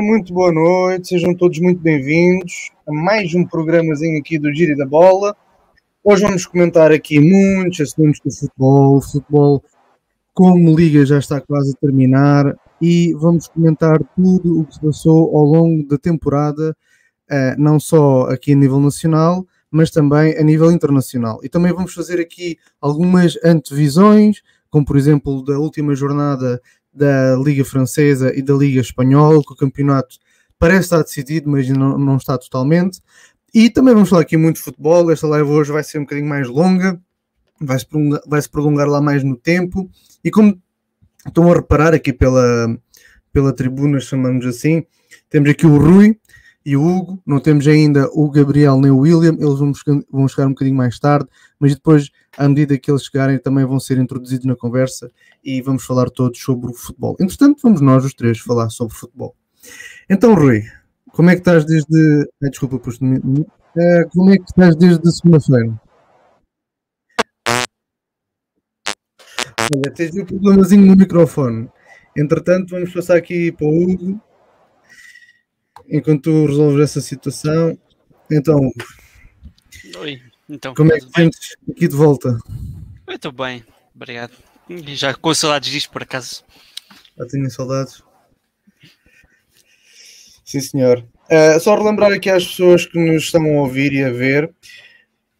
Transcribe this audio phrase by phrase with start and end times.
[0.00, 4.84] Muito boa noite, sejam todos muito bem-vindos a mais um programazinho aqui do Giro da
[4.84, 5.36] Bola.
[6.02, 9.64] Hoje vamos comentar aqui muitos assuntos do futebol, futebol
[10.32, 15.36] como liga já está quase a terminar e vamos comentar tudo o que se passou
[15.36, 16.76] ao longo da temporada,
[17.30, 21.38] eh, não só aqui a nível nacional, mas também a nível internacional.
[21.42, 26.60] E também vamos fazer aqui algumas antevisões, como por exemplo da última jornada
[26.94, 30.16] da Liga Francesa e da Liga Espanhola, que o campeonato
[30.58, 33.00] parece estar decidido, mas não, não está totalmente.
[33.52, 35.10] E também vamos falar aqui muito de futebol.
[35.10, 37.00] Esta live hoje vai ser um bocadinho mais longa,
[37.60, 39.90] vai-se prolongar, vai -se prolongar lá mais no tempo.
[40.24, 40.60] E como
[41.26, 42.76] estão a reparar aqui pela,
[43.32, 44.84] pela tribuna, chamamos assim,
[45.30, 46.18] temos aqui o Rui
[46.64, 49.72] e o Hugo, não temos ainda o Gabriel nem o William, eles vão,
[50.10, 53.78] vão chegar um bocadinho mais tarde, mas depois, à medida que eles chegarem, também vão
[53.78, 55.10] ser introduzidos na conversa
[55.44, 57.16] e vamos falar todos sobre o futebol.
[57.20, 59.36] Entretanto, vamos nós os três falar sobre futebol.
[60.08, 60.62] Então, Rui,
[61.12, 62.28] como é que estás desde.
[62.42, 62.80] Ah, desculpa, uh,
[64.10, 65.80] Como é que estás desde segunda-feira?
[69.72, 71.68] Olha, tens um problemazinho no microfone.
[72.16, 74.20] Entretanto, vamos passar aqui para o Hugo.
[75.88, 77.78] Enquanto tu resolves essa situação.
[78.30, 78.58] Então,
[79.98, 80.74] Oi, então.
[80.74, 82.38] Como é que te sentes aqui de volta?
[83.06, 84.32] Eu estou bem, obrigado.
[84.88, 86.42] Já com saudades disto, por acaso.
[87.16, 88.02] Já tenho saudades.
[90.44, 91.04] Sim, senhor.
[91.30, 94.52] Uh, só relembrar aqui às pessoas que nos estão a ouvir e a ver.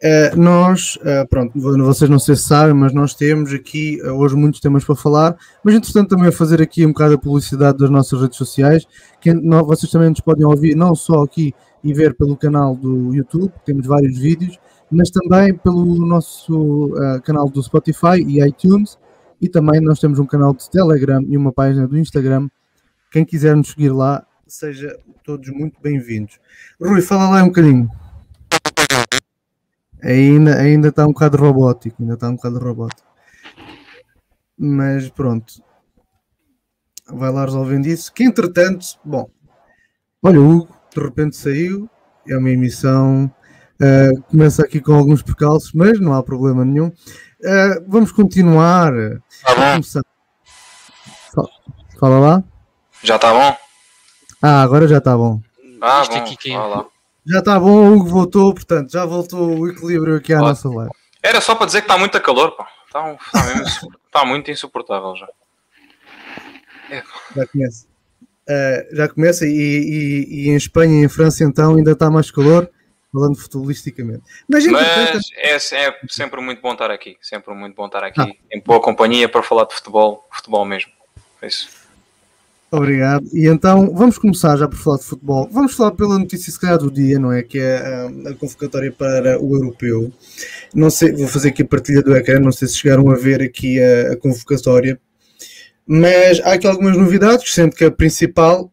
[0.05, 4.61] Uh, nós, uh, pronto, vocês não sei se sabem, mas nós temos aqui hoje muitos
[4.61, 8.20] temas para falar, mas entretanto também a fazer aqui um bocado a publicidade das nossas
[8.20, 8.86] redes sociais,
[9.18, 13.51] que vocês também nos podem ouvir não só aqui e ver pelo canal do YouTube,
[13.64, 14.58] temos vários vídeos,
[14.90, 16.92] mas também pelo nosso
[17.24, 18.98] canal do Spotify e iTunes,
[19.40, 22.50] e também nós temos um canal de Telegram e uma página do Instagram.
[23.11, 26.39] Quem quiser nos seguir lá, seja todos muito bem-vindos.
[26.79, 27.89] Rui, fala lá um bocadinho.
[30.05, 33.09] Ainda, ainda está um bocado robótico, ainda está um bocado robótico.
[34.59, 35.63] Mas pronto.
[37.11, 38.13] Vai lá resolvendo isso.
[38.13, 39.29] Que entretanto, bom,
[40.23, 41.89] olha, o Hugo de repente saiu,
[42.29, 43.33] é uma emissão.
[43.81, 46.89] Uh, começa aqui com alguns percalços, mas não há problema nenhum.
[46.89, 48.92] Uh, vamos continuar.
[49.42, 49.83] Tá bom.
[51.98, 52.45] Fala lá.
[53.03, 53.57] Já está bom?
[54.42, 55.41] Ah, agora já está bom.
[55.81, 56.17] Ah, bom.
[56.17, 56.51] Aqui, que...
[57.27, 60.48] Já está bom, o Hugo voltou, portanto, já voltou o equilíbrio aqui à Ótimo.
[60.48, 60.92] nossa live.
[61.23, 62.68] Era só para dizer que está muito calor, pá.
[62.86, 65.29] Está, está, está muito insuportável já.
[66.90, 67.02] É.
[67.35, 67.86] Já começa.
[68.46, 72.30] Uh, já começa e, e, e, em Espanha e em França então ainda está mais
[72.30, 72.70] calor,
[73.11, 74.23] falando futbolisticamente.
[74.46, 75.58] Mas, Mas é, é,
[76.11, 78.29] sempre muito bom estar aqui, sempre muito bom estar aqui, ah.
[78.52, 80.92] em boa companhia para falar de futebol, futebol mesmo.
[81.41, 81.83] É isso.
[82.70, 83.29] Obrigado.
[83.33, 85.48] E então vamos começar já por falar de futebol.
[85.51, 87.42] Vamos falar pela notícia se calhar do dia, não é?
[87.42, 90.13] Que é a, ah, a convocatória para o europeu.
[90.74, 93.42] Não sei, vou fazer aqui a partilha do ecrã, não sei se chegaram a ver
[93.42, 95.01] aqui a, a convocatória.
[95.86, 98.73] Mas há aqui algumas novidades, sendo que a principal,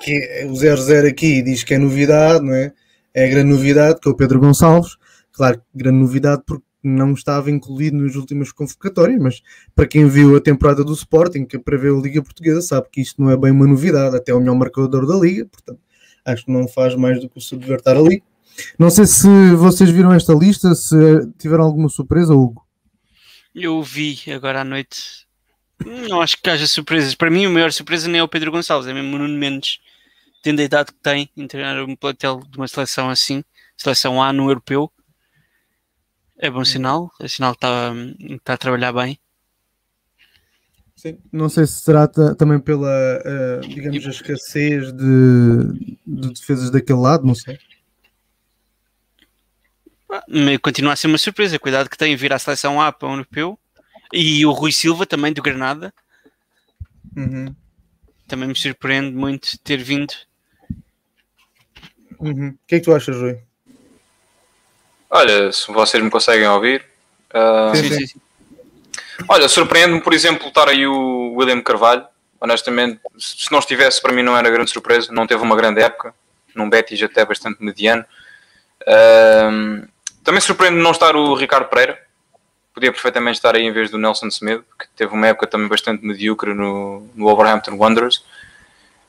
[0.00, 2.72] que é o 00 aqui diz que é novidade, não é?
[3.14, 4.96] É a grande novidade, que é o Pedro Gonçalves.
[5.32, 9.42] Claro, grande novidade porque não estava incluído nas últimas convocatórias, mas
[9.74, 13.20] para quem viu a temporada do Sporting, que prevê a Liga Portuguesa, sabe que isto
[13.20, 15.80] não é bem uma novidade, até é o melhor marcador da Liga, portanto,
[16.24, 18.22] acho que não faz mais do que estar ali.
[18.78, 20.96] Não sei se vocês viram esta lista, se
[21.38, 22.66] tiveram alguma surpresa, Hugo.
[23.54, 25.26] Eu vi agora à noite.
[26.08, 27.14] Não acho que haja surpresas.
[27.14, 29.78] Para mim, a maior surpresa nem é o Pedro Gonçalves, é mesmo o Nuno Mendes,
[30.42, 33.42] tendo a idade que tem, em treinar um plantel de uma seleção assim,
[33.76, 34.92] seleção A no europeu
[36.40, 37.92] é bom sinal, é sinal que está,
[38.34, 39.18] está a trabalhar bem.
[40.96, 41.18] Sim.
[41.30, 47.26] Não sei se será também pela, uh, digamos, a escassez de, de, defesas daquele lado,
[47.26, 47.58] não sei.
[50.62, 51.58] Continua a ser uma surpresa.
[51.58, 53.58] Cuidado que tem vir à seleção A para o europeu.
[54.12, 55.94] E o Rui Silva também do Granada.
[57.16, 57.54] Uhum.
[58.26, 60.12] Também me surpreende muito ter vindo.
[62.18, 62.48] Uhum.
[62.48, 63.38] O que é que tu achas, Rui?
[65.10, 66.84] Olha, se vocês me conseguem ouvir.
[67.34, 67.76] Uh...
[67.76, 68.20] Sim, sim, sim.
[69.28, 72.06] Olha, surpreende-me, por exemplo, estar aí o William Carvalho.
[72.40, 75.12] Honestamente, se não estivesse, para mim não era grande surpresa.
[75.12, 76.14] Não teve uma grande época.
[76.54, 78.04] Num Betis até bastante mediano.
[78.82, 79.88] Uh...
[80.22, 81.98] Também surpreende não estar o Ricardo Pereira.
[82.72, 86.04] Podia perfeitamente estar aí em vez do Nelson Semedo, que teve uma época também bastante
[86.04, 88.24] medíocre no, no Wolverhampton Wanderers.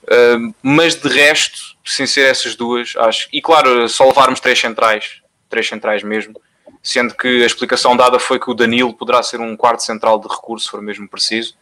[0.03, 3.29] Uh, mas de resto, sem ser essas duas, acho.
[3.31, 5.20] E claro, só levarmos três centrais
[5.51, 6.33] três centrais mesmo,
[6.81, 10.27] sendo que a explicação dada foi que o Danilo poderá ser um quarto central de
[10.27, 11.55] recurso, se for mesmo preciso.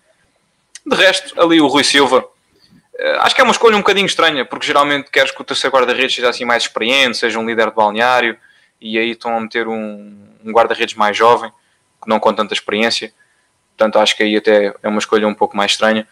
[0.86, 2.26] De resto, ali o Rui Silva,
[3.00, 5.74] Uh, acho que é uma escolha um bocadinho estranha, porque geralmente queres que o terceiro
[5.74, 8.38] guarda-redes seja assim mais experiente, seja um líder de balneário,
[8.82, 11.50] e aí estão a meter um, um guarda-redes mais jovem,
[12.02, 13.14] que não com tanta experiência.
[13.78, 16.06] Portanto, acho que aí até é uma escolha um pouco mais estranha.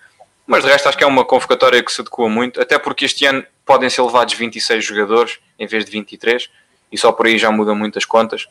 [0.45, 3.25] Mas de resto, acho que é uma convocatória que se adequa muito, até porque este
[3.25, 6.49] ano podem ser levados 26 jogadores em vez de 23,
[6.91, 8.47] e só por aí já muda muitas contas.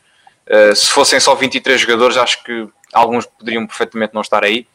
[0.47, 4.67] Uh, se fossem só 23 jogadores, acho que alguns poderiam perfeitamente não estar aí,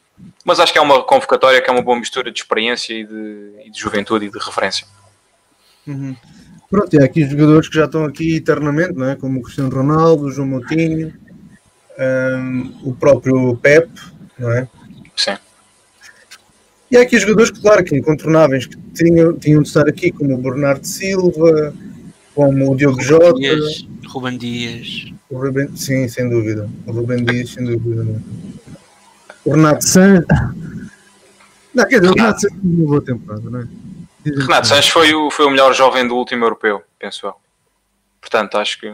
[0.45, 3.53] mas acho que é uma convocatória que é uma boa mistura de experiência e de,
[3.65, 4.85] e de juventude e de referência.
[5.87, 6.15] Uhum.
[6.69, 9.15] Pronto, e há aqui jogadores que já estão aqui eternamente, não é?
[9.15, 11.13] como o Cristiano Ronaldo, o João Moutinho,
[11.99, 13.89] um, o próprio Pep,
[14.37, 14.67] não é?
[15.15, 15.37] Sim.
[16.89, 20.37] E há aqui jogadores, claro, que incontornáveis, que tinham, tinham de estar aqui, como o
[20.37, 21.73] Bernardo Silva,
[22.33, 23.33] como o Diogo Jota.
[23.33, 25.11] Dias, Ruben Dias.
[25.29, 26.69] O Ruben, sim, sem dúvida.
[26.85, 28.21] O Ruben Dias, sem dúvida.
[29.45, 30.25] O Renato Sanches.
[31.73, 33.67] Não, quer dizer, o Renato Sanches uma boa temporada, não é?
[34.25, 37.35] Renato Sanches foi o, foi o melhor jovem do último europeu, penso eu.
[38.21, 38.93] Portanto, acho que.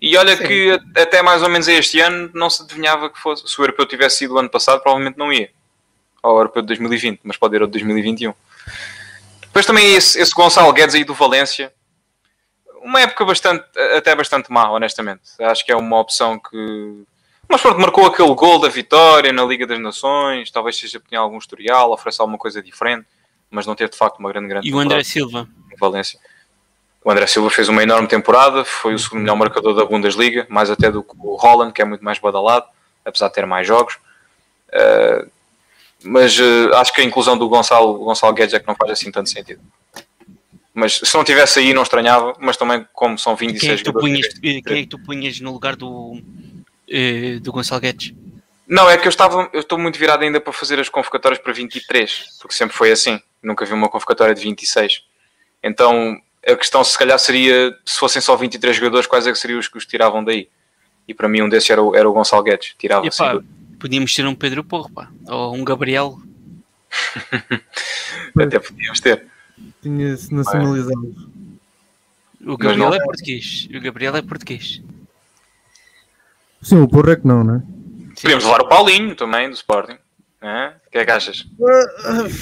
[0.00, 0.44] E olha Sim.
[0.44, 3.46] que até mais ou menos este ano não se adivinhava que fosse.
[3.46, 5.50] Se o europeu tivesse sido o ano passado, provavelmente não ia
[6.22, 8.32] ao europeu de 2020, mas pode ir ao de 2021.
[9.42, 11.72] Depois também esse, esse Gonçalo Guedes aí do Valência.
[12.86, 13.64] Uma época bastante,
[13.96, 15.22] até bastante má, honestamente.
[15.40, 17.04] Acho que é uma opção que.
[17.48, 20.52] Mas pronto, marcou aquele gol da vitória na Liga das Nações.
[20.52, 23.04] Talvez seja tinha algum historial, oferece alguma coisa diferente,
[23.50, 25.48] mas não teve de facto uma grande, grande E o André Silva?
[25.80, 26.20] Valência.
[27.02, 30.70] O André Silva fez uma enorme temporada, foi o segundo melhor marcador da Bundesliga, mais
[30.70, 32.66] até do que o Holland, que é muito mais badalado,
[33.04, 33.98] apesar de ter mais jogos.
[34.68, 35.28] Uh,
[36.04, 39.10] mas uh, acho que a inclusão do Gonçalo, Gonçalo Guedes é que não faz assim
[39.10, 39.60] tanto sentido.
[40.76, 42.34] Mas se não tivesse aí, não estranhava.
[42.38, 45.40] Mas também, como são 26 quem é que tu punhas, quem é que tu punhas
[45.40, 48.12] no lugar do, uh, do Gonçalo Guedes?
[48.68, 51.50] Não, é que eu estava, eu estou muito virado ainda para fazer as convocatórias para
[51.50, 53.18] 23, porque sempre foi assim.
[53.42, 55.02] Nunca vi uma convocatória de 26.
[55.62, 59.58] Então a questão se calhar seria se fossem só 23 jogadores, quais é que seriam
[59.58, 60.46] os que os tiravam daí?
[61.08, 63.42] E para mim um desses era o, era o Gonçalo Guedes, tirava assim,
[63.80, 65.08] Podíamos ter um Pedro Porro, pá.
[65.26, 66.18] ou um Gabriel.
[68.38, 69.26] Até podíamos ter.
[69.86, 71.14] Tinha-se nacionalizado.
[72.44, 73.68] O Gabriel é português.
[73.72, 74.82] O Gabriel é português.
[76.60, 77.62] Sim, o Porro é que não, né?
[78.20, 79.96] Podíamos levar o Paulinho também do Sporting.
[80.42, 80.74] É?
[80.88, 81.46] O que é que achas?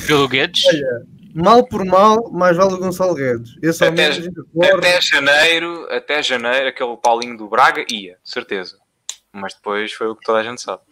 [0.07, 0.65] Pelo Guedes?
[0.65, 3.59] Olha, mal por mal, mais vale o Gonçalo Guedes.
[3.63, 8.79] Esse até, até janeiro, até janeiro, aquele Paulinho do Braga ia, certeza.
[9.31, 10.83] Mas depois foi o que toda a gente sabe.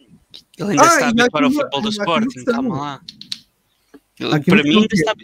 [0.59, 3.01] Ele ainda ah, está a habituar ao futebol do Sporting, calma lá.
[4.21, 5.15] Ele, para mim, ainda está,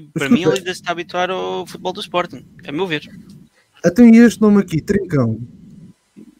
[0.00, 3.08] para mim, ele ainda está a habituar ao futebol do Sporting, a meu ver.
[3.84, 5.38] Até este nome aqui, Trincão,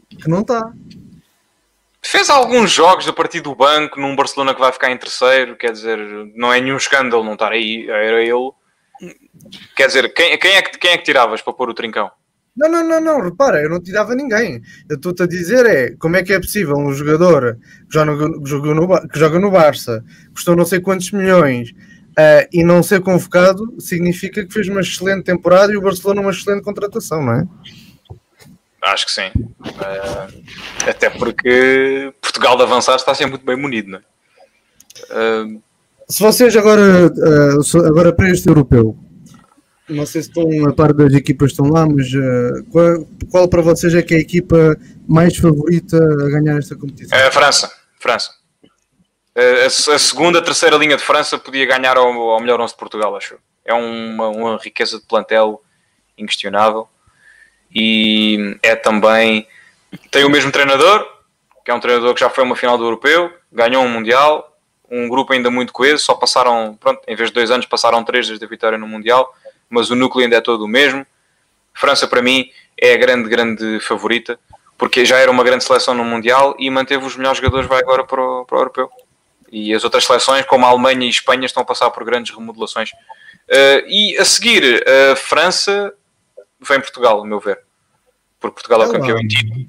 [0.08, 0.72] que não está.
[2.02, 5.72] Fez alguns jogos a partir do banco num Barcelona que vai ficar em terceiro, quer
[5.72, 5.98] dizer,
[6.34, 8.50] não é nenhum escândalo não estar aí, era ele.
[9.74, 12.10] Quer dizer, quem, quem, é, que, quem é que tiravas para pôr o Trincão?
[12.56, 14.62] Não, não, não, não, repara, eu não tirava ninguém.
[14.88, 17.58] Eu estou-te a dizer é como é que é possível um jogador
[17.90, 21.74] que joga no, que joga no, que joga no Barça, custou não sei quantos milhões
[22.18, 26.30] uh, e não ser convocado, significa que fez uma excelente temporada e o Barcelona uma
[26.30, 27.46] excelente contratação, não é?
[28.82, 29.30] Acho que sim.
[29.60, 30.42] Uh,
[30.88, 34.02] até porque Portugal de avançar está sempre muito bem munido, não é?
[35.10, 35.62] Uh,
[36.08, 37.10] Se vocês agora,
[37.86, 38.96] agora para este europeu,
[39.88, 42.10] não sei se estão a par das equipas que estão lá, mas
[42.70, 47.18] qual, qual, para vocês é que é a equipa mais favorita a ganhar esta competição?
[47.18, 47.70] É a França.
[48.00, 48.43] França.
[49.36, 53.16] A, a, segunda, terceira linha de França podia ganhar ao, ao melhor 11 de Portugal,
[53.16, 53.36] acho.
[53.64, 55.62] É uma, uma riqueza de plantel
[56.16, 56.88] inquestionável
[57.74, 59.46] e é também.
[60.10, 61.06] Tem o mesmo treinador,
[61.64, 64.56] que é um treinador que já foi uma final do Europeu, ganhou um Mundial,
[64.90, 68.26] um grupo ainda muito coeso, só passaram, pronto, em vez de dois anos, passaram três
[68.26, 69.34] desde a vitória no Mundial
[69.68, 71.06] mas o núcleo ainda é todo o mesmo.
[71.72, 72.48] França, para mim,
[72.80, 74.38] é a grande, grande favorita,
[74.78, 78.04] porque já era uma grande seleção no Mundial e manteve os melhores jogadores, vai agora
[78.04, 78.90] para o, para o Europeu.
[79.54, 82.34] E as outras seleções, como a Alemanha e a Espanha, estão a passar por grandes
[82.34, 82.90] remodelações.
[82.90, 85.94] Uh, e a seguir, a França
[86.60, 87.60] vem Portugal, a meu ver.
[88.40, 89.66] Porque Portugal é o campeão em título.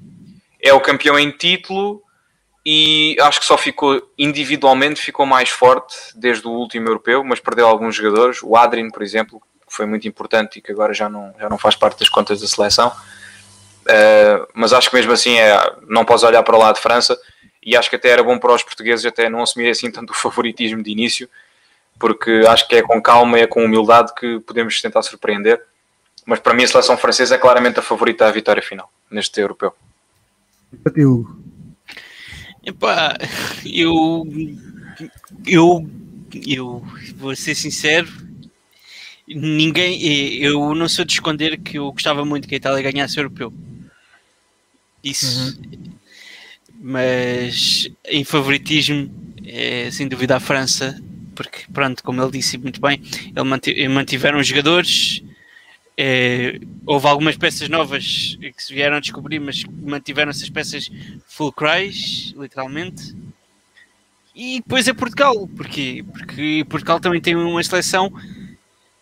[0.60, 2.02] É o campeão em título
[2.64, 7.68] e acho que só ficou individualmente ficou mais forte desde o último europeu, mas perdeu
[7.68, 8.42] alguns jogadores.
[8.42, 11.58] O Adrien, por exemplo, que foi muito importante e que agora já não, já não
[11.58, 12.88] faz parte das contas da seleção.
[12.88, 17.16] Uh, mas acho que mesmo assim é, não posso olhar para lado de França
[17.66, 20.14] e acho que até era bom para os portugueses até não assumir assim tanto o
[20.14, 21.28] favoritismo de início,
[21.98, 25.60] porque acho que é com calma e é com humildade que podemos tentar surpreender.
[26.24, 29.74] Mas para mim a seleção francesa é claramente a favorita à vitória final neste europeu.
[30.94, 31.26] Eu,
[32.64, 33.16] Epá,
[33.64, 34.24] eu,
[35.44, 35.90] eu,
[36.46, 38.08] eu vou ser sincero,
[39.26, 40.02] ninguém.
[40.42, 43.52] Eu não sou de esconder que eu gostava muito que a Itália ganhasse o europeu.
[45.02, 45.56] Isso.
[45.60, 45.96] Uhum.
[46.88, 49.10] Mas em favoritismo
[49.44, 50.96] é sem dúvida a França,
[51.34, 53.02] porque pronto, como ele disse muito bem,
[53.34, 55.20] ele mantiveram os jogadores.
[55.98, 60.88] É, houve algumas peças novas que se vieram a descobrir, mas mantiveram essas peças
[61.26, 63.16] full cries, literalmente.
[64.32, 68.12] E depois é Portugal, porque porque Portugal também tem uma seleção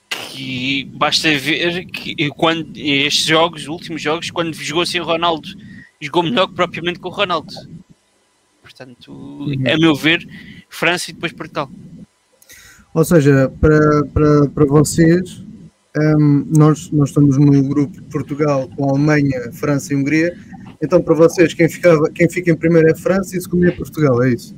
[0.08, 5.50] que basta ver que quando estes jogos, os últimos jogos, quando jogou sem Ronaldo,
[6.00, 7.52] jogou melhor que propriamente com o Ronaldo.
[8.62, 9.64] Portanto, uhum.
[9.66, 10.26] a meu ver,
[10.68, 11.70] França e depois Portugal.
[12.94, 15.42] Ou seja, para, para, para vocês,
[15.96, 20.36] um, nós, nós estamos no grupo de Portugal com a Alemanha, França e Hungria.
[20.82, 24.22] Então, para vocês, quem, ficava, quem fica em primeiro é França e segundo é Portugal,
[24.22, 24.54] é isso?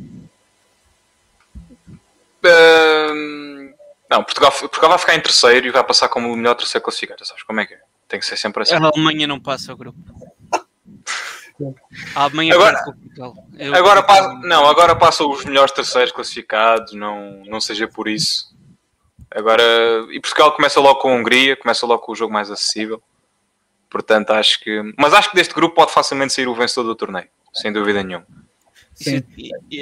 [2.44, 3.72] Um,
[4.10, 7.24] não, Portugal, Portugal vai ficar em terceiro e vai passar como o melhor terceiro classificado.
[7.24, 7.80] Sabes como é que é?
[8.08, 8.74] Tem que ser sempre assim.
[8.74, 9.98] A Alemanha não passa o grupo.
[12.14, 12.78] A Alemanha agora,
[13.74, 18.54] agora passa, não, agora passam os melhores terceiros classificados, não, não seja por isso.
[19.30, 19.62] Agora,
[20.10, 23.02] e Portugal começa logo com a Hungria, começa logo com o jogo mais acessível.
[23.88, 24.82] Portanto, acho que.
[24.98, 28.26] Mas acho que deste grupo pode facilmente sair o vencedor do torneio, sem dúvida nenhuma.
[28.94, 29.22] Sim.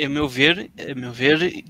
[0.05, 1.65] a meu ver, a meu ver,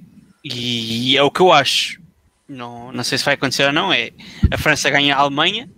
[0.44, 2.00] e é o que eu acho.
[2.46, 3.92] Não, não sei se vai acontecer ou não.
[3.92, 4.10] É
[4.52, 5.70] a França ganha a Alemanha,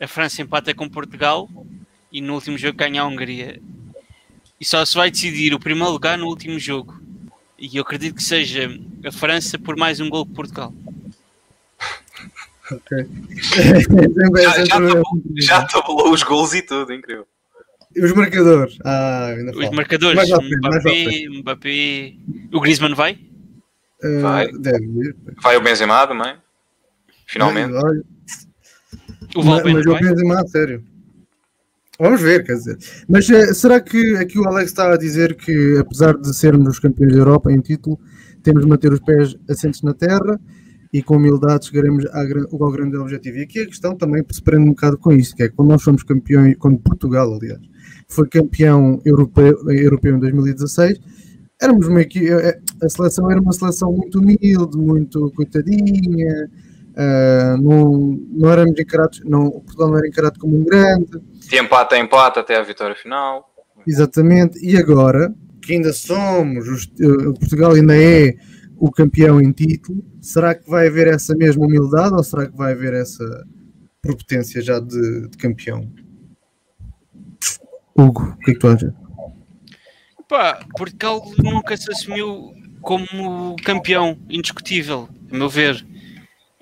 [0.00, 1.48] a França empata com Portugal
[2.12, 3.60] e no último jogo ganha a Hungria.
[4.60, 7.00] E só se vai decidir o primeiro lugar no último jogo.
[7.58, 8.68] E eu acredito que seja
[9.04, 10.72] a França por mais um gol que Portugal.
[12.70, 13.06] Ok.
[14.40, 15.02] já, já, tabulou,
[15.36, 17.26] já tabulou os gols e tudo, incrível.
[17.94, 18.78] E os marcadores?
[18.82, 22.14] Ah, os marcadores, Mbappé, Mbappé,
[22.50, 23.18] o Griezmann vai?
[24.02, 24.52] Uh, vai.
[24.52, 25.16] Deve ir.
[25.42, 26.36] Vai o Benzema também.
[27.26, 27.74] Finalmente.
[29.34, 30.91] o Valverde mas, mas o Benzema, sério.
[31.98, 32.78] Vamos ver, quer dizer.
[33.08, 36.78] Mas uh, será que aqui o Alex está a dizer que, apesar de sermos os
[36.78, 37.98] campeões da Europa em título,
[38.42, 40.40] temos de manter os pés assentes na terra
[40.92, 43.38] e com humildade chegaremos ao grande objetivo?
[43.38, 45.82] E aqui a questão também se prende um bocado com isso, que é quando nós
[45.82, 47.60] fomos campeões, quando Portugal, aliás,
[48.08, 50.98] foi campeão europeu, europeu em 2016,
[51.60, 56.50] éramos uma equipe, eh, eh, a seleção era uma seleção muito humilde, muito coitadinha,
[56.92, 61.20] uh, não, não éramos encarados, não, Portugal não era encarado como um grande.
[61.52, 63.46] De empate a empate até a vitória final.
[63.86, 68.34] Exatamente, e agora que ainda somos, os, uh, Portugal ainda é
[68.78, 72.72] o campeão em título, será que vai haver essa mesma humildade ou será que vai
[72.72, 73.46] haver essa
[74.00, 75.92] propotência já de, de campeão?
[77.94, 78.94] Hugo, o que é que tu achas?
[80.26, 85.84] Pá, Portugal nunca se assumiu como campeão indiscutível, a meu ver.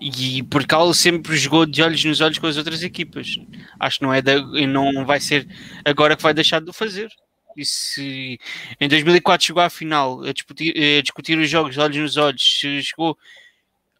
[0.00, 3.37] E Portugal sempre jogou de olhos nos olhos com as outras equipas.
[3.78, 5.47] Acho que não, é da, não vai ser
[5.85, 7.11] agora que vai deixar de o fazer.
[7.57, 8.38] E se
[8.80, 12.40] em 2004 chegou à final a discutir, a discutir os jogos de olhos nos olhos,
[12.40, 13.19] chegou,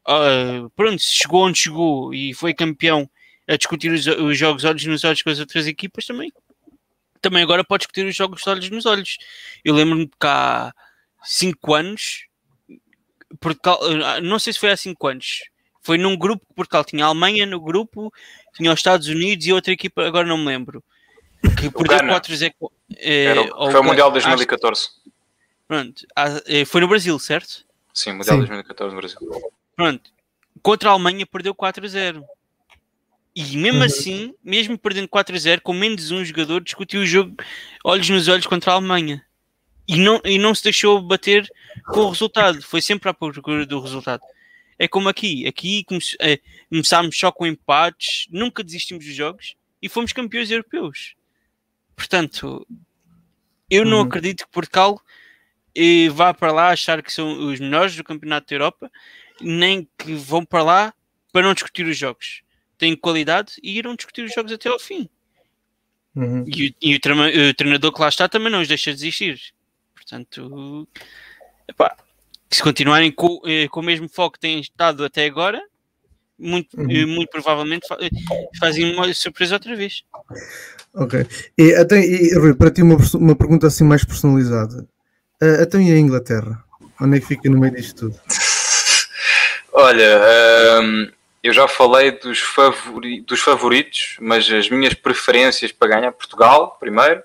[0.09, 3.11] uh, pronto, chegou onde chegou e foi campeão
[3.47, 6.33] a discutir os, os jogos olhos nos olhos com as outras equipas também,
[7.21, 9.19] também agora pode discutir os jogos olhos nos olhos.
[9.65, 10.73] Eu lembro-me que há
[11.25, 12.27] 5 anos,
[13.41, 15.50] Portugal, ah, não sei se foi há 5 anos,
[15.81, 18.13] foi num grupo que Portugal tinha a Alemanha no grupo,
[18.55, 20.83] tinha os Estados Unidos e outra equipa, agora não me lembro.
[21.59, 22.53] Que perdeu 4-0.
[22.97, 23.35] É,
[23.71, 24.83] foi o Mundial 2014.
[24.83, 24.91] Acho,
[25.67, 26.07] pronto,
[26.47, 27.65] eh, foi no Brasil, certo?
[27.95, 28.47] Sim, Mundial Sim.
[28.47, 29.19] 2014 no Brasil.
[29.75, 30.11] Pronto,
[30.63, 32.23] contra a Alemanha perdeu 4-0.
[33.35, 33.85] E mesmo uhum.
[33.85, 37.37] assim, mesmo perdendo 4 a 0, com menos um jogador, discutiu o jogo
[37.85, 39.25] olhos nos olhos contra a Alemanha.
[39.87, 41.49] E não, e não se deixou bater
[41.87, 42.61] com o resultado.
[42.63, 44.23] Foi sempre à procura do resultado.
[44.81, 45.47] É como aqui.
[45.47, 51.15] Aqui come, é, começámos só com empates, nunca desistimos dos jogos e fomos campeões europeus.
[51.95, 52.67] Portanto,
[53.71, 54.07] eu não uhum.
[54.07, 55.01] acredito que Portugal
[55.75, 58.91] eh, vá para lá achar que são os melhores do Campeonato da Europa,
[59.41, 60.95] nem que vão para lá
[61.31, 62.43] para não discutir os jogos
[62.81, 65.09] têm qualidade e irão discutir os jogos até ao fim.
[66.17, 66.45] Uhum.
[66.49, 69.39] E, e o, o, treinador que lá está também não os deixa desistir.
[69.95, 70.89] Portanto,
[71.69, 71.95] epá,
[72.51, 75.63] se continuarem com, eh, com o mesmo foco que têm estado até agora,
[76.39, 76.91] muito, uhum.
[76.91, 78.09] Eh, muito provavelmente eh,
[78.59, 80.03] fazem uma surpresa outra vez.
[80.95, 81.27] Ok.
[81.57, 84.87] E, até, e Rui, para ti uma, uma pergunta assim mais personalizada.
[85.43, 86.63] Uh, até e a Inglaterra?
[87.01, 88.21] Onde é que fica no meio disto tudo?
[89.73, 90.21] Olha,
[90.83, 91.09] um,
[91.43, 97.23] eu já falei dos, favori, dos favoritos, mas as minhas preferências para ganhar Portugal, primeiro,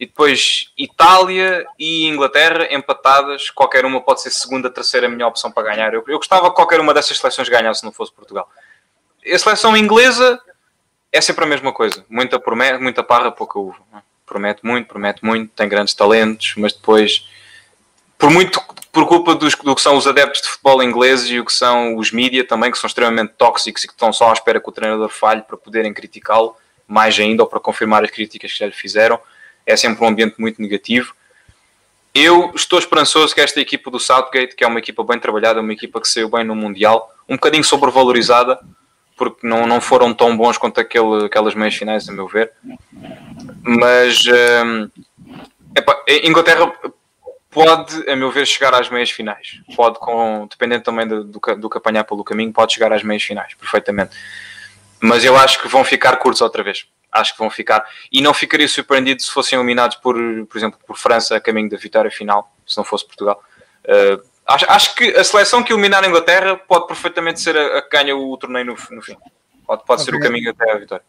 [0.00, 3.50] e depois Itália e Inglaterra empatadas.
[3.50, 5.92] Qualquer uma pode ser segunda, terceira, minha opção para ganhar.
[5.92, 8.50] Eu, eu gostava que qualquer uma dessas seleções ganhasse se não fosse Portugal.
[9.22, 10.40] a seleção inglesa
[11.12, 12.02] é sempre a mesma coisa.
[12.08, 13.76] Muita, promete, muita parra, pouca uva.
[14.24, 17.28] Promete muito, promete muito, tem grandes talentos, mas depois,
[18.16, 18.58] por muito
[18.90, 21.96] por culpa dos, do que são os adeptos de futebol ingleses e o que são
[21.96, 24.72] os mídia também, que são extremamente tóxicos e que estão só à espera que o
[24.72, 26.56] treinador falhe para poderem criticá-lo,
[26.88, 29.20] mais ainda, ou para confirmar as críticas que já lhe fizeram.
[29.66, 31.14] É sempre um ambiente muito negativo.
[32.14, 35.72] Eu estou esperançoso que esta equipa do Southgate, que é uma equipa bem trabalhada, uma
[35.72, 38.58] equipa que saiu bem no Mundial, um bocadinho sobrevalorizada,
[39.16, 42.52] porque não, não foram tão bons quanto aquele, aquelas meias finais, a meu ver.
[43.62, 44.90] Mas hum,
[45.76, 46.72] epa, Inglaterra
[47.50, 49.60] pode, a meu ver, chegar às meias finais.
[49.76, 53.22] Pode, com, dependendo também do, do, do que apanhar pelo caminho, pode chegar às meias
[53.22, 54.16] finais, perfeitamente.
[55.00, 56.86] Mas eu acho que vão ficar curtos outra vez.
[57.12, 57.84] Acho que vão ficar.
[58.12, 60.14] E não ficaria surpreendido se fossem eliminados por,
[60.46, 63.42] por exemplo, por França a caminho da vitória final, se não fosse Portugal.
[63.84, 67.82] Uh, acho, acho que a seleção que eliminar a Inglaterra pode perfeitamente ser a, a
[67.82, 69.16] que ganha o, torneio no, no fim.
[69.66, 70.12] Pode, pode okay.
[70.12, 71.04] ser o caminho até à vitória.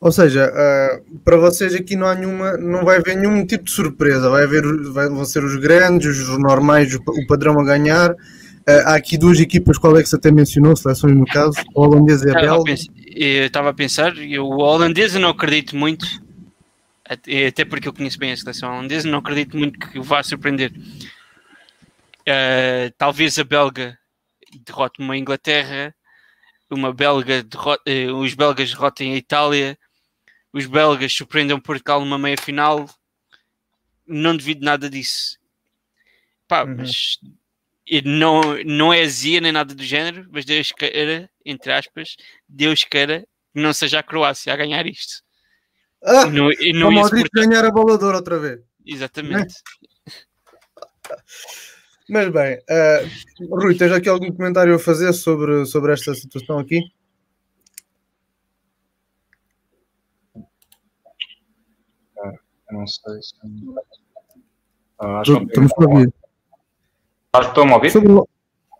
[0.00, 3.70] Ou seja, uh, para vocês aqui não há nenhuma, não vai haver nenhum tipo de
[3.70, 4.28] surpresa.
[4.28, 8.10] Vai haver, vai, vão ser os grandes, os normais, o, o padrão a ganhar.
[8.10, 11.82] Uh, há aqui duas equipas, qual é que você até mencionou, seleções no caso, o
[11.82, 12.92] holandês e a Bélgica.
[13.16, 16.04] Eu estava a pensar, eu, o holandês eu não acredito muito,
[17.04, 20.72] até porque eu conheço bem a seleção holandesa, não acredito muito que vá surpreender.
[22.22, 23.96] Uh, talvez a belga
[24.66, 25.94] derrote uma Inglaterra,
[26.68, 29.78] uma belga derrota, uh, os belgas derrotem a Itália,
[30.52, 32.88] os belgas surpreendam Portugal numa meia final.
[34.04, 35.38] Não devido nada disso.
[36.48, 36.76] Pá, uhum.
[36.78, 37.20] mas
[38.04, 42.16] não, não é azia nem nada do género, mas Deus queira, entre aspas,
[42.48, 45.22] Deus queira que não seja a Croácia a ganhar isto.
[46.02, 48.60] Ah, e não, e não o Modric ganhar a boladora outra vez.
[48.84, 49.54] Exatamente.
[52.08, 56.80] Mas bem, uh, Rui, tens aqui algum comentário a fazer sobre, sobre esta situação aqui?
[62.70, 63.34] Não sei se.
[64.98, 66.23] Ah, acho que Estamos que
[67.40, 67.92] estão a ouvir?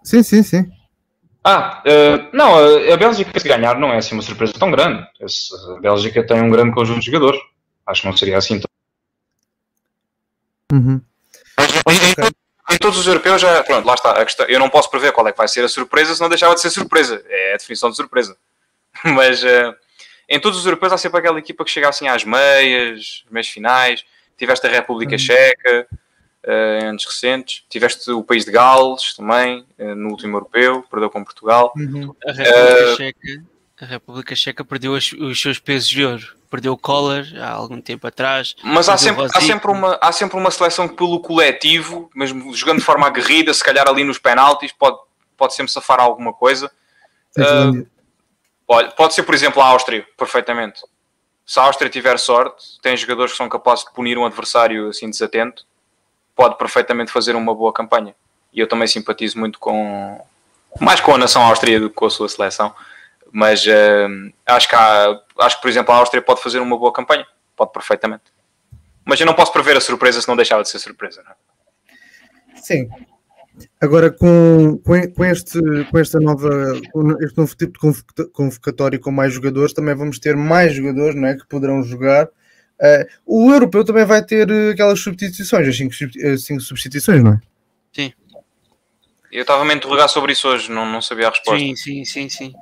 [0.03, 0.71] Sim, sim, sim.
[1.43, 2.55] Ah, uh, não,
[2.91, 5.03] a Bélgica se ganhar não é assim uma surpresa tão grande.
[5.03, 7.39] A Bélgica tem um grande conjunto de jogadores.
[7.87, 8.69] Acho que não seria assim tão.
[10.73, 11.01] Uhum.
[11.59, 14.13] Em, em, todos os europeus já, pronto, lá está.
[14.13, 16.31] A questão, eu não posso prever qual é que vai ser a surpresa se não
[16.31, 17.23] deixava de ser surpresa.
[17.29, 18.37] É a definição de surpresa.
[19.05, 19.75] Mas uh,
[20.29, 24.03] em todos os europeus há sempre aquela equipa que chega assim às meias, meias finais.
[24.39, 25.19] Tiveste a República uhum.
[25.19, 25.87] Checa
[26.47, 27.65] uh, anos recentes.
[27.69, 31.73] Tiveste o país de Gales também, uh, no último europeu, perdeu com Portugal.
[31.77, 32.15] Uhum.
[32.27, 33.45] A, República uh, Checa,
[33.81, 36.37] a República Checa perdeu os, os, seus pesos de ouro.
[36.51, 38.55] Perdeu o Collor há algum tempo atrás.
[38.63, 42.79] Mas há sempre, há, sempre uma, há sempre uma seleção que, pelo coletivo, mesmo jogando
[42.79, 44.97] de forma aguerrida, se calhar ali nos penaltis, pode,
[45.37, 46.71] pode sempre safar alguma coisa.
[47.37, 47.85] Uh,
[48.67, 50.81] Olha, pode ser, por exemplo, a Áustria, perfeitamente.
[51.45, 55.11] Se a Áustria tiver sorte, tem jogadores que são capazes de punir um adversário assim
[55.11, 55.67] desatento,
[56.35, 58.15] pode perfeitamente fazer uma boa campanha.
[58.53, 60.21] E eu também simpatizo muito com
[60.81, 62.75] mais com a nação Áustria do que com a sua seleção.
[63.33, 66.93] Mas uh, acho, que há, acho que, por exemplo, a Áustria pode fazer uma boa
[66.93, 67.27] campanha.
[67.57, 68.25] Pode perfeitamente.
[69.05, 71.23] Mas eu não posso prever a surpresa se não deixava de ser surpresa.
[71.25, 72.61] Não é?
[72.61, 72.89] Sim,
[73.81, 76.73] Agora, com, com, este, com esta nova,
[77.21, 81.37] este novo tipo de convocatório com mais jogadores, também vamos ter mais jogadores não é,
[81.37, 82.29] que poderão jogar.
[82.81, 87.41] Uh, o europeu também vai ter aquelas substituições, as 5 substituições, não é?
[87.93, 88.13] Sim.
[89.31, 91.59] Eu estava-me a interrogar sobre isso hoje, não, não sabia a resposta.
[91.59, 92.53] Sim, sim, sim, sim.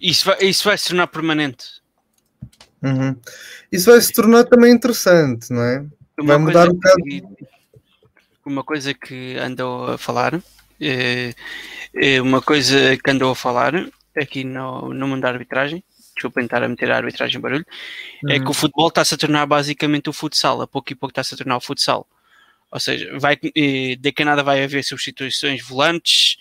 [0.00, 1.80] Isso vai, isso vai se tornar permanente.
[2.82, 3.14] Uhum.
[3.70, 5.84] Isso vai se tornar também interessante, não é?
[6.22, 7.02] Vai mudar um bocado.
[7.04, 10.40] Que uma coisa que andou a falar,
[10.80, 11.34] é,
[11.94, 13.74] é uma coisa que andou a falar
[14.16, 15.84] aqui no, no mundo da arbitragem,
[16.20, 17.66] desculpa tentar a meter a arbitragem em barulho,
[18.22, 18.30] uhum.
[18.30, 18.52] é que o uhum.
[18.52, 21.60] futebol está-se a tornar basicamente o futsal, a pouco e pouco está-se a tornar o
[21.60, 22.06] futsal.
[22.70, 26.36] Ou seja, vai, de que nada vai haver substituições volantes,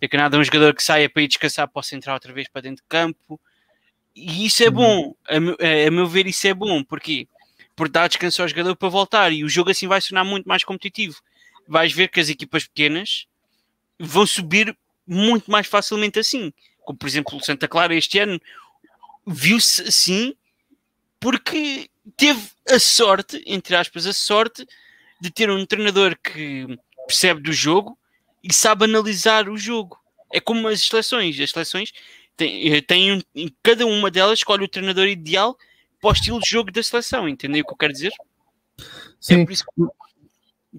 [0.00, 2.62] de que nada um jogador que saia para ir descansar possa entrar outra vez para
[2.62, 3.40] dentro de campo.
[4.14, 4.72] E isso é uhum.
[4.72, 7.28] bom, a, meu, a meu ver isso é bom, porque
[7.74, 10.48] por dar descanso ao jogador para voltar e o jogo assim vai se tornar muito
[10.48, 11.20] mais competitivo
[11.68, 13.26] vais ver que as equipas pequenas
[13.98, 16.52] vão subir muito mais facilmente assim.
[16.84, 18.40] Como por exemplo o Santa Clara este ano
[19.26, 20.34] viu-se assim
[21.18, 24.66] porque teve a sorte, entre aspas, a sorte
[25.20, 27.98] de ter um treinador que percebe do jogo
[28.42, 29.98] e sabe analisar o jogo.
[30.32, 31.38] É como as seleções.
[31.40, 31.92] As seleções
[32.36, 33.24] têm, eh, têm
[33.62, 35.56] cada uma delas escolhe o treinador ideal
[36.00, 37.28] para o estilo de jogo da seleção.
[37.28, 38.12] Entendeu o que eu quero dizer?
[39.20, 39.40] Sim.
[39.40, 39.86] É por isso que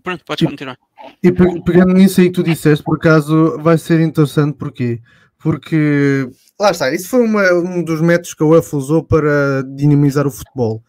[0.04, 0.78] Pronto, podes continuar.
[1.24, 5.02] E pegando nisso aí que tu disseste, por acaso vai ser interessante, porquê?
[5.38, 6.30] porque
[6.60, 10.32] lá está, isso foi uma, um dos métodos que a UEFA usou para dinamizar o
[10.32, 10.84] futebol.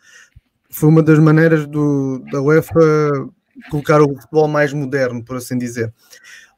[0.70, 3.28] Foi uma das maneiras do, da UEFA
[3.70, 5.92] colocar o futebol mais moderno, por assim dizer.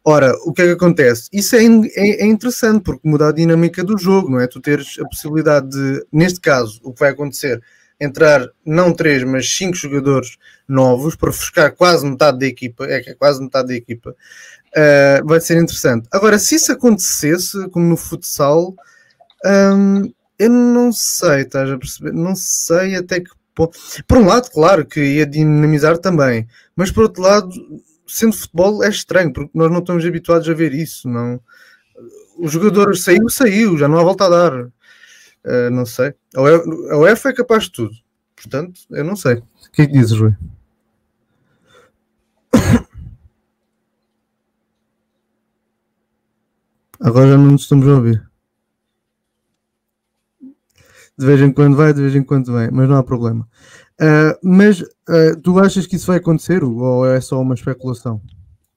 [0.05, 1.29] Ora, o que é que acontece?
[1.33, 4.47] Isso é, é, é, interessante porque muda a dinâmica do jogo, não é?
[4.47, 7.63] Tu teres a possibilidade de, neste caso, o que vai acontecer,
[8.01, 13.11] entrar não três, mas cinco jogadores novos para refrescar quase metade da equipa, é que
[13.11, 16.09] é quase metade da equipa, uh, vai ser interessante.
[16.11, 18.75] Agora, se isso acontecesse, como no futsal,
[19.45, 22.13] eu não sei, estás a perceber?
[22.13, 23.79] Não sei até que ponto.
[24.07, 27.51] Por um lado, claro que ia dinamizar também, mas por outro lado,
[28.07, 31.41] sendo futebol é estranho, porque nós não estamos habituados a ver isso, não.
[32.39, 34.65] O jogador saiu, saiu, já não há volta a dar.
[35.43, 36.15] Uh, não sei.
[36.35, 36.41] A
[36.97, 37.95] UEFA é capaz de tudo.
[38.35, 39.35] Portanto, eu não sei.
[39.35, 40.35] O que é que dizes, Rui?
[47.01, 48.30] Agora já não nos estamos a ouvir.
[51.21, 53.47] De vez em quando vai, de vez em quando vem, mas não há problema.
[54.01, 58.23] Uh, mas uh, tu achas que isso vai acontecer ou é só uma especulação?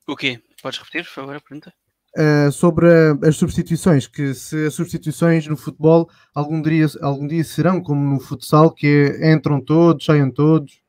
[0.05, 0.41] O quê?
[0.61, 1.73] Podes repetir, por favor, a pergunta?
[2.17, 2.87] Uh, sobre
[3.25, 8.19] as substituições, que se as substituições no futebol algum dia, algum dia serão como no
[8.19, 10.81] futsal, que é, entram todos, saiam todos?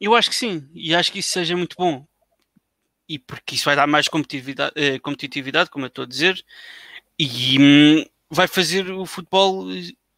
[0.00, 2.06] Eu acho que sim, e acho que isso seja muito bom.
[3.08, 6.40] E porque isso vai dar mais competitividade, eh, competitividade como eu estou a dizer,
[7.18, 9.66] e hum, vai fazer o futebol,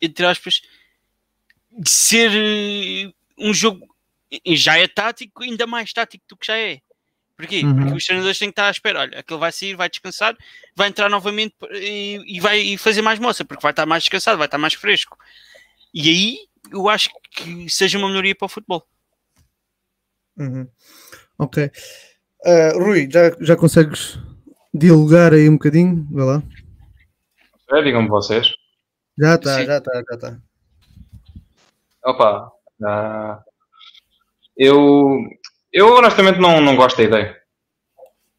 [0.01, 0.63] entre aspas,
[1.85, 3.87] ser eh, um jogo
[4.49, 6.81] já é tático, ainda mais tático do que já é.
[7.37, 7.63] Porquê?
[7.63, 7.77] Uhum.
[7.77, 9.01] Porque os treinadores têm que estar à espera.
[9.01, 10.37] Olha, aquele vai sair, vai descansar,
[10.75, 14.47] vai entrar novamente e, e vai fazer mais moça, porque vai estar mais descansado, vai
[14.47, 15.19] estar mais fresco.
[15.93, 16.39] E aí
[16.73, 18.87] eu acho que seja uma melhoria para o futebol.
[20.39, 20.67] Uhum.
[21.39, 21.71] Ok.
[22.45, 24.19] Uh, Rui, já, já consegues
[24.73, 26.07] dialogar aí um bocadinho?
[26.11, 26.43] Vai lá.
[27.73, 28.49] É, digam-me vocês.
[29.19, 30.41] Já está, já está, já está.
[32.05, 32.53] Opa,
[32.83, 33.43] uh,
[34.57, 35.19] eu
[35.73, 37.43] eu honestamente não, não gosto da ideia.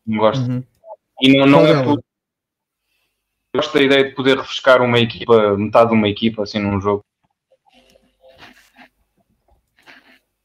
[0.05, 0.49] Não gosto.
[0.49, 0.63] Uhum.
[1.21, 2.03] E não, não é por...
[3.55, 7.03] Gosto da ideia de poder refrescar uma equipa, metade de uma equipa assim num jogo.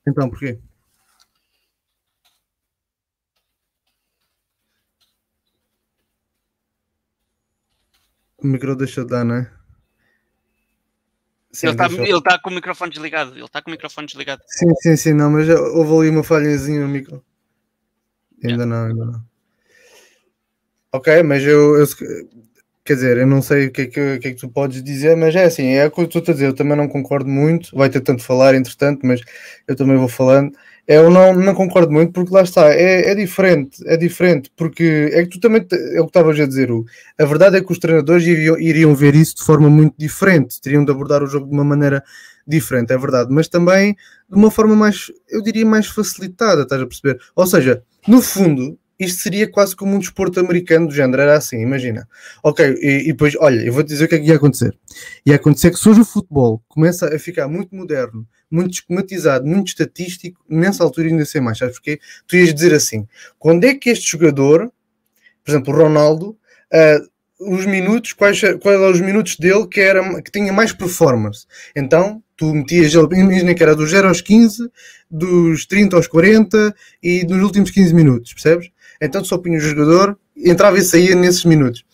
[0.06, 0.58] Então, porquê?
[8.38, 9.61] O micro deixa de dar, não é?
[11.52, 13.32] Sim, ele está tá com o microfone desligado.
[13.32, 14.42] Ele está com o microfone desligado.
[14.46, 17.22] Sim, sim, sim, não, mas houve ali uma falhazinha no micro.
[18.42, 18.66] Ainda yeah.
[18.66, 19.24] não, ainda não.
[20.94, 21.86] Ok, mas eu, eu,
[22.84, 25.16] quer dizer, eu não sei o que, é que, que, é que tu podes dizer,
[25.16, 27.74] mas é assim, é o que eu estou a dizer, eu também não concordo muito,
[27.76, 29.20] vai ter tanto falar, entretanto, mas
[29.66, 30.52] eu também vou falando.
[30.86, 35.22] Eu não, não concordo muito porque lá está, é, é diferente, é diferente, porque é
[35.22, 36.86] que tu também, é o que estavas a dizer, Hugo.
[37.18, 40.84] a verdade é que os treinadores iriam, iriam ver isso de forma muito diferente, teriam
[40.84, 42.02] de abordar o jogo de uma maneira
[42.44, 43.94] diferente, é verdade, mas também
[44.28, 47.20] de uma forma mais, eu diria mais facilitada, estás a perceber?
[47.36, 51.60] Ou seja, no fundo, isto seria quase como um desporto americano do género, era assim,
[51.60, 52.08] imagina.
[52.42, 54.76] Ok, e, e depois, olha, eu vou-te dizer o que é que ia acontecer.
[55.26, 60.40] Ia acontecer que hoje o futebol começa a ficar muito moderno, muito esquematizado, muito estatístico,
[60.48, 61.98] nessa altura ainda ser mais, sabes porquê?
[62.26, 63.06] Tu ias dizer assim,
[63.38, 64.70] quando é que este jogador,
[65.44, 66.36] por exemplo, o Ronaldo,
[66.72, 71.46] uh, os minutos, quais, quais eram os minutos dele que, era, que tinha mais performance?
[71.74, 74.70] Então, tu metias ele, imagina que era dos 0 aos 15,
[75.10, 78.70] dos 30 aos 40 e nos últimos 15 minutos, percebes?
[79.02, 81.84] Então só punha o jogador, entrava e saía nesses minutos.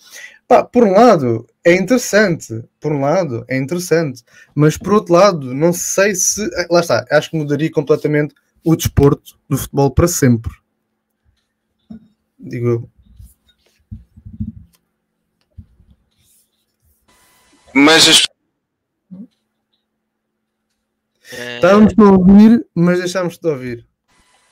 [0.46, 4.22] Pá, por um lado é interessante, por um lado é interessante,
[4.54, 8.76] mas por outro lado não sei se, eh, lá está, acho que mudaria completamente o
[8.76, 10.52] desporto do futebol para sempre.
[12.38, 12.90] Digo eu.
[17.74, 18.22] Mas as...
[21.54, 23.87] Estávamos a ouvir, mas deixámos de ouvir.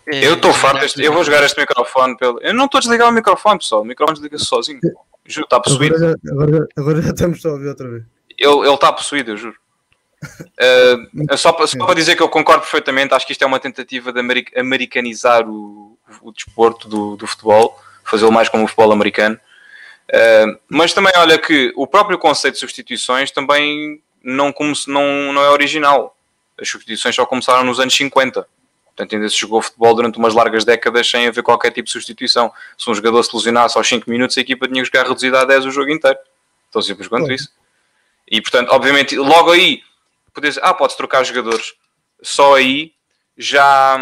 [0.06, 2.40] Eu estou farto, este, eu vou jogar este microfone pelo.
[2.40, 3.82] Eu não estou a desligar o microfone, pessoal.
[3.82, 4.80] O microfone desliga-se sozinho.
[5.26, 5.96] Juro, está possuído.
[5.96, 8.04] Agora já, agora, agora já estamos a ouvir outra vez.
[8.38, 9.56] Ele está possuído, eu juro.
[10.56, 13.60] Uh, só, para, só para dizer que eu concordo perfeitamente, acho que isto é uma
[13.60, 14.18] tentativa de
[14.56, 19.38] americanizar o, o desporto do, do futebol, fazê-lo mais como o futebol americano.
[20.08, 24.52] Uh, mas também olha que o próprio conceito de substituições também não,
[24.88, 26.16] não, não é original.
[26.58, 28.46] As substituições só começaram nos anos 50.
[28.96, 32.50] Portanto, ainda se jogou futebol durante umas largas décadas sem haver qualquer tipo de substituição.
[32.78, 35.44] Se um jogador se lesionasse aos 5 minutos, a equipa tinha que jogar reduzida a
[35.44, 36.18] 10 o jogo inteiro.
[36.72, 37.50] Tão simples quanto isso.
[38.26, 39.82] E, portanto, obviamente, logo aí,
[40.32, 41.74] podes, ah, podes trocar jogadores.
[42.22, 42.92] Só aí
[43.36, 43.98] já,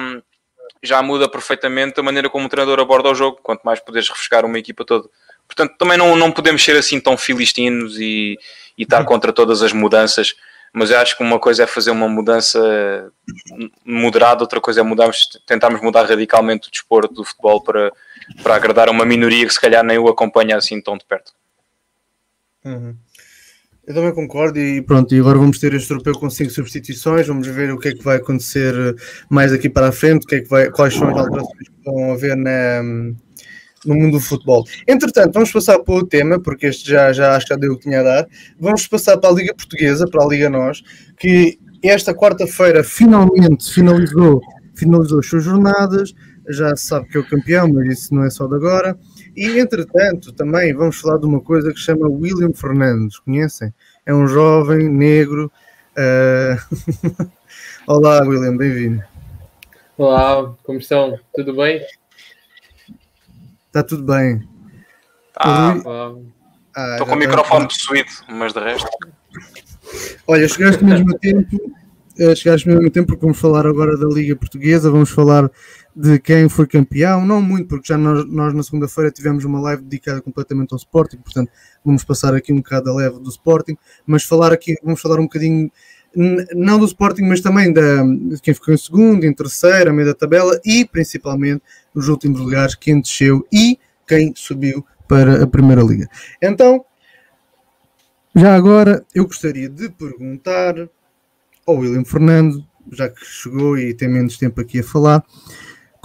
[0.81, 3.41] já muda perfeitamente a maneira como o treinador aborda o jogo.
[3.43, 5.09] Quanto mais poderes refrescar uma equipa toda
[5.47, 8.39] Portanto, também não, não podemos ser assim tão filistinos e,
[8.77, 9.05] e estar uhum.
[9.05, 10.35] contra todas as mudanças.
[10.77, 13.13] Mas eu acho que uma coisa é fazer uma mudança
[13.87, 17.93] moderada, outra coisa é mudarmos, tentarmos mudar radicalmente o desporto do futebol para,
[18.43, 21.33] para agradar a uma minoria que se calhar nem o acompanha assim tão de perto.
[22.65, 22.97] Uhum.
[23.87, 27.47] Eu também concordo e pronto, e agora vamos ter este europeu com cinco substituições, vamos
[27.47, 28.75] ver o que é que vai acontecer
[29.29, 31.85] mais daqui para a frente, o que é que vai, quais são as alterações que
[31.85, 32.83] vão haver na,
[33.89, 34.65] no mundo do futebol.
[34.87, 37.77] Entretanto, vamos passar para o tema, porque este já, já acho que já deu o
[37.77, 38.29] que tinha a dar.
[38.59, 40.83] Vamos passar para a Liga Portuguesa, para a Liga Nós,
[41.19, 44.41] que esta quarta-feira finalmente finalizou,
[44.75, 46.15] finalizou as suas jornadas,
[46.49, 48.99] já se sabe que é o campeão, mas isso não é só de agora.
[49.37, 53.19] E, entretanto, também vamos falar de uma coisa que chama William Fernandes.
[53.19, 53.73] Conhecem?
[54.07, 55.51] É um jovem negro.
[55.97, 57.27] Uh...
[57.87, 59.03] Olá, William, bem-vindo.
[59.97, 61.19] Olá, como estão?
[61.35, 61.81] Tudo bem?
[63.75, 64.41] Está tudo bem.
[65.37, 65.75] Ah,
[66.77, 68.89] ah, estou com o microfone possuído, mas de resto.
[70.29, 71.75] Olha, chegaste mesmo a tempo.
[72.17, 75.51] Eh, chegaste mesmo a tempo porque vamos falar agora da Liga Portuguesa, vamos falar
[75.97, 79.83] de quem foi campeão, não muito, porque já nós, nós na segunda-feira tivemos uma live
[79.83, 81.51] dedicada completamente ao Sporting, portanto
[81.85, 85.25] vamos passar aqui um bocado a leve do Sporting, mas falar aqui, vamos falar um
[85.25, 85.69] bocadinho
[86.55, 90.07] não do Sporting, mas também da, de quem ficou em segundo, em terceiro, a meio
[90.07, 91.63] da tabela e principalmente
[91.95, 96.09] os últimos lugares, quem desceu e quem subiu para a Primeira Liga.
[96.43, 96.85] Então,
[98.35, 100.75] já agora eu gostaria de perguntar
[101.67, 105.25] ao William Fernando, já que chegou e tem menos tempo aqui a falar,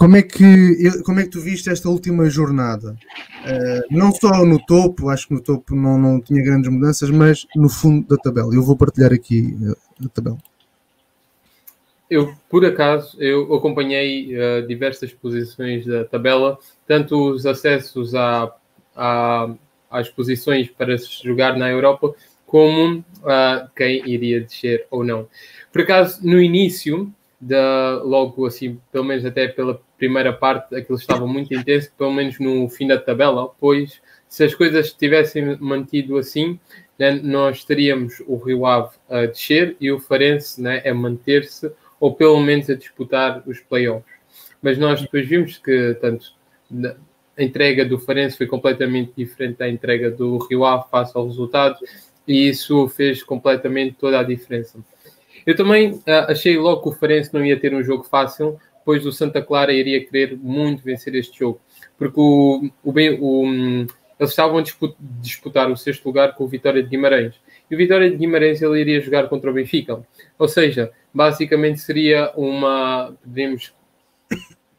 [0.00, 2.96] como é que, como é que tu viste esta última jornada?
[3.44, 7.46] Uh, não só no topo, acho que no topo não, não tinha grandes mudanças, mas
[7.54, 8.54] no fundo da tabela.
[8.54, 10.38] Eu vou partilhar aqui uh, a tabela.
[12.10, 18.52] Eu, por acaso, eu acompanhei uh, diversas posições da tabela, tanto os acessos a,
[18.96, 19.54] a,
[19.88, 22.12] às posições para se jogar na Europa,
[22.44, 23.04] como
[23.76, 25.28] quem iria descer ou não.
[25.72, 31.26] Por acaso, no início, da, logo assim, pelo menos até pela primeira parte, aquilo estava
[31.26, 36.60] muito intenso, pelo menos no fim da tabela, pois se as coisas tivessem mantido assim,
[36.98, 42.14] né, nós teríamos o Rio Ave a descer e o Farense né, a manter-se, ou
[42.14, 44.10] pelo menos a disputar os playoffs.
[44.62, 46.32] Mas nós depois vimos que tanto
[47.38, 51.76] a entrega do Farense foi completamente diferente da entrega do Rio Ave face ao resultado,
[52.26, 54.78] e isso fez completamente toda a diferença.
[55.46, 59.06] Eu também uh, achei logo que o Farense não ia ter um jogo fácil, pois
[59.06, 61.60] o Santa Clara iria querer muito vencer este jogo,
[61.98, 63.46] porque o, o, o,
[64.18, 64.64] eles estavam a
[65.20, 67.34] disputar o sexto lugar com o Vitória de Guimarães.
[67.70, 70.02] E o Vitória de Guimarães ele iria jogar contra o Benfica.
[70.38, 73.72] Ou seja, basicamente seria uma, podemos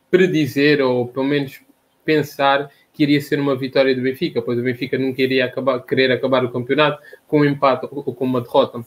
[0.10, 1.62] predizer, ou pelo menos
[2.04, 6.12] pensar que iria ser uma vitória do Benfica, pois o Benfica nunca iria acabar, querer
[6.12, 8.84] acabar o campeonato com um empate ou com uma derrota.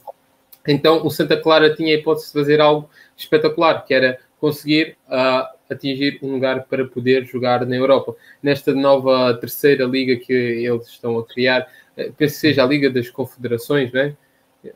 [0.67, 5.47] Então o Santa Clara tinha a hipótese de fazer algo espetacular, que era conseguir uh,
[5.69, 8.15] atingir um lugar para poder jogar na Europa.
[8.41, 13.09] Nesta nova terceira liga que eles estão a criar, penso que seja a Liga das
[13.09, 14.13] Confederações, não é?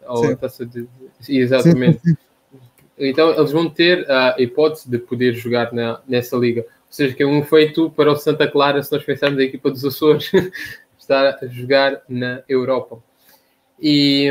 [0.07, 0.87] Ou a taça de...
[1.27, 1.99] Exatamente.
[2.03, 2.17] Sim.
[2.97, 6.61] Então eles vão ter a hipótese de poder jogar na, nessa liga.
[6.61, 9.71] Ou seja, que é um feito para o Santa Clara, se nós pensarmos na equipa
[9.71, 10.31] dos Açores,
[10.99, 13.01] estar a jogar na Europa.
[13.81, 14.29] E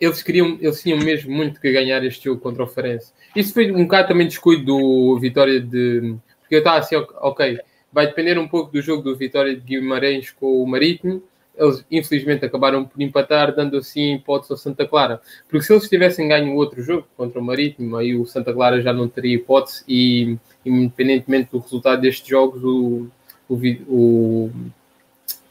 [0.00, 3.12] eles queriam, eles tinham mesmo muito que ganhar este jogo contra o Farense.
[3.36, 6.16] Isso foi um bocado também descuido do Vitória de.
[6.40, 7.58] Porque eu estava assim, ok,
[7.92, 11.22] vai depender um pouco do jogo do Vitória de Guimarães com o Marítimo.
[11.60, 15.20] Eles infelizmente acabaram por empatar, dando assim hipótese ao Santa Clara.
[15.46, 18.94] Porque se eles tivessem ganho outro jogo contra o Marítimo, aí o Santa Clara já
[18.94, 23.08] não teria hipótese e, independentemente do resultado destes jogos, o,
[23.46, 23.54] o,
[23.86, 24.50] o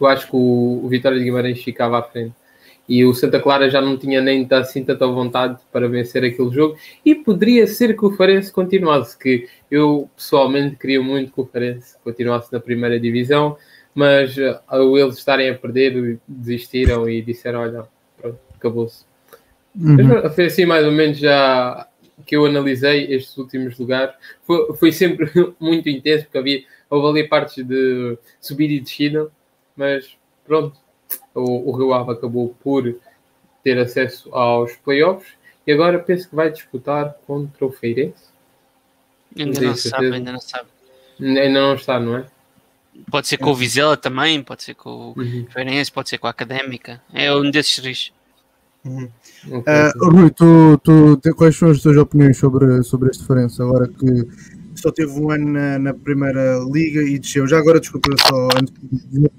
[0.02, 2.34] eu acho que o, o Vitória de Guimarães ficava à frente.
[2.88, 6.76] E o Santa Clara já não tinha nem assim tanta vontade para vencer aquele jogo.
[7.06, 11.96] E poderia ser que o Farense continuasse, que eu pessoalmente queria muito que o Farense
[12.04, 13.56] continuasse na primeira divisão,
[13.94, 14.36] mas
[14.68, 19.04] ao eles estarem a perder, desistiram e disseram, olha, pronto, acabou-se.
[19.76, 20.30] Uhum.
[20.34, 21.88] Foi assim mais ou menos já
[22.26, 24.14] que eu analisei estes últimos lugares.
[24.46, 29.30] Foi, foi sempre muito intenso, porque havia, houve ali partes de subir e descida,
[29.76, 30.78] mas pronto,
[31.34, 32.96] o, o Rio Ave acabou por
[33.64, 35.34] ter acesso aos playoffs
[35.66, 38.30] e agora penso que vai disputar contra o Feirense.
[39.38, 40.70] Ainda não, sabe, ainda não sabe.
[41.20, 42.26] Ainda não está, não é?
[43.10, 45.46] Pode ser com o Vizela também, pode ser com o uhum.
[45.52, 47.02] Feirense, pode ser com a Académica.
[47.14, 48.12] É um desses três.
[48.86, 49.10] Uhum.
[49.46, 49.74] Okay.
[49.74, 54.28] Uh, Rui, tu, tu, quais são as tuas opiniões sobre, sobre este Feirense agora que
[54.76, 57.48] só teve um ano na, na primeira liga e desceu?
[57.48, 59.32] Já agora, desculpa, só antes de dizer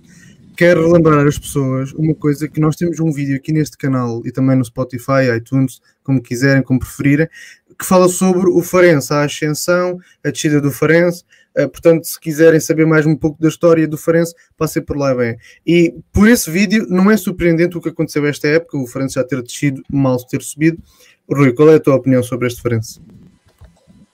[0.60, 4.30] quero relembrar às pessoas uma coisa que nós temos um vídeo aqui neste canal e
[4.30, 7.26] também no Spotify, iTunes, como quiserem, como preferirem,
[7.78, 11.24] que fala sobre o Farense, a ascensão, a descida do Farense.
[11.56, 15.14] Uh, portanto, se quiserem saber mais um pouco da história do Farense, passem por lá
[15.14, 15.36] bem.
[15.66, 19.24] E por esse vídeo, não é surpreendente o que aconteceu esta época, o Farense já
[19.24, 20.78] ter descido, mal ter subido.
[21.28, 23.00] Rui, qual é a tua opinião sobre este Farense?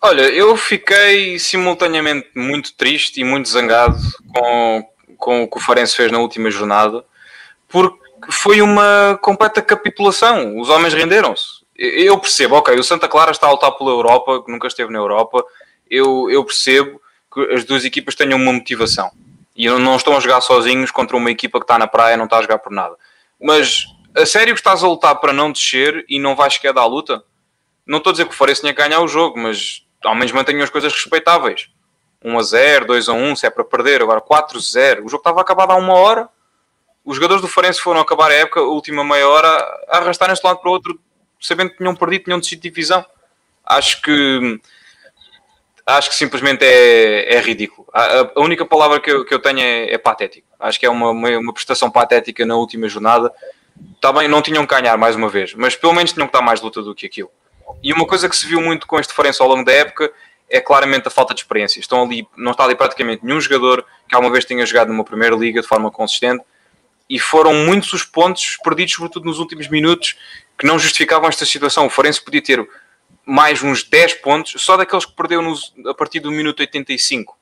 [0.01, 3.99] Olha, eu fiquei simultaneamente muito triste e muito zangado
[4.35, 4.85] com,
[5.17, 7.05] com o que o Farense fez na última jornada,
[7.69, 7.99] porque
[8.31, 10.59] foi uma completa capitulação.
[10.59, 11.65] Os homens renderam-se.
[11.77, 14.99] Eu percebo, ok, o Santa Clara está a lutar pela Europa, que nunca esteve na
[14.99, 15.45] Europa.
[15.91, 17.01] Eu, eu percebo
[17.37, 19.11] que as duas equipas tenham uma motivação.
[19.55, 22.39] E não estão a jogar sozinhos contra uma equipa que está na praia, não está
[22.39, 22.97] a jogar por nada.
[23.41, 26.83] Mas a sério que estás a lutar para não descer e não vais sequer dar
[26.83, 27.23] a luta?
[27.87, 30.33] Não estou a dizer que o Farense tinha que ganhar o jogo, mas ao menos
[30.33, 31.69] mantenham as coisas respeitáveis.
[32.25, 35.05] 1 a 0, 2 a 1, se é para perder, agora 4 a 0.
[35.05, 36.29] O jogo estava acabado há uma hora.
[37.05, 39.49] Os jogadores do Farense foram acabar a época, a última meia hora,
[39.89, 40.99] a arrastarem-se de lado para o outro,
[41.41, 43.05] sabendo que tinham perdido, tinham decidido divisão.
[43.65, 44.61] Acho que
[45.87, 47.87] acho que simplesmente é, é ridículo.
[47.93, 50.47] A, a, única palavra que eu, que eu tenho é, é patético.
[50.59, 53.33] Acho que é uma, uma, uma, prestação patética na última jornada.
[54.01, 56.61] Também não tinham que ganhar mais uma vez, mas pelo menos tinham que dar mais
[56.61, 57.31] luta do que aquilo.
[57.83, 60.13] E uma coisa que se viu muito com este diferença ao longo da época
[60.49, 61.79] é claramente a falta de experiência.
[61.79, 65.37] Estão ali, não está ali praticamente nenhum jogador que alguma vez tenha jogado numa primeira
[65.37, 66.43] liga de forma consistente
[67.09, 70.17] e foram muitos os pontos perdidos, sobretudo nos últimos minutos,
[70.59, 71.87] que não justificavam esta situação.
[71.87, 72.69] O Forense podia ter
[73.27, 77.37] mais uns 10 pontos, só daqueles que perdeu nos, a partir do minuto 85.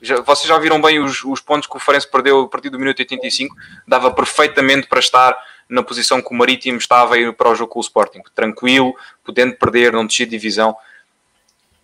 [0.00, 2.78] Já, vocês já viram bem os, os pontos que o Forense perdeu a partir do
[2.78, 3.54] minuto 85?
[3.88, 5.36] Dava perfeitamente para estar
[5.68, 8.22] na posição que o Marítimo estava para o jogo com o Sporting.
[8.34, 10.76] Tranquilo, podendo perder, não descer de divisão.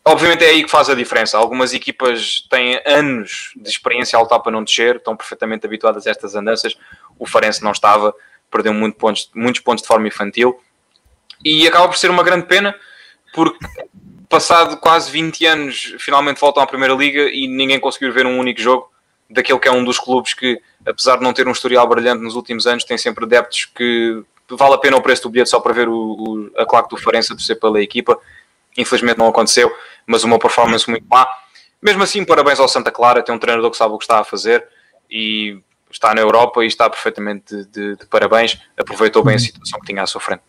[0.04, 1.36] Obviamente é aí que faz a diferença.
[1.36, 6.10] Algumas equipas têm anos de experiência a lutar para não descer, estão perfeitamente habituadas a
[6.10, 6.76] estas andanças.
[7.18, 8.14] O Farense não estava,
[8.50, 10.60] perdeu muito pontos, muitos pontos de forma infantil.
[11.44, 12.74] E acaba por ser uma grande pena,
[13.32, 13.58] porque
[14.28, 18.60] passado quase 20 anos, finalmente voltam à Primeira Liga e ninguém conseguiu ver um único
[18.60, 18.90] jogo
[19.28, 22.34] daquele que é um dos clubes que, apesar de não ter um historial brilhante nos
[22.34, 25.72] últimos anos, tem sempre adeptos que vale a pena o preço do bilhete só para
[25.72, 28.18] ver o, o, a claque do Farense a torcer pela equipa.
[28.76, 29.74] Infelizmente não aconteceu,
[30.06, 31.26] mas uma performance muito má.
[31.80, 34.24] Mesmo assim, parabéns ao Santa Clara, tem um treinador que sabe o que está a
[34.24, 34.66] fazer
[35.10, 35.58] e
[35.90, 38.58] está na Europa e está perfeitamente de, de, de parabéns.
[38.78, 40.42] Aproveitou bem a situação que tinha à sua frente.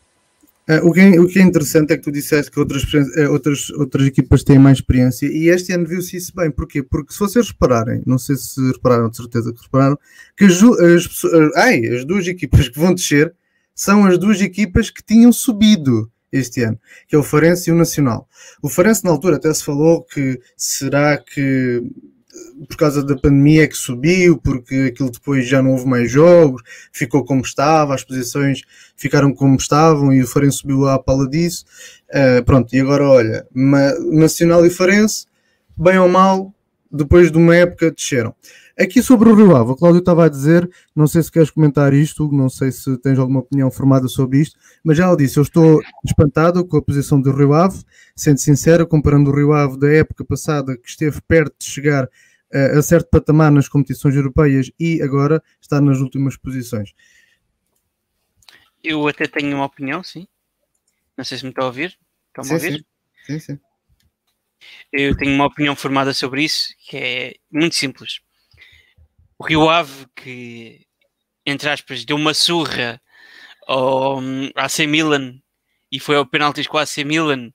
[0.69, 3.31] Uh, o, que é, o, que é, interessante é que tu disseste que outras, uh,
[3.31, 6.49] outras, outras equipas têm mais experiência e este ano viu-se isso bem.
[6.49, 6.81] Porquê?
[6.81, 9.99] Porque se vocês repararem, não sei se repararam, de certeza que repararam,
[10.37, 13.33] que as, as, uh, ai, as duas equipas que vão descer
[13.75, 17.75] são as duas equipas que tinham subido este ano, que é o Farense e o
[17.75, 18.27] Nacional.
[18.61, 21.83] O Farense, na altura, até se falou que será que
[22.67, 26.61] por causa da pandemia é que subiu, porque aquilo depois já não houve mais jogos,
[26.91, 28.61] ficou como estava, as posições
[28.95, 31.65] ficaram como estavam e o Farense subiu à pala disso.
[32.09, 33.47] Uh, pronto, e agora olha,
[34.11, 35.25] Nacional e Farense,
[35.75, 36.53] bem ou mal,
[36.91, 38.35] depois de uma época desceram.
[38.79, 41.93] Aqui sobre o Rio Ave, o Cláudio estava a dizer, não sei se queres comentar
[41.93, 45.43] isto, não sei se tens alguma opinião formada sobre isto, mas já ela disse, eu
[45.43, 47.83] estou espantado com a posição do Rio Ave,
[48.15, 52.09] sendo sincero, comparando o Rio Ave da época passada, que esteve perto de chegar
[52.51, 56.93] a certo patamar nas competições europeias e agora está nas últimas posições.
[58.83, 60.27] Eu até tenho uma opinião, sim.
[61.17, 61.97] Não sei se me está a ouvir.
[62.27, 62.85] Estão-me a ouvir?
[63.25, 63.39] Sim.
[63.39, 63.59] sim, sim.
[64.91, 68.21] Eu tenho uma opinião formada sobre isso, que é muito simples.
[69.43, 70.87] O Rio Ave, que,
[71.45, 73.01] entre aspas, deu uma surra
[73.67, 74.19] ao
[74.55, 75.37] AC Milan
[75.91, 77.51] e foi ao penaltis com o AC Milan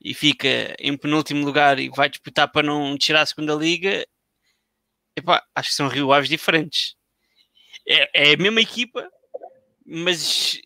[0.00, 4.04] e fica em penúltimo lugar e vai disputar para não tirar a segunda liga,
[5.16, 6.96] epá, acho que são Rio Aves diferentes.
[7.86, 9.08] É, é a mesma equipa,
[9.86, 10.60] mas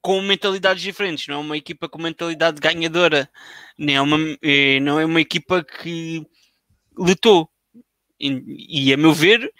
[0.00, 1.26] com mentalidades diferentes.
[1.26, 3.28] Não é uma equipa com mentalidade ganhadora,
[3.76, 6.24] nem é uma, eh, não é uma equipa que
[6.96, 7.50] lutou.
[8.20, 9.52] E, e a meu ver,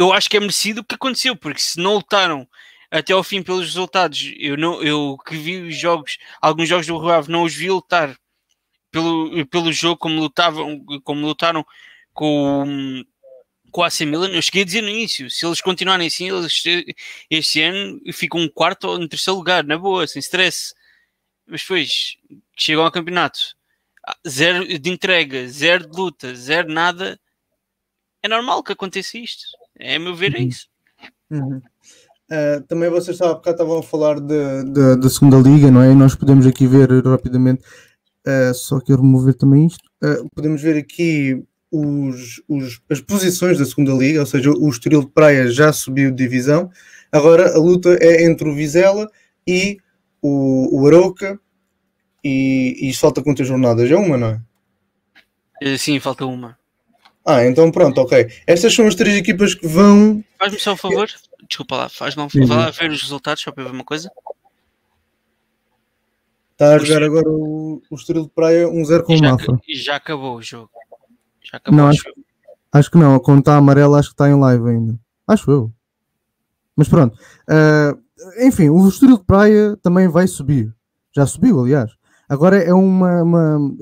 [0.00, 2.48] eu acho que é merecido o que aconteceu, porque se não lutaram
[2.90, 6.98] até ao fim pelos resultados, eu não eu que vi os jogos, alguns jogos do
[6.98, 8.16] Rio Ave não os vi lutar
[8.90, 11.64] pelo, pelo jogo como lutavam, como lutaram
[12.14, 13.04] com
[13.70, 16.62] com a AC Milan, eu cheguei a dizer no início, se eles continuarem assim, eles
[17.30, 20.74] este ano ficam um quarto ou um terceiro lugar, na boa, sem stress.
[21.46, 22.16] Mas depois
[22.58, 23.38] chegam ao campeonato,
[24.06, 27.20] ah, zero de entrega, zero de luta, zero nada.
[28.22, 29.44] É normal que aconteça isto.
[29.78, 30.48] É a meu ver, é uhum.
[30.48, 30.66] isso.
[31.30, 31.60] Uhum.
[32.30, 35.90] Uh, também vocês estavam a falar da segunda liga, não é?
[35.90, 37.62] E nós podemos aqui ver rapidamente,
[38.26, 39.84] uh, só que remover também isto.
[40.02, 45.02] Uh, podemos ver aqui os, os, as posições da segunda liga, ou seja, o Estoril
[45.02, 46.70] de Praia já subiu de divisão.
[47.12, 49.10] Agora a luta é entre o Vizela
[49.46, 49.78] e
[50.22, 51.38] o, o Aroca
[52.22, 53.90] e, e falta quantas jornadas?
[53.90, 54.40] É uma, não é?
[55.62, 56.58] Eh, sim, falta uma.
[57.24, 58.28] Ah, então pronto, ok.
[58.46, 60.24] Estas são as três equipas que vão.
[60.38, 61.08] Faz-me só um favor,
[61.48, 64.10] desculpa lá, faz-me um favor, vai lá ver os resultados só para ver uma coisa.
[66.52, 69.58] Está a jogar agora o, o Estoril de Praia 1-0 com o Mafra.
[69.66, 70.70] E já acabou o jogo.
[71.42, 72.16] Já acabou não, o acho, jogo.
[72.72, 74.98] acho que não, a conta amarela acho que está em live ainda.
[75.26, 75.72] Acho eu.
[76.76, 77.16] Mas pronto.
[77.48, 80.74] Uh, enfim, o Estoril de Praia também vai subir.
[81.14, 81.92] Já subiu, aliás.
[82.28, 83.76] Agora é uma, uma,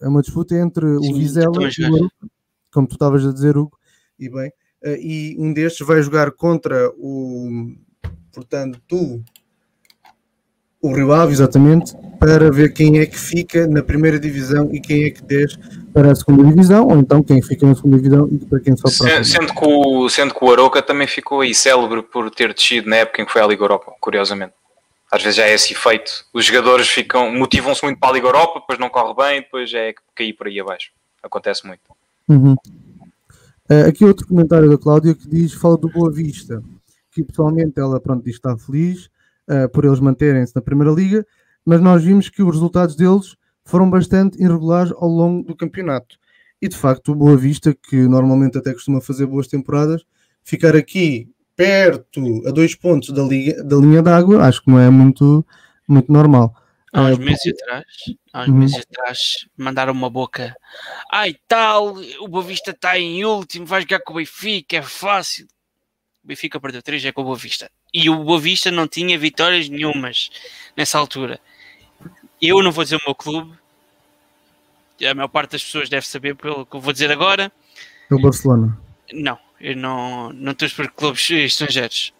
[0.00, 2.26] é uma disputa entre Sim, o Vizela e o Aruca,
[2.72, 3.78] como tu estavas a dizer, Hugo,
[4.18, 4.48] e bem,
[4.84, 7.72] uh, e um destes vai jogar contra o,
[8.32, 9.22] portanto, tu,
[10.82, 15.04] o Rio Ave, exatamente, para ver quem é que fica na primeira divisão e quem
[15.04, 15.58] é que desce
[15.92, 18.88] para a segunda divisão, ou então quem fica na segunda divisão e para quem só
[19.04, 22.88] para sendo, que o, sendo que o Aroca também ficou aí célebre por ter descido
[22.88, 24.54] na época em que foi à Liga Europa, curiosamente.
[25.12, 26.24] Às vezes já é esse efeito.
[26.32, 29.92] Os jogadores ficam, motivam-se muito para a Liga Europa, depois não corre bem, depois é
[30.14, 30.90] cair por aí abaixo.
[31.22, 31.82] Acontece muito.
[32.30, 32.54] Uhum.
[33.68, 36.62] Uh, aqui outro comentário da Cláudia que diz, fala do Boa Vista,
[37.10, 39.06] que pessoalmente ela pronto, diz que está feliz
[39.48, 41.26] uh, por eles manterem-se na Primeira Liga,
[41.66, 46.16] mas nós vimos que os resultados deles foram bastante irregulares ao longo do campeonato.
[46.62, 50.04] E de facto, o Boa Vista, que normalmente até costuma fazer boas temporadas,
[50.44, 54.88] ficar aqui perto, a dois pontos da, liga, da linha d'água, acho que não é
[54.88, 55.44] muito,
[55.88, 56.54] muito normal.
[56.92, 57.86] Há uns uh, meses atrás,
[58.32, 58.54] há uns uhum.
[58.54, 60.56] meses atrás, mandaram uma boca.
[61.10, 65.46] Ai tal, o Boa Vista está em último, vai jogar com o Benfica, é fácil.
[66.24, 67.70] O Benfica perdeu 3 é com o Boa Vista.
[67.94, 70.30] E o Boa Vista não tinha vitórias nenhumas
[70.76, 71.38] nessa altura.
[72.42, 73.56] Eu não vou dizer o meu clube,
[75.08, 77.52] a maior parte das pessoas deve saber pelo que eu vou dizer agora.
[78.10, 78.78] É o Barcelona.
[79.12, 82.12] Não, eu não, não estou por clubes estrangeiros.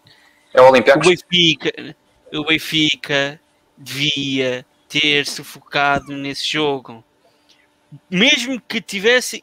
[0.53, 1.05] É o Olympiacos?
[1.05, 1.95] O Benfica,
[2.33, 3.39] o Benfica
[3.81, 7.03] devia ter sufocado nesse jogo.
[8.09, 9.41] Mesmo que tivesse.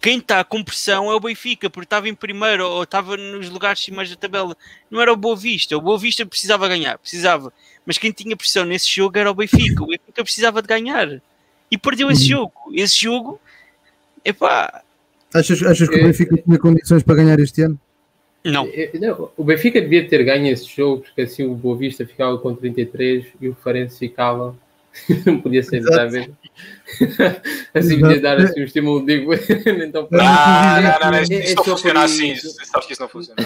[0.00, 3.88] Quem está com pressão é o Benfica, porque estava em primeiro ou estava nos lugares
[3.88, 4.56] mais da tabela.
[4.88, 5.76] Não era o Boa Vista.
[5.76, 7.52] O Boa Vista precisava ganhar, precisava.
[7.84, 9.82] Mas quem tinha pressão nesse jogo era o Benfica.
[9.82, 11.20] O Benfica precisava de ganhar.
[11.70, 12.40] E perdeu esse uhum.
[12.40, 12.54] jogo.
[12.72, 13.40] Esse jogo,
[14.24, 14.82] epá,
[15.32, 17.78] Achas, achas que o é, Benfica tinha condições para ganhar este ano?
[18.44, 18.66] Não.
[18.72, 19.30] É, não.
[19.36, 23.26] O Benfica devia ter ganho esse jogo, porque assim o Boa Vista ficava com 33
[23.40, 24.56] e o Farense ficava.
[25.26, 26.30] não podia ser, está a ver?
[27.74, 29.32] assim podia dar assim, um estímulo, digo.
[29.84, 32.34] então, ah, não, não, não, isso, isso não funciona assim.
[32.36, 33.40] Sabes que isso não funciona.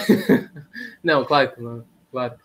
[1.03, 1.83] não, claro que não.
[2.11, 2.35] Claro.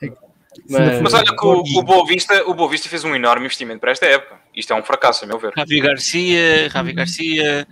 [0.69, 3.81] Mas, mas, olha que o, o, Boa Vista, o Boa Vista fez um enorme investimento
[3.81, 4.37] para esta época.
[4.55, 5.53] Isto é um fracasso, a meu ver.
[5.57, 7.67] Ravi Garcia, Ravi Garcia,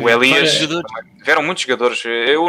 [0.00, 0.58] o Elias,
[1.18, 2.04] tiveram muitos jogadores.
[2.04, 2.48] Eu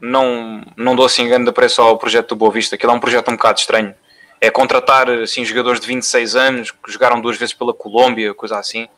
[0.00, 3.28] não, não dou assim grande preço ao projeto do Boa Vista, aquilo é um projeto
[3.28, 3.94] um bocado estranho.
[4.40, 8.88] É contratar assim, jogadores de 26 anos que jogaram duas vezes pela Colômbia, coisa assim.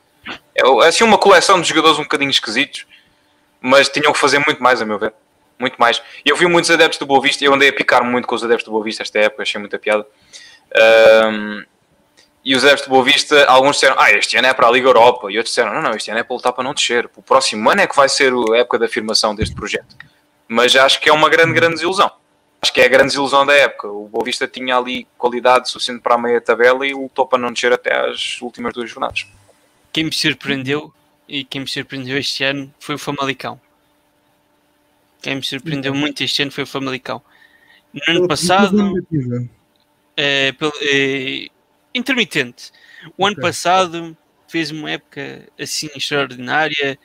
[0.54, 2.86] É assim uma coleção de jogadores um bocadinho esquisitos,
[3.60, 5.14] mas tinham que fazer muito mais, a meu ver.
[5.58, 6.02] Muito mais.
[6.24, 8.64] Eu vi muitos adeptos do Boa Vista, eu andei a picar muito com os adeptos
[8.64, 10.06] do Boa Vista esta época, achei muita piada.
[11.26, 11.64] Um,
[12.44, 14.88] e os adeptos de Boa Vista, alguns disseram, ah, este ano é para a Liga
[14.88, 17.08] Europa, e outros disseram, não, não, este ano é para lutar para não descer.
[17.16, 19.96] O próximo ano é que vai ser a época da afirmação deste projeto.
[20.52, 22.10] Mas acho que é uma grande, grande desilusão.
[22.60, 23.86] Acho que é a grande desilusão da época.
[23.86, 27.52] O Boa Vista tinha ali qualidade suficiente para a meia tabela e lutou para não
[27.52, 29.28] descer até às últimas duas jornadas.
[29.92, 30.92] Quem me surpreendeu,
[31.28, 33.60] e quem me surpreendeu este ano, foi o Famalicão.
[35.22, 37.22] Quem me surpreendeu muito este ano foi o Famalicão.
[37.94, 39.06] No ano passado,
[40.16, 41.46] é, pelo, é,
[41.94, 42.72] intermitente.
[43.16, 43.34] O okay.
[43.34, 44.16] ano passado
[44.48, 46.98] fez uma época assim extraordinária,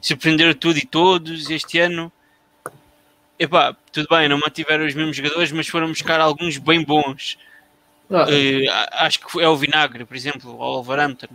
[0.00, 1.50] surpreenderam tudo e todos.
[1.50, 2.12] Este ano,
[3.38, 7.38] epá, tudo bem, não mantiveram os mesmos jogadores, mas foram buscar alguns bem bons.
[8.10, 8.24] Ah.
[8.24, 11.28] Uh, acho que é o Vinagre, por exemplo, o Wolverhampton,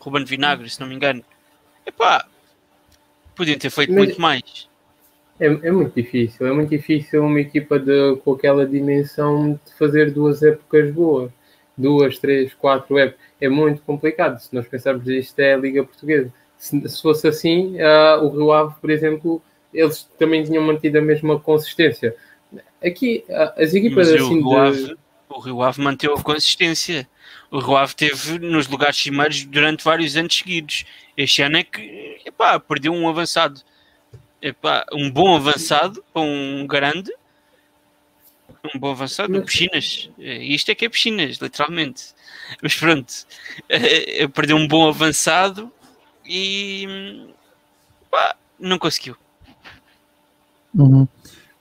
[0.00, 1.24] Ruben Vinagre, se não me engano.
[1.86, 2.26] Epá,
[3.34, 3.98] podiam ter feito mas...
[3.98, 4.68] muito mais.
[5.40, 10.10] É, é, muito difícil, é muito difícil uma equipa de, com aquela dimensão de fazer
[10.10, 11.30] duas épocas boas
[11.78, 13.24] duas, três, quatro épocas.
[13.40, 14.38] É muito complicado.
[14.38, 16.32] Se nós pensarmos isto é a Liga Portuguesa.
[16.58, 19.40] Se, se fosse assim, uh, o Rio Ave, por exemplo,
[19.72, 22.14] eles também tinham mantido a mesma consistência.
[22.84, 23.24] Aqui,
[23.56, 24.42] as equipas Mas assim.
[24.42, 24.96] O Rio, Ave,
[25.28, 27.08] o Rio Ave manteve a consistência.
[27.50, 30.84] O Rio Ave teve nos lugares cimeiros durante vários anos seguidos.
[31.16, 33.60] Este ano é que epá, perdeu um avançado.
[34.40, 37.12] Epá, um bom avançado para um grande
[38.74, 39.44] um bom avançado, Mas...
[39.44, 40.10] piscinas.
[40.18, 42.14] É, isto é que é piscinas, literalmente.
[42.62, 43.12] Mas pronto,
[44.34, 45.72] perdeu um bom avançado
[46.24, 47.28] e
[48.10, 49.16] pá, não conseguiu.
[50.74, 51.06] Uhum.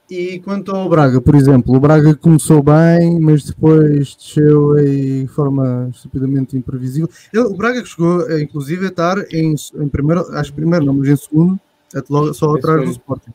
[0.10, 5.90] E quanto ao Braga, por exemplo, o Braga começou bem, mas depois desceu em forma
[5.94, 7.10] estupidamente imprevisível.
[7.34, 11.10] Ele, o Braga chegou, eh, inclusive, a estar em, em primeiro, acho primeiro, não, mas
[11.10, 11.60] em segundo,
[12.10, 13.32] logo, só atrás do Sporting.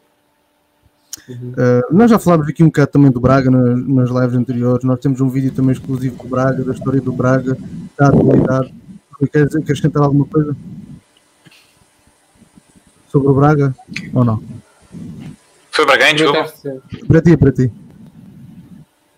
[1.29, 1.53] Uhum.
[1.53, 4.83] Uh, nós já falámos aqui um bocado também do Braga nas, nas lives anteriores.
[4.83, 7.57] Nós temos um vídeo também exclusivo do Braga, da história do Braga,
[7.99, 8.75] da atualidade.
[9.31, 10.57] Queres acrescentar alguma coisa
[13.09, 13.75] sobre o Braga
[14.15, 14.43] ou não?
[15.73, 16.53] Foi para quem, desculpa?
[17.09, 17.73] Para ti, para ti.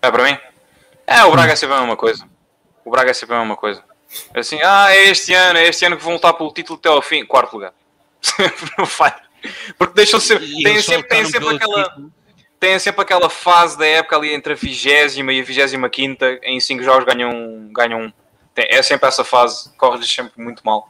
[0.00, 0.38] É para mim?
[1.05, 2.24] É, o Braga é sempre a mesma coisa.
[2.84, 3.82] O Braga é sempre a mesma coisa.
[4.32, 6.88] É assim, ah, é este ano, é este ano que vão lutar pelo título até
[6.88, 7.26] ao fim.
[7.26, 7.74] Quarto lugar.
[8.78, 9.20] não falha.
[9.76, 10.46] Porque deixam sempre.
[10.62, 11.96] Tem sempre, tem sempre aquela.
[12.61, 16.59] Tem sempre aquela fase da época ali entre a vigésima e a vigésima quinta, em
[16.61, 18.11] cinco jogos ganham, ganham
[18.57, 20.88] é sempre essa fase, corre-lhes sempre muito mal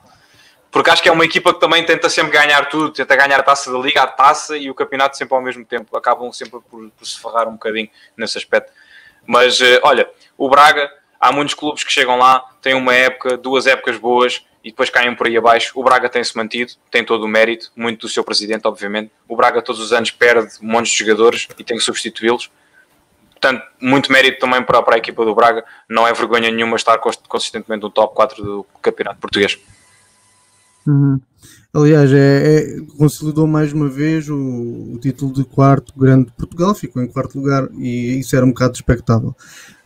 [0.75, 3.43] porque acho que é uma equipa que também tenta sempre ganhar tudo, tenta ganhar a
[3.45, 5.97] taça da liga, a taça e o campeonato sempre ao mesmo tempo.
[5.97, 8.73] Acabam sempre por, por se ferrar um bocadinho nesse aspecto.
[9.25, 13.69] Mas uh, olha, o Braga, há muitos clubes que chegam lá, têm uma época, duas
[13.69, 15.71] épocas boas e depois caem por aí abaixo.
[15.77, 19.13] O Braga tem-se mantido, tem todo o mérito, muito do seu presidente, obviamente.
[19.29, 22.51] O Braga todos os anos perde um monte de jogadores e tem que substituí-los.
[23.31, 25.65] Portanto, muito mérito também para, para a equipa do Braga.
[25.89, 29.57] Não é vergonha nenhuma estar consistentemente no top 4 do campeonato português.
[30.87, 31.21] Uhum.
[31.73, 34.37] Aliás, é, é, consolidou mais uma vez o,
[34.93, 38.51] o, título de quarto grande de Portugal, ficou em quarto lugar e isso era um
[38.51, 39.35] bocado expectável.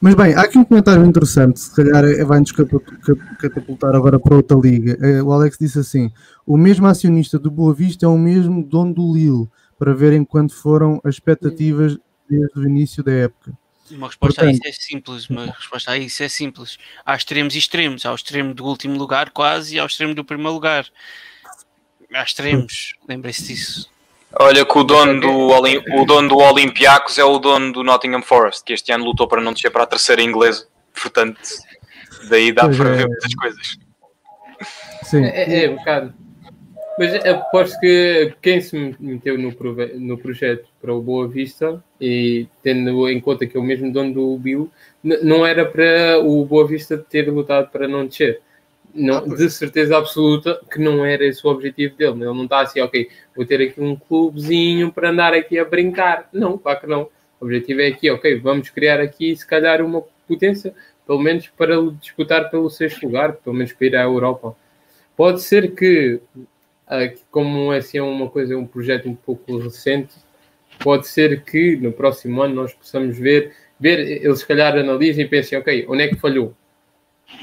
[0.01, 4.59] Mas bem, há aqui um comentário interessante, se calhar é, vai-nos catapultar agora para outra
[4.59, 4.99] liga.
[5.01, 6.11] É, o Alex disse assim:
[6.47, 10.55] o mesmo acionista do Boa Vista é o mesmo dono do Lille, para verem quanto
[10.55, 11.97] foram as expectativas
[12.29, 13.58] desde o início da época.
[13.91, 16.79] Uma resposta Portanto, a isso é simples, uma resposta a isso é simples.
[17.05, 20.15] Há extremos e extremos, há o extremo do último lugar quase e há o extremo
[20.15, 20.87] do primeiro lugar.
[22.13, 23.91] Há extremos, lembrem-se disso.
[24.39, 28.63] Olha que o dono, do, o dono do Olympiacos é o dono do Nottingham Forest,
[28.63, 30.67] que este ano lutou para não descer para a terceira inglesa.
[30.93, 31.41] Portanto,
[32.29, 32.97] daí dá pois para é.
[32.97, 33.79] ver muitas coisas.
[35.05, 35.25] Sim.
[35.25, 36.15] É, é, é um bocado.
[36.99, 39.55] Mas aposto que quem se meteu no,
[40.01, 44.13] no projeto para o Boa Vista e tendo em conta que é o mesmo dono
[44.13, 44.69] do Bill,
[45.03, 48.41] não era para o Boa Vista ter lutado para não descer.
[48.93, 52.15] Não, ah, de certeza absoluta que não era esse o objetivo dele.
[52.15, 56.29] Ele não está assim, ok, vou ter aqui um clubezinho para andar aqui a brincar.
[56.33, 57.03] Não, claro que não.
[57.41, 60.75] O objetivo é aqui, ok, vamos criar aqui se calhar uma potência,
[61.07, 64.57] pelo menos para disputar pelo sexto lugar, pelo menos para ir à Europa.
[65.17, 66.21] Pode ser que
[67.31, 70.15] como assim é uma coisa, um projeto um pouco recente,
[70.79, 75.29] pode ser que no próximo ano nós possamos ver, ver eles se calhar analisem e
[75.29, 76.55] pensem, ok, onde é que falhou?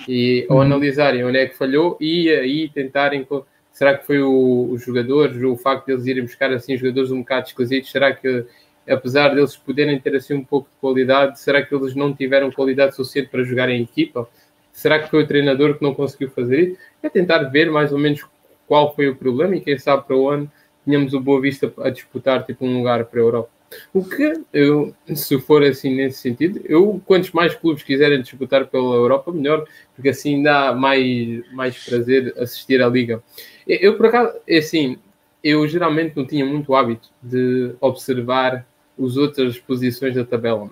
[0.08, 0.64] E ao uhum.
[0.64, 3.26] analisarem onde é que falhou e aí tentarem
[3.72, 7.20] será que foi o, os jogadores, o facto de eles irem buscar assim jogadores um
[7.20, 8.46] bocado esquisitos, será que
[8.88, 12.96] apesar deles poderem ter assim um pouco de qualidade, será que eles não tiveram qualidade
[12.96, 14.28] suficiente para jogar em equipa?
[14.72, 16.78] Será que foi o treinador que não conseguiu fazer isso?
[17.02, 18.26] É tentar ver mais ou menos
[18.68, 20.52] qual foi o problema e quem sabe para o ano
[20.84, 23.50] tínhamos o Boa Vista a disputar tipo um lugar para a Europa.
[23.94, 28.96] O que eu, se for assim nesse sentido, eu quantos mais clubes quiserem disputar pela
[28.96, 33.22] Europa, melhor, porque assim dá mais, mais prazer assistir à liga.
[33.68, 34.98] Eu, por acaso, é assim,
[35.44, 38.66] eu geralmente não tinha muito hábito de observar
[38.98, 40.70] as outras posições da tabela,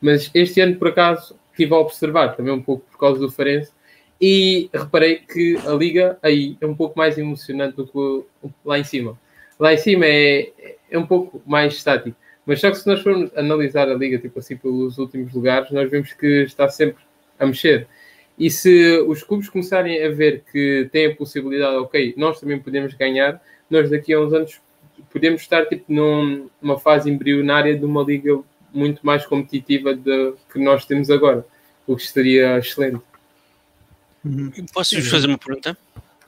[0.00, 3.72] mas este ano, por acaso, estive a observar também um pouco por causa do Farense
[4.20, 8.84] e reparei que a liga aí é um pouco mais emocionante do que lá em
[8.84, 9.18] cima.
[9.58, 10.52] Lá em cima é,
[10.90, 12.16] é um pouco mais estático.
[12.46, 15.90] Mas só que se nós formos analisar a liga, tipo assim, pelos últimos lugares, nós
[15.90, 17.02] vemos que está sempre
[17.38, 17.86] a mexer.
[18.38, 22.92] E se os clubes começarem a ver que têm a possibilidade, ok, nós também podemos
[22.94, 23.40] ganhar,
[23.70, 24.60] nós daqui a uns anos
[25.12, 28.40] podemos estar tipo num, numa fase embrionária de uma liga
[28.72, 31.46] muito mais competitiva de, que nós temos agora,
[31.86, 33.00] o que estaria excelente.
[34.24, 34.50] Uhum.
[34.72, 35.76] Posso-vos fazer uma pergunta?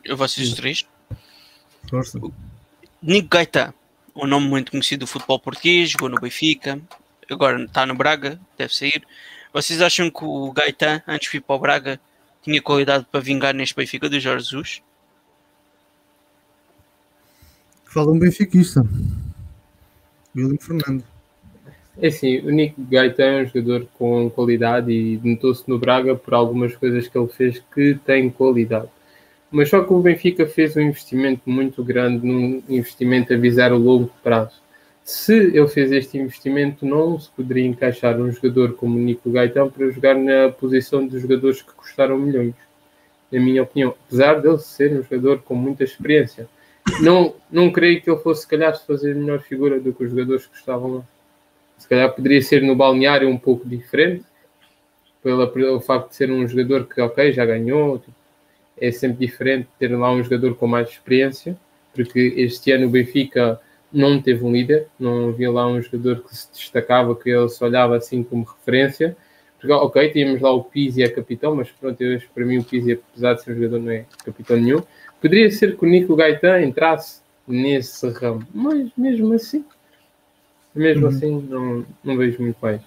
[0.05, 0.86] Eu vocês três.
[1.88, 2.20] Força.
[3.03, 3.74] Nico Gaeta,
[4.14, 6.80] um nome muito conhecido do futebol português, jogou no Benfica,
[7.30, 9.03] agora está no Braga, deve sair.
[9.53, 12.01] Vocês acham que o Gaeta, antes de ir para o Braga,
[12.42, 14.82] tinha qualidade para vingar neste Benfica do Jorge Jesus?
[17.84, 18.86] Fala um benfiquista.
[20.34, 21.16] William Fernando.
[22.01, 26.34] É assim, o Nico Gaeta é um jogador com qualidade e notou-se no Braga por
[26.34, 28.88] algumas coisas que ele fez que tem qualidade.
[29.51, 33.78] Mas só que o Benfica fez um investimento muito grande, num investimento a visar o
[33.78, 34.61] longo prazo.
[35.03, 39.70] Se ele fez este investimento, não se poderia encaixar um jogador como o Nico Gaetão
[39.70, 42.55] para jogar na posição dos jogadores que custaram milhões,
[43.32, 43.94] na minha opinião.
[44.07, 46.47] Apesar dele ser um jogador com muita experiência.
[47.01, 50.44] não, não creio que ele fosse, se calhar, fazer melhor figura do que os jogadores
[50.44, 51.05] que estavam lá.
[51.77, 54.24] Se calhar poderia ser no balneário um pouco diferente,
[55.22, 58.14] pelo, facto de ser um jogador que, ok, já ganhou, tipo,
[58.81, 61.57] é sempre diferente ter lá um jogador com mais experiência,
[61.95, 63.61] porque este ano o Benfica
[63.93, 67.62] não teve um líder, não havia lá um jogador que se destacava, que ele se
[67.64, 69.16] olhava assim como referência.
[69.59, 72.93] Porque, ok, tínhamos lá o Pizzi é capitão, mas pronto, eu, para mim o Pizzi,
[72.93, 74.83] apesar de ser jogador, não é capitão nenhum.
[75.20, 79.64] Poderia ser que o Nico Gaetan entrasse nesse ramo, mas mesmo assim,
[80.77, 81.09] mesmo uhum.
[81.09, 82.81] assim, não, não vejo muito mais.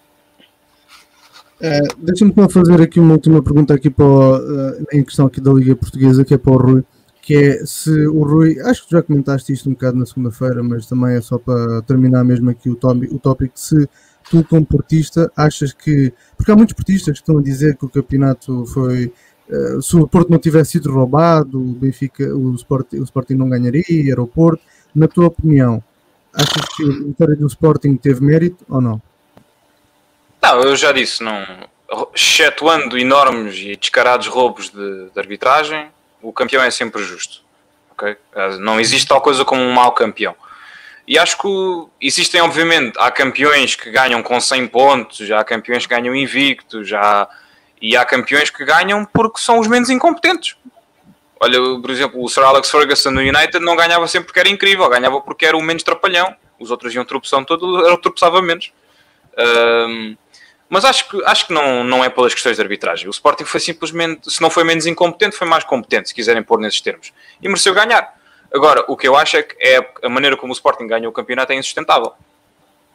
[1.60, 5.52] Uh, Deixa-me fazer aqui uma última pergunta aqui para o, uh, em questão aqui da
[5.52, 6.84] Liga Portuguesa, que é para o Rui,
[7.22, 10.86] que é se o Rui, acho que já comentaste isto um bocado na segunda-feira, mas
[10.86, 12.80] também é só para terminar mesmo aqui o,
[13.12, 13.90] o tópico, se
[14.30, 17.90] tu como portista achas que, porque há muitos portistas que estão a dizer que o
[17.90, 19.12] campeonato foi,
[19.50, 23.50] uh, se o Porto não tivesse sido roubado, o Benfica, o Sporting, o Sporting não
[23.50, 24.62] ganharia, era o Porto,
[24.96, 25.84] na tua opinião,
[26.34, 29.02] achas que a vitória do Sporting teve mérito ou não?
[30.42, 31.46] Não, eu já disse, não.
[32.14, 35.90] Excetuando enormes e descarados roubos de, de arbitragem,
[36.22, 37.42] o campeão é sempre justo.
[37.92, 38.16] Okay?
[38.60, 40.36] Não existe tal coisa como um mau campeão.
[41.08, 41.48] E acho que
[42.00, 47.28] existem, obviamente, há campeões que ganham com 100 pontos, há campeões que ganham invictos, já,
[47.82, 50.56] e há campeões que ganham porque são os menos incompetentes.
[51.40, 54.90] Olha, por exemplo, o Sir Alex Ferguson no United não ganhava sempre porque era incrível,
[54.90, 56.36] ganhava porque era o menos trapalhão.
[56.60, 58.74] Os outros iam tropeçando todo, ele tropeçava menos.
[59.38, 60.18] Um,
[60.68, 63.08] mas acho que, acho que não, não é pelas questões de arbitragem.
[63.08, 66.60] O Sporting foi simplesmente, se não foi menos incompetente, foi mais competente, se quiserem pôr
[66.60, 67.14] nesses termos.
[67.42, 68.14] E mereceu ganhar.
[68.54, 71.14] Agora, o que eu acho é que é a maneira como o Sporting ganhou o
[71.14, 72.14] campeonato é insustentável.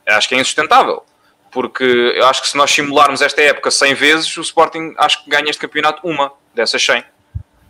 [0.07, 1.03] Eu acho que é insustentável.
[1.51, 5.31] Porque eu acho que se nós simularmos esta época 100 vezes, o Sporting acho que
[5.31, 7.05] ganha este campeonato uma dessas 100.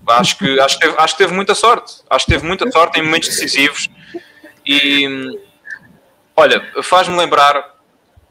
[0.06, 1.94] Acho que, acho que, teve, acho que teve muita sorte.
[2.08, 3.88] Acho que teve muita sorte em momentos decisivos.
[4.66, 5.38] E
[6.36, 7.74] olha, faz-me lembrar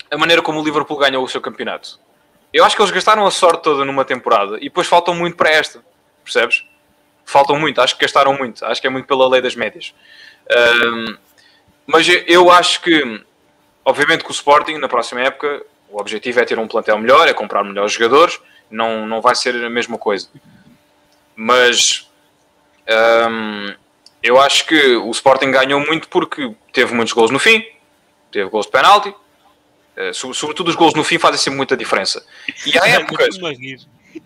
[0.10, 2.00] a maneira como o Liverpool ganhou o seu campeonato.
[2.54, 5.50] Eu acho que eles gastaram a sorte toda numa temporada e depois faltam muito para
[5.50, 5.84] esta,
[6.24, 6.64] percebes?
[7.26, 9.94] Faltam muito, acho que gastaram muito, acho que é muito pela lei das médias.
[10.86, 11.18] Um,
[11.88, 13.24] mas eu acho que,
[13.84, 17.34] obviamente, que o Sporting na próxima época o objetivo é ter um plantel melhor, é
[17.34, 20.28] comprar melhores jogadores, não, não vai ser a mesma coisa.
[21.36, 22.10] Mas
[23.30, 23.74] um,
[24.22, 27.66] eu acho que o Sporting ganhou muito porque teve muitos gols no fim,
[28.32, 29.14] teve gols de penalti,
[29.96, 32.26] eh, sobretudo os gols no fim fazem sempre muita diferença.
[32.66, 33.38] E há épocas.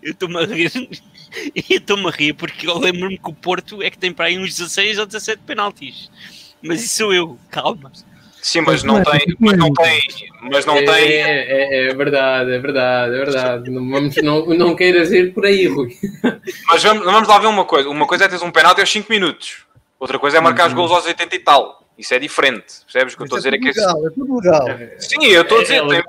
[0.02, 0.72] Eu estou-me a rir,
[1.54, 4.38] eu estou-me a rir porque eu lembro-me que o Porto é que tem para aí
[4.38, 6.10] uns 16 ou 17 penaltis.
[6.62, 7.92] Mas isso sou eu, calma.
[8.40, 10.00] Sim, mas não tem, mas não tem,
[10.42, 11.12] mas não é, tem.
[11.12, 13.70] É, é, verdade, é verdade, é verdade.
[13.70, 15.96] Não, vamos, não, não queiras ir por aí, Rui.
[16.68, 17.88] Mas vamos, vamos lá ver uma coisa.
[17.88, 19.66] Uma coisa é ter um penalti aos 5 minutos.
[19.98, 20.68] Outra coisa é marcar uhum.
[20.68, 21.82] os gols aos 80 e tal.
[21.98, 23.14] Isso é diferente, percebes?
[23.14, 23.66] O que eu estou a dizer é, que.
[23.66, 24.66] Legal, é tudo legal.
[24.98, 25.82] Sim, eu estou a dizer.
[25.82, 26.02] É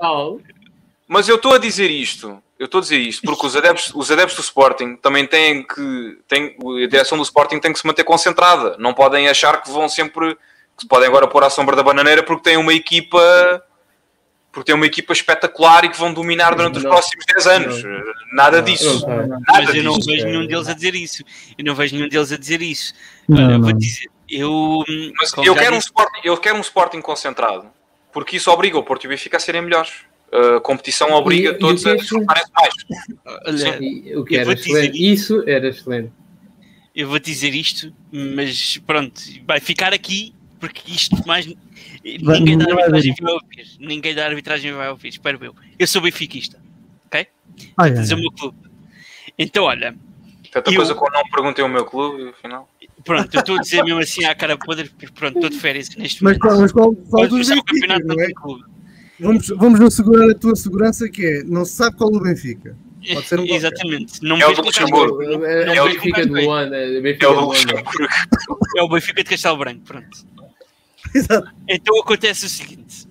[1.08, 2.40] mas eu estou a dizer isto.
[2.56, 6.18] Eu estou a dizer isto porque os adeptos, os adeptos do Sporting também têm que.
[6.28, 8.76] Têm, a direção do Sporting tem que se manter concentrada.
[8.78, 10.38] Não podem achar que vão sempre.
[10.80, 13.62] Que se podem agora pôr à sombra da bananeira porque têm uma equipa.
[14.52, 17.84] Porque têm uma equipa espetacular e que vão dominar durante os próximos 10 anos.
[17.84, 18.02] Não,
[18.32, 19.06] Nada não, disso.
[19.06, 21.22] Não, Nada mas eu não vejo nenhum deles a dizer isso.
[21.56, 22.92] Eu não vejo nenhum deles a dizer isso.
[23.30, 24.84] Olha, vou dizer eu,
[25.18, 27.66] Mas eu quero, um sporting, eu quero um Sporting concentrado,
[28.12, 29.92] porque isso obriga o Porto e o Benfica a serem melhores.
[30.32, 32.74] A competição obriga e, todos a esforçarem mais.
[33.46, 35.12] Olha, o que era excelente.
[35.12, 36.12] Isso era excelente.
[36.94, 41.46] Eu vou dizer isto, mas pronto, vai ficar aqui porque isto mais.
[42.04, 43.66] Ninguém da arbitragem vai ouvir.
[43.80, 45.54] Ninguém da arbitragem vai ouvir, espero eu.
[45.78, 46.60] Eu sou benfiquista,
[47.06, 47.26] ok?
[47.76, 47.92] Ah, é.
[47.92, 48.58] Dizer o meu clube.
[49.38, 49.96] Então, olha.
[50.52, 50.76] Tanta eu...
[50.76, 52.68] coisa que eu não perguntei ao meu clube, afinal.
[53.04, 56.22] Pronto, eu estou a dizer mesmo assim à cara podre, pronto, estou de férias neste
[56.22, 56.60] mas, momento.
[56.60, 58.32] Mas qual, qual do Benfica, o campeonato não é?
[58.32, 58.64] clube.
[59.18, 62.76] Vamos, vamos assegurar a tua segurança que é, não se sabe qual o Benfica.
[63.14, 64.22] Pode ser um Exatamente.
[64.22, 65.44] Não é o do Luxemburgo.
[65.44, 66.76] É, é, o Benfica de Luanda.
[66.76, 66.98] É,
[67.28, 67.54] o
[68.76, 70.26] É o Benfica de Castelo Branco, pronto.
[71.14, 71.50] Exato.
[71.68, 73.08] Então acontece o seguinte.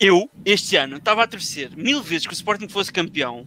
[0.00, 3.46] Eu, este ano, estava a torcer mil vezes que o Sporting fosse campeão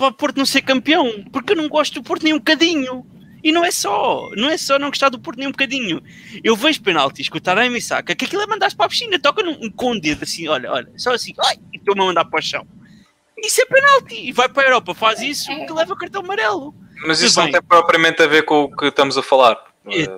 [0.00, 3.04] para o Porto não ser campeão, porque eu não gosto do Porto nem um bocadinho.
[3.44, 6.02] E não é só, não é só não gostar do Porto nem um bocadinho.
[6.42, 9.42] Eu vejo penaltis que o Taremi saca, que aquilo é mandar para a piscina, toca
[9.42, 12.38] num, com o dedo assim, olha, olha, só assim, ai, e estou-me a mandar para
[12.38, 12.66] o chão.
[13.38, 14.28] Isso é penalti.
[14.28, 16.74] E vai para a Europa, faz isso, que leva cartão amarelo.
[17.06, 19.58] Mas isso não tem propriamente a ver com o que estamos a falar.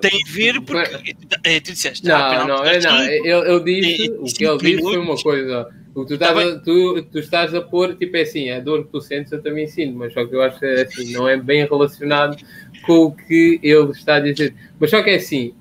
[0.01, 1.15] Tem a ver porque.
[1.43, 2.05] É, tu disseste.
[2.05, 3.03] Não, não, não, é, não.
[3.03, 5.69] Eu, eu disse, o que ele disse foi uma coisa.
[5.95, 8.59] O que tu estás, tá a, tu, tu estás a pôr, tipo, é assim, a
[8.59, 11.13] dor que tu sentes eu também sinto, mas só que eu acho que é assim,
[11.13, 12.35] não é bem relacionado
[12.83, 14.55] com o que ele está a dizer.
[14.79, 15.53] Mas só que é assim,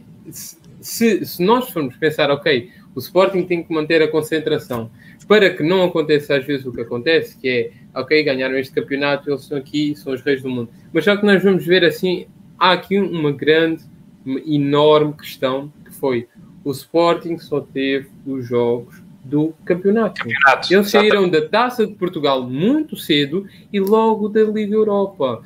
[0.81, 4.91] se, se nós formos pensar, ok, o Sporting tem que manter a concentração
[5.29, 9.31] para que não aconteça às vezes o que acontece, que é, ok, ganharam este campeonato,
[9.31, 10.71] eles estão aqui, são os reis do mundo.
[10.93, 12.27] Mas só que nós vamos ver assim,
[12.59, 13.85] há aqui uma grande,
[14.25, 16.29] uma enorme questão, que foi
[16.65, 20.23] o Sporting só teve os jogos do campeonato.
[20.23, 25.43] campeonato eles saíram da Taça de Portugal muito cedo e logo da Liga Europa.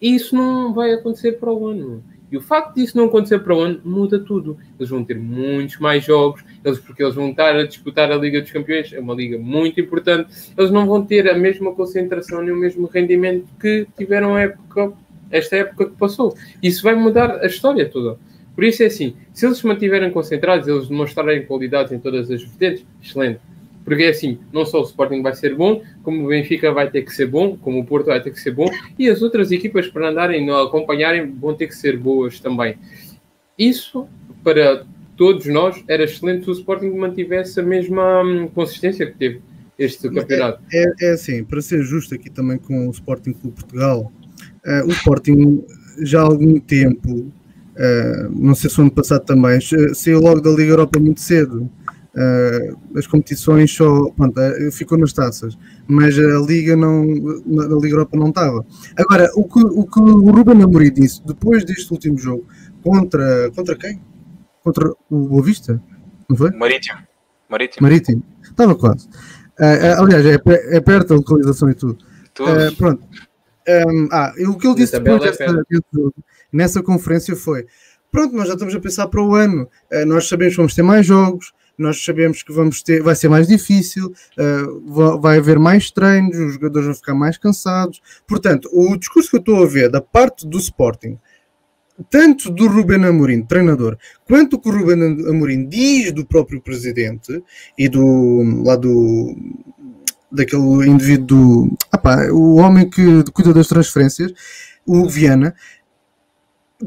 [0.00, 2.02] Isso não vai acontecer para o ano.
[2.30, 4.56] E o facto disso não acontecer para o ano muda tudo.
[4.78, 8.40] Eles vão ter muitos mais jogos, eles, porque eles vão estar a disputar a Liga
[8.40, 10.52] dos Campeões, é uma liga muito importante.
[10.56, 14.92] Eles não vão ter a mesma concentração nem o mesmo rendimento que tiveram época,
[15.30, 16.34] esta época que passou.
[16.62, 18.18] Isso vai mudar a história toda.
[18.54, 22.42] Por isso é assim: se eles se mantiverem concentrados, eles demonstrarem qualidades em todas as
[22.42, 23.40] vertentes, excelente.
[23.84, 27.02] Porque é assim, não só o Sporting vai ser bom, como o Benfica vai ter
[27.02, 28.68] que ser bom, como o Porto vai ter que ser bom,
[28.98, 32.76] e as outras equipas para andarem, acompanharem, vão ter que ser boas também.
[33.58, 34.06] Isso,
[34.44, 34.84] para
[35.16, 39.42] todos nós, era excelente se o Sporting mantivesse a mesma hum, consistência que teve
[39.78, 40.62] este campeonato.
[40.72, 44.12] É, é, é, assim, para ser justo aqui também com o Sporting Clube Portugal,
[44.66, 45.64] uh, o Sporting
[46.02, 49.58] já há algum tempo, uh, não sei se o ano passado também,
[49.94, 51.70] saiu logo da Liga Europa muito cedo.
[52.12, 54.34] Uh, as competições só pronto,
[54.72, 55.56] ficou nas taças,
[55.86, 58.66] mas a Liga não a Liga Europa não estava.
[58.96, 62.44] Agora, o que o, que o Ruben Amorim disse depois deste último jogo
[62.82, 64.00] contra contra quem?
[64.64, 65.80] Contra o Boa Vista?
[66.28, 66.50] Não foi?
[66.50, 66.98] Marítimo.
[67.48, 67.82] Marítimo.
[67.86, 68.22] Marítimo.
[68.42, 69.06] Estava quase.
[69.60, 70.36] Uh, aliás, é,
[70.76, 71.98] é, perto da localização e tudo.
[72.34, 72.76] tudo.
[72.76, 73.06] pronto.
[73.68, 75.44] Um, ah, o que ele disse depois dessa,
[76.52, 77.66] nessa conferência foi
[78.10, 79.68] pronto, nós já estamos a pensar para o ano.
[80.06, 83.48] nós sabemos que vamos ter mais jogos, nós sabemos que vamos ter, vai ser mais
[83.48, 88.02] difícil, uh, vai haver mais treinos, os jogadores vão ficar mais cansados.
[88.26, 91.18] Portanto, o discurso que eu estou a ver da parte do Sporting,
[92.10, 93.96] tanto do Ruben Amorim, treinador,
[94.26, 97.42] quanto o que o Ruben Amorim diz do próprio presidente
[97.78, 99.34] e do lá do
[100.30, 101.76] daquele indivíduo,
[102.32, 104.32] o homem que cuida das transferências,
[104.86, 105.54] o Viana,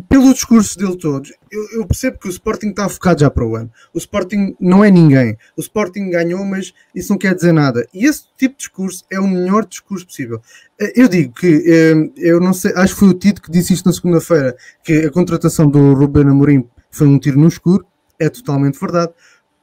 [0.09, 3.55] pelo discurso dele todos, eu, eu, percebo que o Sporting está focado já para o
[3.55, 3.71] ano.
[3.93, 5.37] O Sporting não é ninguém.
[5.55, 7.87] O Sporting ganhou, mas isso não quer dizer nada.
[7.93, 10.41] E esse tipo de discurso é o melhor discurso possível.
[10.81, 13.73] Eh, eu digo que, eh, eu não sei, acho que foi o Tito que disse
[13.73, 17.85] isto na segunda-feira, que a contratação do Ruben Amorim foi um tiro no escuro.
[18.19, 19.13] É totalmente verdade.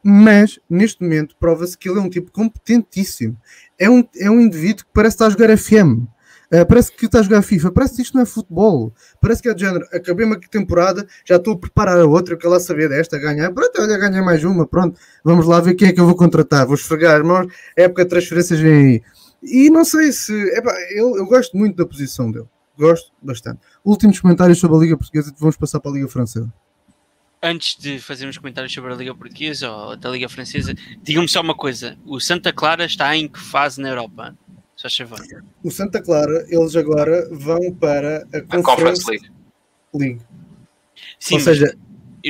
[0.02, 3.36] Mas, neste momento, prova-se que ele é um tipo competentíssimo.
[3.78, 6.08] É um, é um indivíduo que parece estar a jogar FM
[6.52, 8.92] Uh, parece que está a jogar FIFA, parece que isto não é futebol.
[9.20, 12.44] Parece que é de género, acabei uma temporada, já estou a preparar a outra, que
[12.44, 13.52] ela saber desta, ganhar.
[13.52, 14.98] Pronto, olha, ganhar mais uma, pronto.
[15.22, 16.66] Vamos lá ver quem é que eu vou contratar.
[16.66, 17.46] Vou esfregar, mas
[17.76, 19.02] época de transferências vem aí.
[19.44, 20.32] E não sei se.
[20.90, 22.48] Eu, eu gosto muito da posição dele.
[22.76, 23.60] Gosto bastante.
[23.84, 26.52] Últimos comentários sobre a Liga Portuguesa vamos passar para a Liga Francesa.
[27.42, 31.54] Antes de fazermos comentários sobre a Liga Portuguesa ou da Liga Francesa, digam-me só uma
[31.54, 34.36] coisa: o Santa Clara está em que fase na Europa?
[35.62, 39.30] O Santa Clara, eles agora vão para a, a Conference, League.
[39.94, 40.20] League.
[41.18, 41.76] Sim, Ou seja,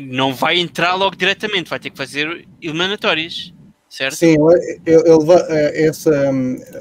[0.02, 3.54] não vai entrar logo diretamente, vai ter que fazer eliminatórias,
[3.88, 4.16] certo?
[4.16, 4.36] Sim,
[4.84, 5.40] ele, ele vai,
[5.76, 6.30] essa,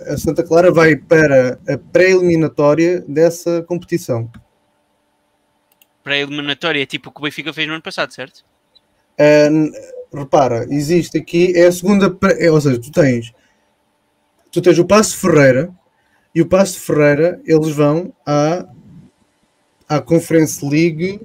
[0.08, 4.32] a Santa Clara vai para a pré-eliminatória dessa competição.
[6.04, 8.44] Pré-eliminatória é tipo o que o Benfica fez no ano passado, certo?
[9.20, 13.34] Uh, repara, existe aqui, é a segunda, é, ou seja, tu tens
[14.52, 15.72] tu tens o Passo Ferreira
[16.34, 18.66] e o Passo Ferreira eles vão à,
[19.88, 21.22] à Conference League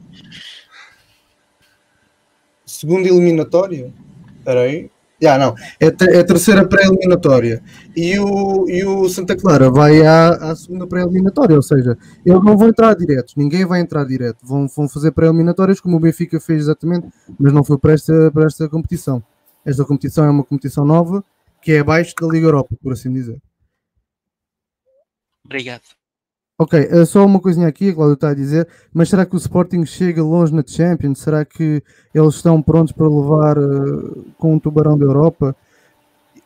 [2.66, 3.92] segunda eliminatória.
[4.38, 4.90] Espera aí.
[5.24, 5.54] Já, não.
[5.80, 7.62] É, é a terceira pré-eliminatória.
[7.96, 11.96] E o, e o Santa Clara vai à, à segunda pré-eliminatória, ou seja,
[12.26, 14.36] eles não vão entrar direto, ninguém vai entrar direto.
[14.42, 17.08] Vão, vão fazer pré-eliminatórias como o Benfica fez exatamente,
[17.38, 19.24] mas não foi para esta, para esta competição.
[19.64, 21.24] Esta competição é uma competição nova
[21.62, 23.40] que é abaixo da Liga Europa, por assim dizer.
[25.42, 26.03] Obrigado.
[26.56, 29.38] Ok, uh, só uma coisinha aqui, a Cláudio está a dizer, mas será que o
[29.38, 31.18] Sporting chega longe na Champions?
[31.18, 31.82] Será que
[32.14, 35.56] eles estão prontos para levar uh, com um tubarão da Europa?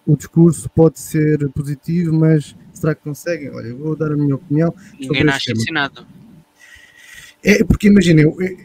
[0.07, 3.51] O discurso pode ser positivo, mas será que conseguem?
[3.51, 4.75] Olha, eu vou dar a minha opinião.
[4.99, 6.07] Ninguém nasce ensinado.
[7.45, 8.57] É, porque imagina, eu, eu,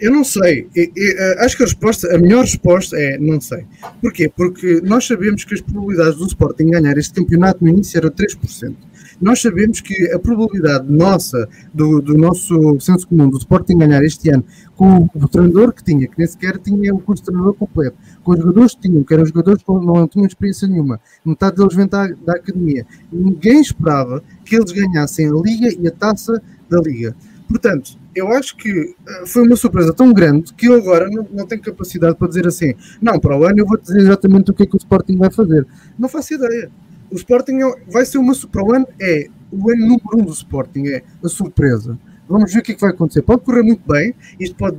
[0.00, 0.66] eu, não sei.
[0.74, 0.90] Eu,
[1.38, 3.64] acho que a resposta, a melhor resposta é não sei.
[4.00, 4.28] Porquê?
[4.28, 8.74] Porque nós sabemos que as probabilidades do Sporting ganhar este campeonato no início era 3%.
[9.22, 14.28] Nós sabemos que a probabilidade nossa, do, do nosso senso comum, do Sporting ganhar este
[14.30, 14.44] ano,
[14.74, 18.32] com o treinador que tinha, que nem sequer tinha o curso de treinador completo, com
[18.32, 21.86] os jogadores que tinham, que eram jogadores que não tinham experiência nenhuma, metade deles vem
[21.86, 22.84] da, da academia.
[23.12, 27.14] Ninguém esperava que eles ganhassem a Liga e a taça da Liga.
[27.46, 31.46] Portanto, eu acho que eh, foi uma surpresa tão grande que eu agora não, não
[31.46, 34.64] tenho capacidade para dizer assim, não, para o ano eu vou dizer exatamente o que
[34.64, 35.64] é que o Sporting vai fazer.
[35.96, 36.70] Não faço ideia.
[37.12, 40.32] O Sporting é vai ser uma para o ano é o ano número um do
[40.32, 41.98] Sporting, é a surpresa.
[42.26, 43.20] Vamos ver o que é que vai acontecer.
[43.20, 44.78] Pode correr muito bem, isto pode,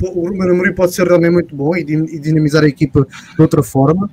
[0.00, 3.04] o Ruben Amorim pode ser realmente muito bom e, dinamizar a equipa
[3.34, 4.08] de outra forma,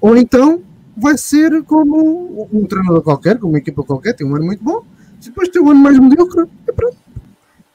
[0.00, 0.62] ou então
[0.96, 4.84] vai ser como um treinador qualquer, como uma equipa qualquer, tem um ano muito bom,
[5.24, 6.96] depois tem um ano mais mediocre, é pronto.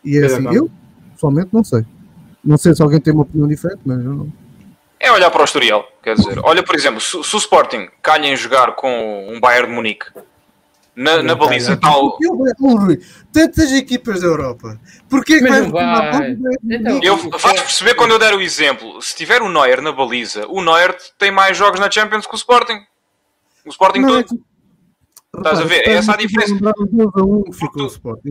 [0.06, 0.70] E é, é assim, eu
[1.14, 1.84] pessoalmente não sei.
[2.44, 4.34] Não sei se alguém tem uma opinião diferente, mas eu não.
[5.00, 8.28] É olhar para o historial, quer dizer, olha por exemplo, se, se o Sporting calha
[8.28, 10.06] em jogar com um Bayern de Munique
[11.00, 12.18] na, na baliza tal.
[13.32, 14.78] Tantas equipas da Europa.
[15.10, 16.38] Porquê que vai, vai.
[16.70, 19.02] Então, eu, vais perceber quando eu der o exemplo.
[19.02, 22.36] Se tiver o Neuer na baliza, o Neuer tem mais jogos na Champions que o
[22.36, 22.82] Sporting.
[23.66, 24.49] O Sporting todo.
[25.38, 25.88] Estás a ver?
[25.88, 26.56] É essa a diferença.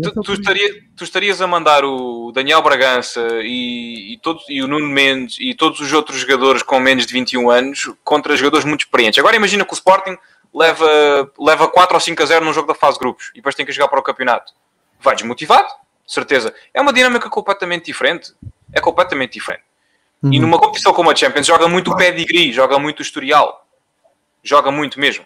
[0.03, 4.67] Tu, tu, estaria, tu, estarias a mandar o Daniel Bragança e, e, todo, e o
[4.67, 8.81] Nuno Mendes e todos os outros jogadores com menos de 21 anos contra jogadores muito
[8.81, 9.19] experientes.
[9.19, 10.17] Agora imagina que o Sporting
[10.53, 13.65] leva, leva 4 ou 5 a 0 num jogo da fase grupos e depois tem
[13.65, 14.53] que jogar para o campeonato.
[15.01, 15.69] Vai desmotivado,
[16.05, 16.53] certeza.
[16.75, 18.33] É uma dinâmica completamente diferente.
[18.73, 19.63] É completamente diferente.
[20.21, 20.33] Uhum.
[20.33, 23.67] E numa competição como a Champions joga muito o pedigree, joga muito o historial.
[24.43, 25.25] Joga muito mesmo.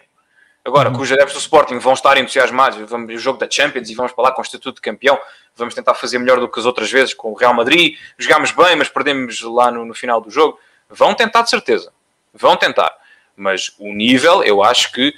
[0.65, 0.95] Agora, uhum.
[0.95, 3.95] que os adeptos do Sporting vão estar entusiasmados, vamos ver o jogo da Champions e
[3.95, 5.19] vamos para lá com o estatuto de campeão,
[5.55, 8.75] vamos tentar fazer melhor do que as outras vezes com o Real Madrid, jogámos bem,
[8.77, 10.57] mas perdemos lá no, no final do jogo.
[10.89, 11.91] Vão tentar de certeza,
[12.33, 12.95] vão tentar,
[13.35, 15.13] mas o nível eu acho que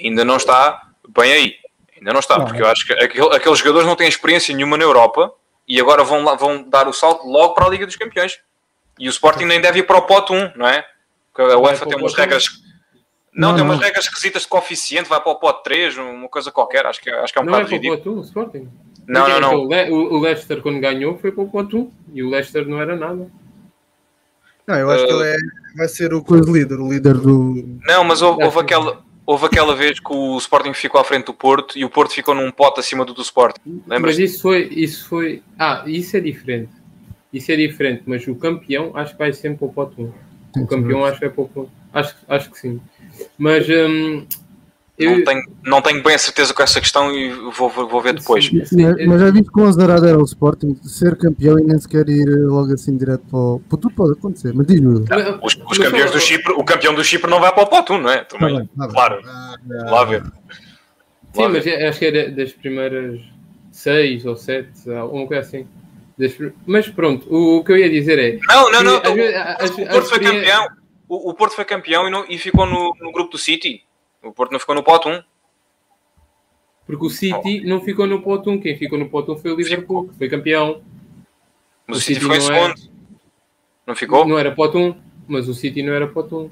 [0.00, 1.56] ainda não está bem aí,
[1.96, 5.32] ainda não está, porque eu acho que aqueles jogadores não têm experiência nenhuma na Europa
[5.66, 8.38] e agora vão, lá, vão dar o salto logo para a Liga dos Campeões.
[8.98, 10.86] E o Sporting nem deve ir para o pote 1, não é?
[11.32, 12.63] Porque a UEFA tem umas regras
[13.34, 13.84] não, não tem umas não.
[13.84, 16.86] regras esquisitas de coeficiente, vai para o pote 3, uma coisa qualquer.
[16.86, 18.68] Acho que, acho que é um não bocado é para o pote 1, o Sporting.
[19.06, 19.54] Não, não, não.
[19.92, 23.28] O Leicester, quando ganhou, foi para o pote 1 e o Leicester não era nada.
[24.66, 25.06] Não, eu acho uh...
[25.06, 25.36] que ele é,
[25.76, 27.78] vai ser o coisa líder, o líder do.
[27.86, 31.34] Não, mas houve, houve, aquela, houve aquela vez que o Sporting ficou à frente do
[31.34, 33.82] Porto e o Porto ficou num pote acima do do Sporting.
[33.86, 34.16] Lembras?
[34.16, 35.42] Mas isso foi, isso foi.
[35.58, 36.72] Ah, isso é diferente.
[37.32, 40.62] Isso é diferente, mas o campeão acho que vai sempre para o pote 1.
[40.62, 41.70] O campeão acho que é para o pote.
[41.92, 42.80] Acho, acho que sim.
[43.38, 44.26] Mas hum,
[44.96, 45.10] eu...
[45.10, 48.46] não, tenho, não tenho bem a certeza com essa questão e vou, vou ver depois.
[48.46, 51.64] Sim, sim, mas já vi que com o azarado era o Sporting ser campeão e
[51.64, 53.60] nem sequer ir logo assim direto para o.
[53.68, 55.04] Tudo pode acontecer, mas diz-me.
[55.42, 58.10] Os, os campeões do Chipre, o campeão do Chipre não vai para o Potum, não
[58.10, 58.24] é?
[58.24, 59.20] Também, tá bem, tá claro.
[59.26, 59.56] Ah,
[59.90, 60.22] lá ver.
[61.32, 63.20] Sim, mas acho que é das primeiras
[63.72, 65.66] seis ou sete, uma coisa assim.
[66.64, 68.38] Mas pronto, o, que eu ia dizer é.
[68.46, 68.96] Não, não, não.
[68.98, 70.68] o Porto foi campeão
[71.08, 73.82] o, o Porto foi campeão e, não, e ficou no, no, grupo do City.
[74.22, 75.22] O Porto não ficou no pote 1.
[76.86, 77.68] Porque o City oh.
[77.68, 78.60] não ficou no pote 1.
[78.60, 80.82] Quem ficou no pote 1 foi o Liverpool, que foi campeão.
[81.86, 82.58] Mas o, City, City foi em segundo.
[82.58, 82.74] Era...
[83.86, 84.26] Não ficou?
[84.26, 84.94] Não era pote 1,
[85.28, 86.50] mas o City não era pote 1.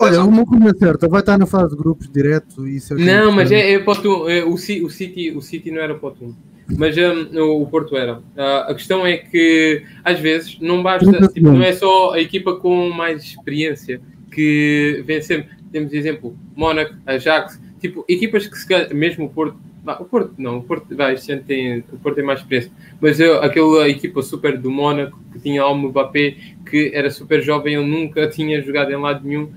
[0.00, 3.32] Olha, uma coisa certa, vai estar na fase de grupos direto e isso é Não,
[3.32, 4.28] mas é, é, pote 1.
[4.28, 6.34] É, o, o, City, o City não era pote 1
[6.76, 8.18] mas um, o Porto era.
[8.18, 12.56] Uh, a questão é que às vezes não basta, tipo, não é só a equipa
[12.56, 14.00] com mais experiência
[14.30, 15.56] que vem sempre.
[15.72, 19.56] Temos exemplo, Mónaco, Ajax, tipo, equipas que se mesmo o Porto,
[19.98, 23.40] o Porto não, o Porto, vai, este tem, o Porto tem mais experiência, mas eu,
[23.42, 26.36] aquela equipa super do Mónaco que tinha Almo Mbappé,
[26.68, 29.50] que era super jovem, eu nunca tinha jogado em lado nenhum,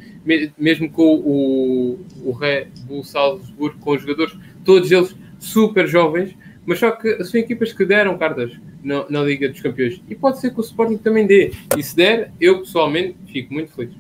[0.58, 6.36] mesmo com o, o Red Bull Salzburgo, com os jogadores, todos eles super jovens,
[6.66, 8.52] mas só que são equipas que deram cartas
[8.84, 10.02] na, na, Liga dos Campeões.
[10.08, 11.52] E pode ser que o Sporting também dê.
[11.78, 13.96] E se der, eu pessoalmente fico muito feliz.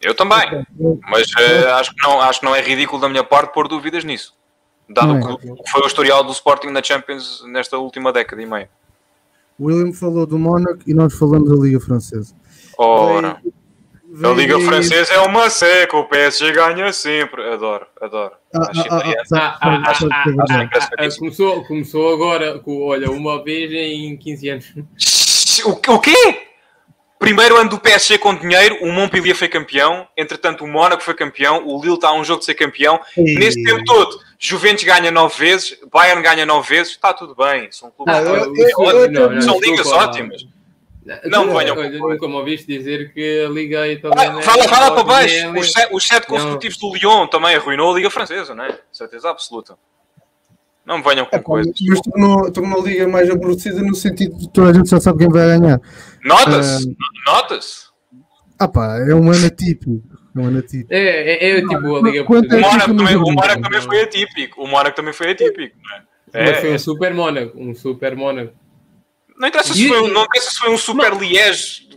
[0.00, 0.66] Eu também.
[1.08, 4.04] Mas uh, acho, que não, acho que não é ridículo da minha parte pôr dúvidas
[4.04, 4.34] nisso.
[4.88, 5.36] Dado é.
[5.62, 8.68] que foi o historial do Sporting na Champions nesta última década e meia.
[9.58, 12.34] William falou do Mónaco e nós falamos da Liga Francesa.
[12.76, 13.40] Ora.
[14.22, 17.42] A Liga Francesa é uma seca, o PSG ganha sempre.
[17.50, 18.32] Adoro, adoro.
[21.18, 24.74] começou, começou agora, com, olha, uma vez em 15 anos.
[25.64, 26.42] O, o quê?
[27.18, 31.66] Primeiro ano do PSG com dinheiro, o Montpellier foi campeão, entretanto o Mónaco foi campeão,
[31.66, 33.00] o Lille está a um jogo de ser campeão.
[33.16, 33.38] E...
[33.38, 37.72] Neste tempo todo, Juventus ganha nove vezes, Bayern ganha nove vezes, está tudo bem.
[37.72, 40.46] São clubes, ah, eu, eu, eu, são ligas ótimas.
[41.26, 44.38] Não me venham com Nunca me ouviste dizer que a Liga Italiana.
[44.38, 45.52] Ah, fala, fala para baixo.
[45.58, 48.78] Os sete, os sete consecutivos do Lyon também arruinou a Liga Francesa, não é?
[48.90, 49.76] Certeza absoluta.
[50.86, 51.72] Não me venham com é, coisas.
[51.80, 51.98] Mas
[52.46, 55.58] estou numa liga mais aborrecida no sentido de toda a gente já sabe quem vai
[55.58, 55.80] ganhar.
[56.22, 56.88] Nota-se!
[56.88, 56.96] Uh,
[57.26, 57.84] Nota-se!
[58.58, 60.02] Ah pá, é um ano atípico.
[60.36, 60.92] É um ano atípico.
[60.92, 64.62] É, é, é tipo a liga o Mónaco também, foi atípico.
[64.62, 66.02] O Mónaco também foi atípico, não é?
[66.34, 66.78] É, Mas foi um é.
[66.78, 68.52] super Mónaco, um super Mónaco.
[69.36, 71.88] Não interessa se, foi, não interessa se foi um super não, Liège.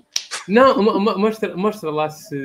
[0.48, 0.82] Não,
[1.18, 2.36] mostra, mostra lá se.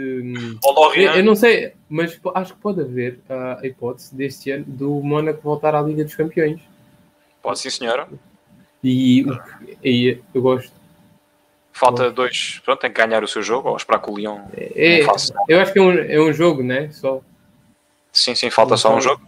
[0.94, 5.40] Eu, eu, não sei, mas acho que pode haver a hipótese deste ano do Mónaco
[5.42, 6.60] voltar à Liga dos Campeões.
[7.40, 8.08] Pode sim, senhora.
[8.82, 9.24] E,
[9.82, 10.72] e eu gosto.
[11.72, 12.60] Falta dois.
[12.64, 15.32] Pronto, tem que ganhar o seu jogo ou esperar que o Leão é, faça.
[15.48, 16.90] Eu acho que é um, é um jogo, né?
[16.92, 17.20] Só.
[18.12, 19.22] Sim, sim, falta só um jogo.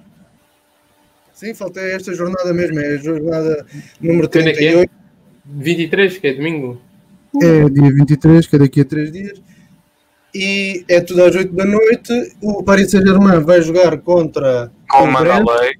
[1.32, 3.66] Sim, falta esta jornada mesmo, é a jornada
[4.00, 5.03] número 38.
[5.46, 5.62] É?
[5.62, 6.80] 23, que é domingo.
[7.42, 9.42] É dia 23, que é daqui a 3 dias.
[10.34, 12.36] E é tudo às 8 da noite.
[12.42, 14.72] O Paris Saint-Germain vai jogar contra.
[14.88, 15.74] Como manda a lei.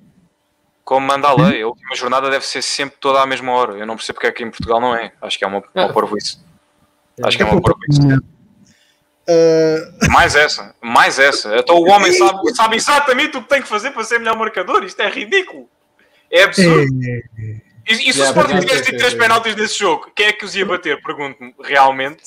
[0.84, 1.62] Como manda a lei.
[1.62, 3.72] A última jornada deve ser sempre toda à mesma hora.
[3.74, 5.12] Eu não percebo porque é que em Portugal não é.
[5.20, 5.92] Acho que é uma, uma ah.
[5.92, 6.38] porvoice.
[7.22, 8.00] Acho que é uma porvoice.
[8.00, 8.20] Uh...
[10.12, 11.56] Mais essa, mais essa.
[11.56, 14.84] Então o homem sabe, sabe exatamente o que tem que fazer para ser melhor marcador.
[14.84, 15.68] Isto é ridículo.
[16.30, 16.92] É absurdo.
[17.02, 17.63] É.
[17.88, 20.54] E, e se o Sporting tivesse tido três penaltis nesse jogo, quem é que os
[20.54, 21.00] ia bater?
[21.02, 22.22] Pergunto-me, realmente.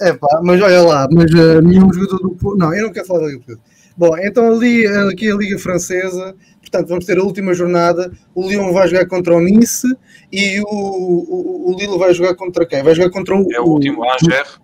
[0.00, 3.20] É pá, mas olha lá, mas uh, nenhum jogador do Não, eu não quero falar
[3.20, 3.58] da Liga
[3.96, 8.12] Bom, então ali, aqui a Liga Francesa, portanto, vamos ter a última jornada.
[8.32, 9.88] O Lyon vai jogar contra o Nice
[10.30, 12.82] e o, o, o Lille vai jogar contra quem?
[12.82, 13.52] Vai jogar contra o.
[13.52, 14.60] É o último, o Angers.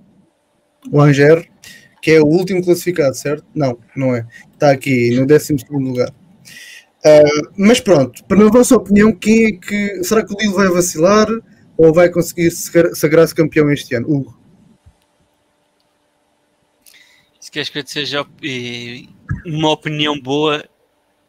[0.90, 1.46] O Angers,
[2.00, 3.44] que é o último classificado, certo?
[3.52, 4.24] Não, não é.
[4.52, 6.12] Está aqui no 12 lugar.
[7.06, 10.02] Uh, mas pronto, para a vossa opinião, quem é que.
[10.02, 11.26] Será que o Lille vai vacilar
[11.76, 14.08] ou vai conseguir sagrar-se campeão este ano?
[14.08, 14.38] Hugo.
[17.38, 18.26] Se queres que eu te seja
[19.44, 20.64] uma opinião boa,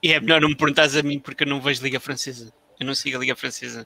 [0.02, 2.54] é melhor não me perguntares a mim porque eu não vejo Liga Francesa.
[2.80, 3.86] Eu não sigo a Liga Francesa.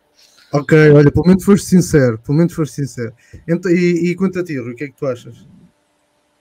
[0.52, 2.20] Ok, olha, pelo menos foste sincero.
[2.20, 3.14] Pelo menos foste sincero.
[3.48, 5.48] Então, e, e quanto a ti, Rui, o que é que tu achas?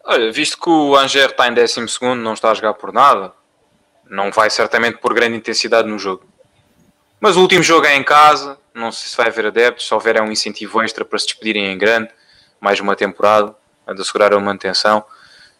[0.04, 1.80] Olha, visto que o Angers está em 12,
[2.16, 3.32] não está a jogar por nada,
[4.10, 6.24] não vai certamente por grande intensidade no jogo.
[7.20, 10.16] Mas o último jogo é em casa, não sei se vai haver adeptos, se houver
[10.16, 12.10] é um incentivo extra para se despedirem em grande,
[12.60, 13.54] mais uma temporada,
[13.86, 15.04] a de assegurar a manutenção.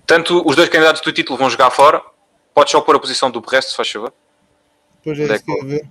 [0.06, 2.00] Tanto os dois candidatos do título vão jogar fora,
[2.54, 4.12] podes só pôr a posição do resto, se faz favor.
[5.02, 5.88] Pois é, isso que eu ver.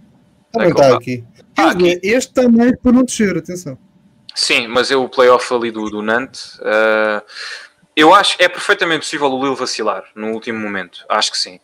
[0.52, 1.24] Também está aqui.
[1.58, 2.00] Ah, aqui.
[2.02, 3.78] Este está mais para não descer, atenção.
[4.34, 7.22] Sim, mas eu o playoff ali do, do Nantes, uh,
[7.96, 11.60] eu acho que é perfeitamente possível o Lille vacilar no último momento, acho que sim.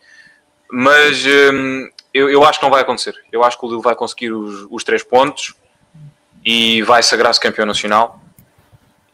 [0.76, 3.13] Mas hum, eu, eu, acho que não vai acontecer.
[3.32, 5.53] Eu acho que o Lille vai conseguir os, os três pontos
[6.43, 8.19] e vai sagrar-se campeão nacional.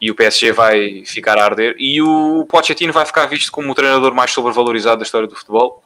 [0.00, 1.76] E o PSG vai ficar a arder.
[1.78, 5.82] E o Pochettino vai ficar visto como o treinador mais sobrevalorizado da história do futebol,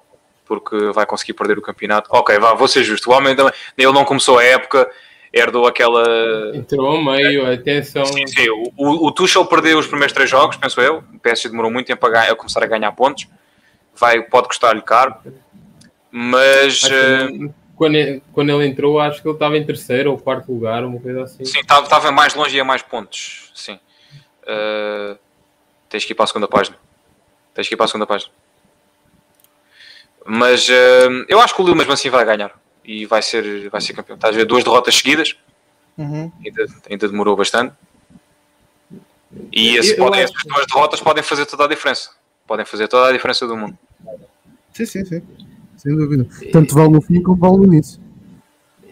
[0.46, 2.08] porque vai conseguir perder o campeonato.
[2.12, 3.10] Ok, vá, vou ser justo.
[3.10, 4.88] O homem também, ele não começou a época,
[5.32, 6.52] herdou aquela.
[6.54, 8.04] Entrou meio, atenção.
[8.04, 8.48] Sim, sim.
[8.48, 11.02] O, o, o Tuchel perdeu os primeiros três jogos, penso eu.
[11.12, 13.26] O PSG demorou muito tempo a, ganhar, a começar a ganhar pontos.
[13.96, 15.16] Vai, pode custar-lhe caro.
[16.16, 16.84] Mas.
[16.84, 20.84] Uh, quando, ele, quando ele entrou, acho que ele estava em terceiro ou quarto lugar,
[20.84, 21.44] uma coisa assim.
[21.44, 23.50] Sim, estava mais longe e a mais pontos.
[23.52, 23.80] Sim.
[24.44, 25.18] Uh,
[25.88, 26.78] tens que ir para a segunda página.
[27.52, 28.30] Tens que ir para a segunda página.
[30.24, 32.52] Mas uh, eu acho que o Lille mesmo assim vai ganhar
[32.84, 34.14] e vai ser, vai ser campeão.
[34.14, 35.36] Estás a ver duas derrotas seguidas,
[35.98, 36.30] uhum.
[36.44, 37.74] ainda, ainda demorou bastante.
[39.50, 42.10] E esse pode, essas duas derrotas podem fazer toda a diferença.
[42.46, 43.76] Podem fazer toda a diferença do mundo.
[44.72, 45.22] Sim, sim, sim
[45.84, 46.26] sem dúvida.
[46.50, 48.00] Tanto vale no fim como vale no início.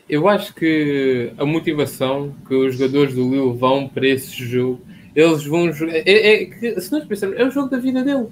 [0.08, 4.80] Eu acho que a motivação que os jogadores do Lille vão para esse jogo,
[5.16, 5.94] eles vão jogar.
[5.94, 8.28] É, é, se nós pensarmos, é o jogo da vida deles.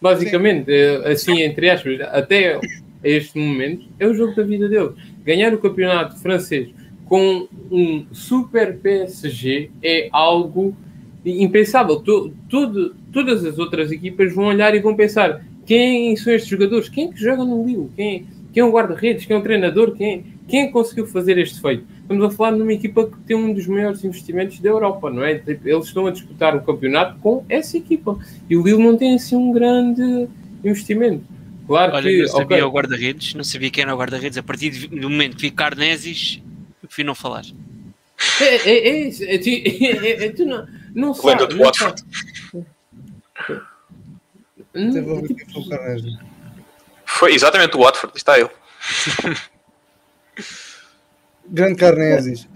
[0.00, 2.58] Basicamente, é, assim, entre aspas, até
[3.04, 4.92] este momento, é o jogo da vida deles.
[5.24, 6.70] Ganhar o campeonato francês
[7.04, 10.74] com um super PSG é algo
[11.24, 11.96] impensável.
[11.96, 16.88] Todo, todas as outras equipas vão olhar e vão pensar: quem são estes jogadores?
[16.88, 17.90] Quem é que joga no Lille?
[17.94, 19.26] Quem, quem é o guarda-redes?
[19.26, 19.94] Quem é o treinador?
[19.94, 21.84] Quem, quem é que conseguiu fazer este feito?
[22.00, 25.34] Estamos a falar numa equipa que tem um dos maiores investimentos da Europa, não é?
[25.34, 28.18] Tipo, eles estão a disputar o campeonato com essa equipa.
[28.48, 30.26] E o Lille não tem assim um grande
[30.64, 31.22] investimento.
[31.66, 32.18] Claro Olha, que.
[32.18, 32.62] Eu sabia okay.
[32.62, 34.38] o guarda-redes, não sabia quem era o guarda-redes.
[34.38, 36.40] A partir do momento que vi Carneses,
[36.80, 37.44] prefiro não falar.
[38.40, 39.22] É, é, é isso.
[39.22, 41.54] É, é, é, tu não, não sabes.
[41.54, 41.70] Não
[44.74, 44.92] Hum,
[47.06, 48.50] foi exatamente o Watford, está ele.
[51.48, 52.46] Grande Carneses.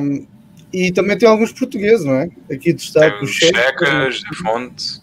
[0.00, 0.26] Um,
[0.72, 2.28] e também tem alguns portugueses, não é?
[2.50, 5.02] Aqui destaque o Checa, José Fonte.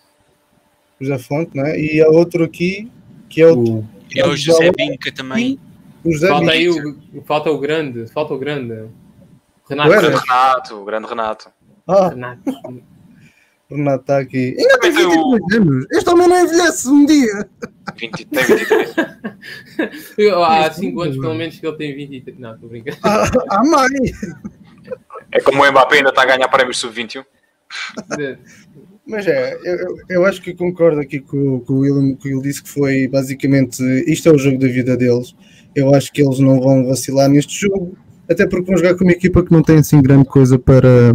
[1.00, 1.80] José Fonte, não é?
[1.80, 2.92] E há outro aqui
[3.30, 3.86] que é o.
[4.16, 5.60] é o José Binca também.
[6.04, 8.90] O José falta aí o, falta o grande, falta o grande.
[9.70, 9.90] Renato.
[9.90, 11.50] O grande Renato, o grande Renato.
[11.88, 12.10] Ah.
[12.10, 12.42] Renato.
[13.70, 14.56] Renato está aqui.
[14.58, 15.86] Ainda tem 22 anos.
[15.92, 17.50] Este homem não envelhece um dia.
[18.00, 18.96] 20, tem 23.
[20.36, 22.40] há 5 anos, pelo menos, que ele tem 23.
[22.40, 22.98] Não, estou brincando.
[23.04, 23.92] Há, há mais.
[25.32, 27.24] É como o Mbappé ainda está a ganhar prémios sub-21.
[29.06, 32.70] Mas é, eu, eu acho que concordo aqui com, com o que ele disse que
[32.70, 35.36] foi basicamente isto é o jogo da vida deles.
[35.76, 37.98] Eu acho que eles não vão vacilar neste jogo,
[38.30, 41.14] até porque vão jogar com uma equipa que não tem assim grande coisa para,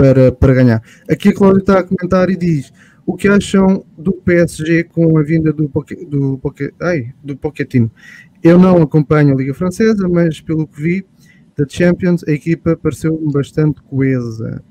[0.00, 0.82] para, para ganhar.
[1.10, 2.72] Aqui a Cláudia está a comentar e diz
[3.04, 5.70] o que acham do PSG com a vinda do,
[6.08, 6.40] do,
[6.80, 7.90] ai, do Pochettino.
[8.42, 11.06] Eu não acompanho a Liga Francesa, mas pelo que vi
[11.54, 14.64] da Champions, a equipa pareceu bastante coesa.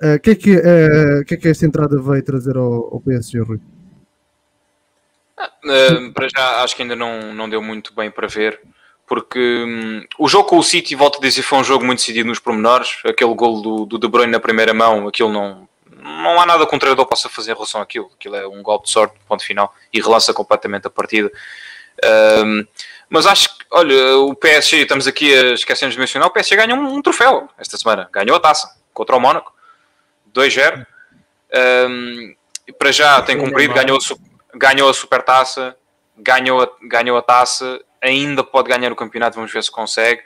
[0.00, 3.00] O uh, que, é que, uh, que, é que esta entrada veio trazer ao, ao
[3.00, 3.60] PSG, Rui?
[5.64, 8.60] Uh, para já acho que ainda não, não deu muito bem para ver,
[9.10, 12.28] porque um, o jogo com o City, volto a dizer, foi um jogo muito decidido
[12.28, 12.98] nos pormenores.
[13.04, 15.68] Aquele gol do, do De Bruyne na primeira mão, aquilo não,
[16.00, 18.08] não há nada que um treinador possa fazer em relação àquilo.
[18.14, 21.28] Aquilo é um golpe de sorte, ponto final, e relança completamente a partida.
[22.44, 22.64] Um,
[23.08, 26.78] mas acho que, olha, o PSG, estamos aqui a esquecemos de mencionar, o PSG ganhou
[26.78, 29.52] um, um troféu esta semana, ganhou a taça contra o Mónaco,
[30.32, 30.86] 2-0.
[31.88, 32.32] Um,
[32.78, 35.76] para já tem cumprido, ganhou a, ganhou a super taça,
[36.16, 40.22] ganhou a, ganhou a taça, ainda pode ganhar o campeonato, vamos ver se consegue.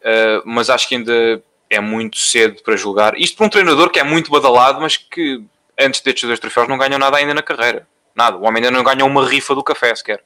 [0.00, 3.18] Uh, mas acho que ainda é muito cedo para julgar.
[3.18, 5.42] Isto para um treinador que é muito badalado, mas que
[5.78, 7.86] antes destes dois troféus não ganhou nada ainda na carreira.
[8.14, 8.36] Nada.
[8.36, 10.22] O homem ainda não ganhou uma rifa do café sequer.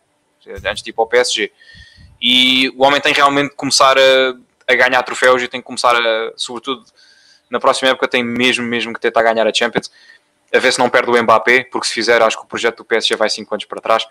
[0.65, 1.53] Antes de ir para o PSG.
[2.21, 4.35] E o homem tem realmente que começar a,
[4.69, 6.85] a ganhar troféus e tem que começar a, sobretudo
[7.51, 9.91] na próxima época, tem mesmo, mesmo que tentar ganhar a Champions.
[10.55, 12.85] A ver se não perde o Mbappé, porque se fizer, acho que o projeto do
[12.85, 14.07] PSG vai 5 anos para trás.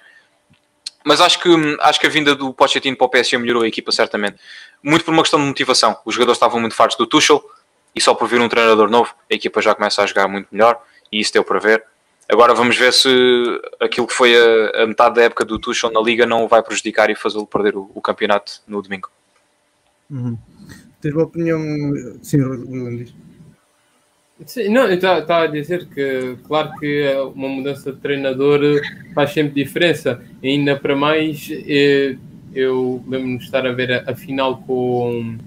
[1.06, 1.50] Mas acho que,
[1.82, 4.38] acho que a vinda do Pochettino para o PSG melhorou a equipa, certamente.
[4.84, 5.98] Muito por uma questão de motivação.
[6.06, 7.44] Os jogadores estavam muito fartos do Tuchel
[7.96, 10.82] e só por vir um treinador novo, a equipa já começa a jogar muito melhor
[11.12, 11.84] e isso deu para ver.
[12.32, 13.10] Agora vamos ver se
[13.80, 17.10] aquilo que foi a, a metade da época do Tuchel na Liga não vai prejudicar
[17.10, 19.10] e fazê-lo perder o, o, campeonato no domingo.
[20.12, 20.38] Uhum.
[21.02, 21.60] Tens uma opinião?
[22.22, 23.08] Sim, Roland.
[24.46, 28.62] Sim, não, eu estava a dizer que, claro que uma mudança de treinador
[29.14, 32.16] faz sempre diferença, ainda para mais, eh,
[32.54, 35.38] eu lembro-me de estar a ver a, a final com,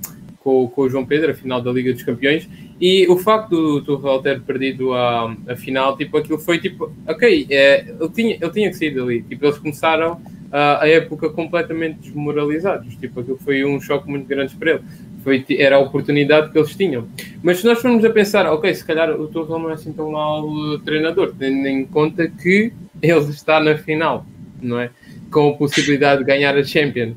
[0.41, 2.47] com, com, o João Pedro, a final da Liga dos Campeões,
[2.79, 7.47] e o facto do Tuchel ter perdido a, a final, tipo, aquilo foi tipo, ok,
[7.49, 10.21] é, ele, tinha, ele tinha que sair dali, tipo, eles começaram
[10.51, 14.83] a, a época completamente desmoralizados, tipo, aquilo foi um choque muito grande para ele
[15.23, 17.07] foi, era a oportunidade que eles tinham.
[17.43, 20.11] Mas se nós formos a pensar, ok, se calhar o Tuchel não é assim tão
[20.11, 24.27] mau treinador, tendo em conta que ele está na final,
[24.61, 24.91] não é?
[25.31, 27.15] Com a possibilidade de ganhar a Champions.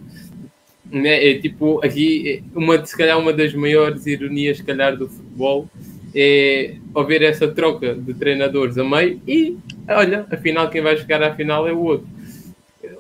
[0.92, 5.68] É, é tipo, aqui, uma, se calhar uma das maiores ironias, se calhar, do futebol
[6.16, 9.58] é haver essa troca de treinadores a meio e,
[9.90, 12.08] olha, afinal quem vai chegar à final é o outro.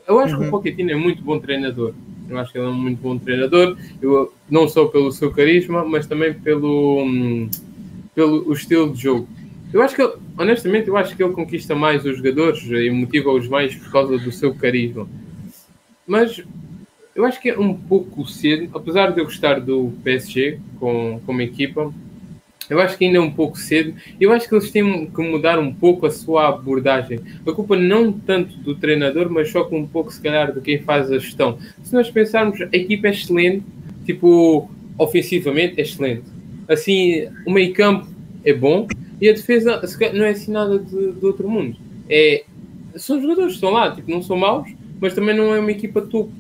[0.06, 0.39] Eu acho uhum.
[0.39, 0.51] que o uhum.
[0.51, 1.93] Pochettino é muito bom treinador,
[2.30, 5.86] eu acho que ele é um muito bom treinador, eu, não só pelo seu carisma,
[5.86, 7.49] mas também pelo, hum,
[8.13, 9.28] pelo o estilo de jogo.
[9.73, 13.76] Eu acho que, honestamente, eu acho que ele conquista mais os jogadores e motiva-os mais
[13.76, 15.07] por causa do seu carisma.
[16.07, 16.41] Mas
[17.15, 21.41] eu acho que é um pouco cedo, apesar de eu gostar do PSG com, como
[21.41, 21.93] equipa,
[22.70, 23.94] eu acho que ainda é um pouco cedo.
[24.20, 27.20] Eu acho que eles têm que mudar um pouco a sua abordagem.
[27.46, 30.80] A culpa não tanto do treinador, mas só com um pouco, se calhar, de quem
[30.80, 31.58] faz a gestão.
[31.84, 33.64] Se nós pensarmos, a equipa é excelente,
[34.06, 36.24] tipo, ofensivamente é excelente.
[36.68, 38.08] Assim, o meio campo
[38.44, 38.88] é bom
[39.22, 39.82] e a defesa
[40.14, 41.78] não é assim nada de, de outro mundo.
[42.10, 42.44] É,
[42.96, 44.68] são jogadores que estão lá, tipo, não são maus,
[45.00, 46.32] mas também não é uma equipa topo.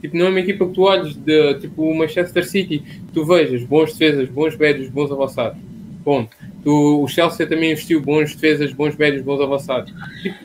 [0.00, 2.82] Tipo, não é uma equipa que tu olhes de tipo o Manchester City,
[3.12, 5.58] tu vejas bons defesas, bons médios, bons avançados
[6.04, 6.28] Bom,
[6.62, 9.92] do, o Chelsea também investiu bons defesas, bons médios, bons avançados.
[10.22, 10.36] Tipo,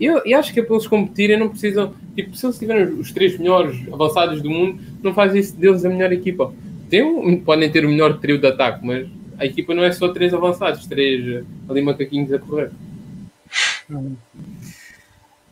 [0.00, 1.94] eu, eu, acho que é para eles competirem, não precisam.
[2.14, 5.88] Tipo, se eles tiverem os três melhores avançados do mundo, não faz isso deles a
[5.88, 6.52] melhor equipa.
[6.88, 9.06] Tem podem ter o melhor trio de ataque, mas
[9.38, 12.70] a equipa não é só três avançados, três ali macaquinhos a correr.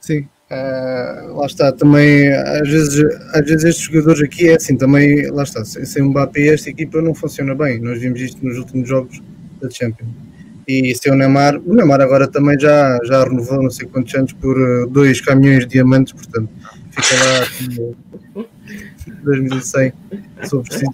[0.00, 1.72] Sim, uh, lá está.
[1.72, 5.64] Também, às vezes, às vezes estes jogadores aqui é assim, também, lá está.
[5.64, 7.80] Sem Mbappé, esta equipa não funciona bem.
[7.80, 9.20] Nós vimos isto nos últimos jogos
[9.60, 10.10] da Champions.
[10.66, 14.32] E sem o Neymar, o Neymar agora também já, já renovou não sei quantos anos
[14.32, 16.48] por uh, dois caminhões de diamantes, portanto,
[16.90, 17.14] fica
[18.36, 18.44] lá
[19.24, 19.92] 2100,
[20.42, 20.92] se for preciso.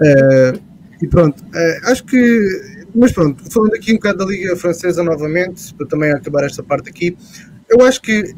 [0.00, 0.60] Uh,
[1.00, 5.72] e pronto, uh, acho que, mas pronto, falando aqui um bocado da Liga Francesa novamente,
[5.74, 7.16] para também acabar esta parte aqui,
[7.68, 8.34] eu acho que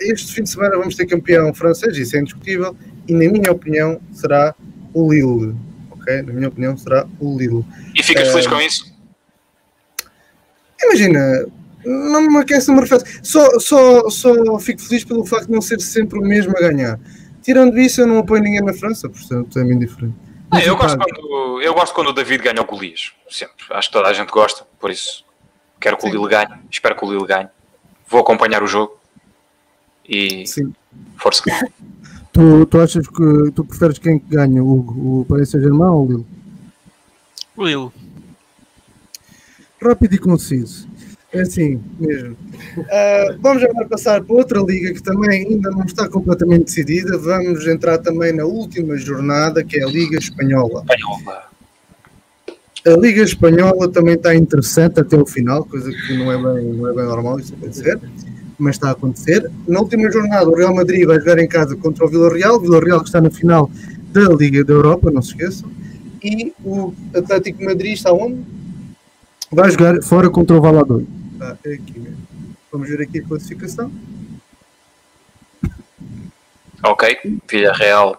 [0.00, 2.76] este fim de semana vamos ter campeão francês, isso é indiscutível,
[3.08, 4.54] e na minha opinião será
[4.92, 5.54] o Lille.
[5.90, 6.22] Ok?
[6.22, 7.64] Na minha opinião será o Lille.
[7.94, 8.94] E ficas uh, feliz com isso?
[10.82, 11.46] Imagina,
[11.84, 13.20] não me aquece, não me arrefece.
[13.22, 16.98] Só, só, só fico feliz pelo facto de não ser sempre o mesmo a ganhar.
[17.42, 20.14] Tirando isso, eu não apoio ninguém na França, portanto é bem diferente.
[20.50, 23.64] Não, eu, gosto quando, eu gosto quando o David ganha o Golias, sempre.
[23.70, 25.24] Acho que toda a gente gosta, por isso
[25.84, 27.48] quero que o Lille ganhe, espero que o Lille ganhe.
[28.08, 28.98] Vou acompanhar o jogo
[30.08, 30.72] e Sim.
[31.16, 31.42] força.
[32.32, 36.26] Tu, tu achas que tu preferes quem ganha, o, o Paris Saint-Germain ou o Lille?
[37.56, 37.90] Lille.
[39.80, 40.88] Rápido e conciso.
[41.32, 42.36] É assim mesmo.
[42.78, 47.18] Uh, vamos agora passar para outra liga que também ainda não está completamente decidida.
[47.18, 50.84] Vamos entrar também na última jornada, que é a Liga Espanhola.
[52.86, 56.88] A Liga Espanhola também está interessante até o final, coisa que não é bem, não
[56.88, 57.98] é bem normal isso acontecer,
[58.58, 59.50] mas está a acontecer.
[59.66, 62.80] Na última jornada, o Real Madrid vai jogar em casa contra o Vila Real, Vila
[62.80, 63.70] Real que está na final
[64.12, 65.70] da Liga da Europa, não se esqueçam.
[66.22, 68.44] E o Atlético Madrid está onde?
[69.50, 71.08] Vai jogar fora contra o Valladolid.
[71.64, 72.18] É aqui mesmo.
[72.72, 73.92] Vamos ver aqui a classificação.
[76.82, 78.18] Ok, Villarreal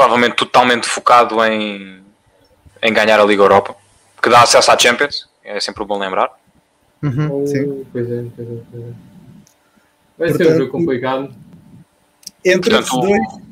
[0.00, 2.02] provavelmente totalmente focado em,
[2.82, 3.76] em ganhar a Liga Europa,
[4.22, 6.39] que dá acesso à Champions, é sempre bom lembrar.
[7.02, 7.86] Uhum, sim.
[7.92, 8.92] Pois é, pois é, pois é.
[10.18, 11.34] Vai Portanto, ser um jogo complicado.
[12.44, 13.50] Entre Portanto, os dois.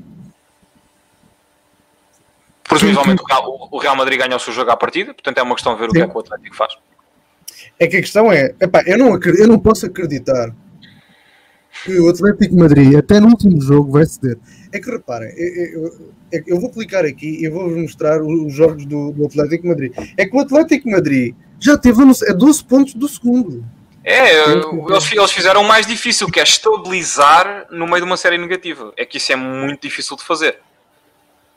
[2.64, 3.22] Presumivelmente
[3.70, 5.86] o Real Madrid ganha o seu jogo à partida, portanto é uma questão de ver
[5.86, 5.90] sim.
[5.90, 6.76] o que é que o Atlético faz.
[7.78, 10.54] É que a questão é, epá, eu, não acredito, eu não posso acreditar
[11.84, 14.38] que o Atlético Madrid, até no último jogo, vai ceder.
[14.70, 15.82] É que reparem, eu,
[16.30, 19.92] eu, eu vou clicar aqui e vou-vos mostrar os jogos do, do, Atlético Madrid.
[20.16, 23.64] É que o Atlético Madrid já teve a 12 pontos do segundo.
[24.04, 28.38] É, eles, eles fizeram o mais difícil, que é estabilizar no meio de uma série
[28.38, 28.92] negativa.
[28.96, 30.58] É que isso é muito difícil de fazer.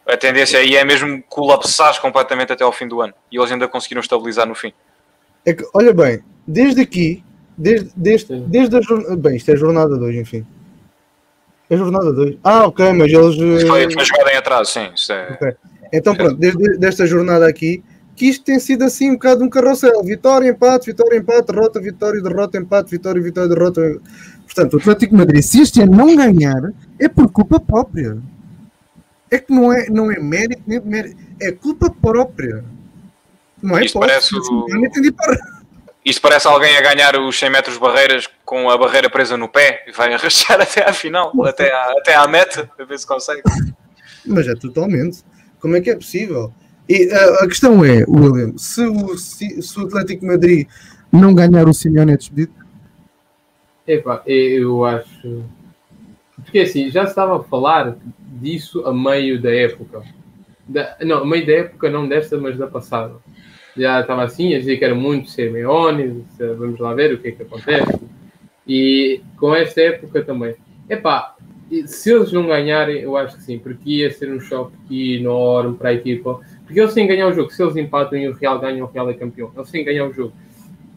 [0.06, 3.14] A tendência aí é mesmo colapsar completamente até ao fim do ano.
[3.32, 4.74] E eles ainda conseguiram estabilizar no fim.
[5.46, 7.24] É que, olha bem, desde aqui,
[7.58, 9.16] desde, desde, desde a jornada.
[9.16, 10.46] Bem, isto é a jornada 2, enfim.
[11.70, 12.38] É a jornada 2.
[12.44, 13.66] Ah, ok, mas eles.
[13.66, 15.14] Foi, foi jogada em atraso, sim.
[15.14, 15.34] É...
[15.34, 15.54] Okay.
[15.94, 17.84] Então, pronto, desde desta jornada aqui,
[18.22, 20.04] que isto tem sido assim um bocado um carrossel.
[20.04, 24.00] Vitória, empate, vitória, empate, derrota, vitória, derrota, empate, vitória, vitória, derrota.
[24.46, 28.20] Portanto, o Atlético Madrid, se este ano não ganhar, é por culpa própria.
[29.32, 32.64] É que não é, não é mérito nem mérito, é culpa própria.
[33.60, 34.66] Não é Isto parece o...
[36.06, 39.84] Isto parece alguém a ganhar os 100 metros barreiras com a barreira presa no pé
[39.88, 43.42] e vai arrastar até à final, até à, até à meta, a ver se consegue.
[44.24, 45.24] Mas é totalmente.
[45.60, 46.54] Como é que é possível?
[46.92, 50.68] E a, a questão é, William, se o, se, se o Atlético Madrid
[51.10, 52.52] não ganhar o Simeone é despedido?
[53.88, 55.42] Epá, eu acho.
[56.36, 57.96] Porque assim, já estava a falar
[58.42, 60.04] disso a meio da época.
[60.68, 63.14] Da, não, a meio da época, não desta, mas da passada
[63.78, 67.32] já estava assim, a dizer que era muito Simeone, vamos lá ver o que é
[67.32, 68.02] que acontece.
[68.68, 70.56] E com esta época também.
[70.90, 71.36] Epá,
[71.86, 75.90] se eles não ganharem, eu acho que sim, porque ia ser um choque enorme para
[75.90, 76.40] a equipa.
[76.66, 77.52] Porque eles que ganhar o jogo.
[77.52, 79.52] Se eles empatam e o Real ganham, o Real é campeão.
[79.56, 80.34] Eles que ganhar o jogo.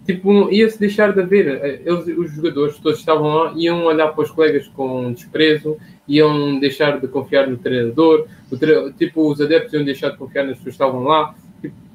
[0.04, 1.48] Tipo, ia-se deixar de haver.
[1.48, 5.76] Eh, eles, os jogadores todos estavam lá, iam olhar para os colegas com desprezo,
[6.06, 8.26] iam deixar de confiar no treinador.
[8.58, 8.92] Tre...
[8.98, 11.34] Tipo, os adeptos iam deixar de confiar nas pessoas que estavam lá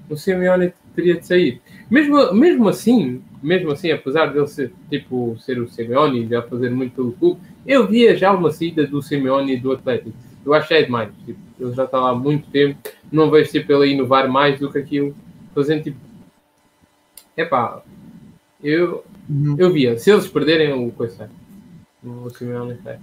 [0.09, 1.61] o Simeone teria de sair.
[1.89, 6.41] Mesmo, mesmo assim, mesmo assim, apesar de ele ser, tipo, ser o Simeone e já
[6.41, 10.13] fazer muito pelo clube, eu via já uma saída do Simeone e do Atlético.
[10.45, 11.09] Eu achei demais.
[11.25, 12.79] Tipo, ele já está lá há muito tempo.
[13.11, 15.15] Não vejo tipo, ele inovar mais do que aquilo.
[15.53, 15.97] Fazendo tipo.
[17.35, 17.81] Epá,
[18.63, 19.55] eu, uhum.
[19.57, 19.97] eu via.
[19.97, 21.29] Se eles perderem, o coisa
[22.03, 22.99] O Simeone sai.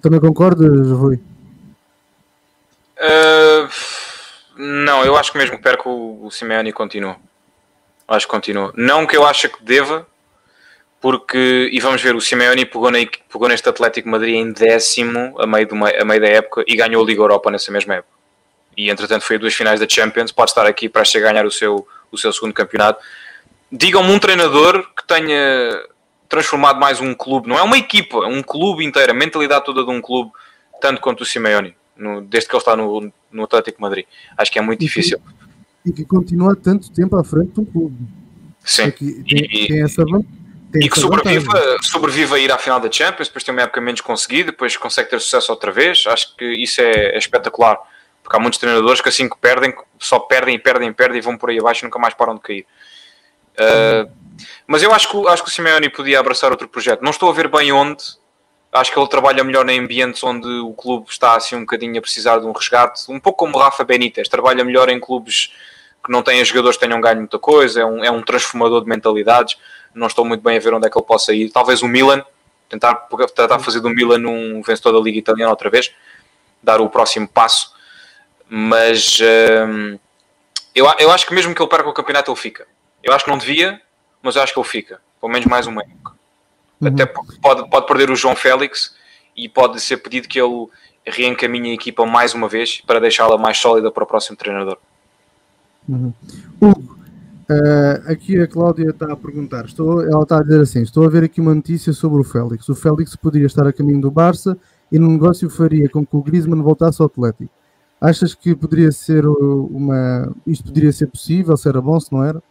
[0.00, 1.20] Também concordas, Rui?
[2.98, 4.02] Uh
[4.56, 7.16] não, eu acho que mesmo que perca o, o Simeone continua.
[8.12, 8.72] Acho que continua.
[8.76, 10.06] Não que eu ache que deva,
[11.00, 12.98] porque, e vamos ver, o Simeone pegou, na,
[13.32, 17.02] pegou neste Atlético Madrid em décimo a meio, do, a meio da época e ganhou
[17.02, 18.12] a Liga Europa nessa mesma época.
[18.76, 21.46] E entretanto foi a duas finais da Champions, pode estar aqui para chegar a ganhar
[21.46, 23.02] o seu, o seu segundo campeonato.
[23.70, 25.82] Digam-me um treinador que tenha
[26.28, 29.82] transformado mais um clube, não é uma equipa, é um clube inteiro, a mentalidade toda
[29.82, 30.30] de um clube,
[30.82, 34.04] tanto quanto o Simeone no, desde que ele está no, no Atlético Madrid.
[34.36, 35.18] Acho que é muito e difícil.
[35.84, 37.96] E que continua tanto tempo à frente do clube.
[38.64, 38.90] Sim.
[38.90, 43.28] tem, e, tem essa, tem e que sobreviva, sobreviva a ir à final da Champions,
[43.28, 46.04] depois tem uma época menos conseguida, depois consegue ter sucesso outra vez.
[46.06, 47.78] Acho que isso é, é espetacular.
[48.22, 51.20] Porque há muitos treinadores que assim que perdem, só perdem e perdem e perdem e
[51.20, 52.66] vão por aí abaixo e nunca mais param de cair.
[53.52, 54.10] Uh,
[54.66, 57.02] mas eu acho que, acho que o Simeone podia abraçar outro projeto.
[57.02, 58.02] Não estou a ver bem onde,
[58.72, 62.00] Acho que ele trabalha melhor em ambientes onde o clube está assim um bocadinho a
[62.00, 65.52] precisar de um resgate, um pouco como Rafa Benítez, trabalha melhor em clubes
[66.02, 68.88] que não tem jogadores que tenham ganho muita coisa, é um, é um transformador de
[68.88, 69.56] mentalidades.
[69.94, 71.50] Não estou muito bem a ver onde é que ele possa ir.
[71.50, 72.24] Talvez o Milan,
[72.68, 72.94] tentar,
[73.34, 75.92] tentar fazer do Milan um vencedor da Liga Italiana outra vez,
[76.62, 77.74] dar o próximo passo.
[78.48, 79.18] Mas
[79.68, 79.98] hum,
[80.74, 82.66] eu, eu acho que mesmo que ele perca o campeonato, ele fica.
[83.02, 83.80] Eu acho que não devia,
[84.22, 85.00] mas eu acho que ele fica.
[85.20, 86.11] Pelo menos mais uma época.
[86.82, 86.88] Uhum.
[86.88, 88.92] Até pode, pode perder o João Félix
[89.36, 90.66] e pode ser pedido que ele
[91.06, 94.76] reencaminhe a equipa mais uma vez para deixá-la mais sólida para o próximo treinador.
[95.88, 96.12] Uhum.
[96.60, 96.98] Hugo,
[97.50, 101.08] uh, aqui a Cláudia está a perguntar, estou, ela está a dizer assim: estou a
[101.08, 102.68] ver aqui uma notícia sobre o Félix.
[102.68, 104.58] O Félix poderia estar a caminho do Barça
[104.90, 107.50] e no negócio faria com que o Griezmann voltasse ao Atlético.
[108.00, 110.34] Achas que poderia ser uma.
[110.44, 112.42] Isto poderia ser possível, se era bom, se não era?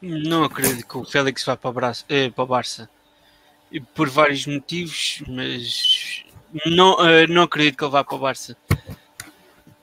[0.00, 2.88] Não acredito que o Félix vá para o, Barça, eh, para o Barça.
[3.94, 6.24] Por vários motivos, mas
[6.66, 8.56] não, uh, não acredito que ele vá para o Barça.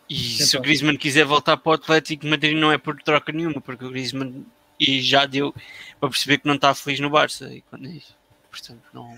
[0.10, 3.62] E se o Griezmann quiser voltar para o Atlético Madrid não é por troca nenhuma,
[3.62, 4.46] porque o Griezmann
[4.80, 5.54] e já deu
[6.00, 7.54] para perceber que não está feliz no Barça.
[7.54, 8.16] E quando é isso,
[8.50, 9.14] portanto, não...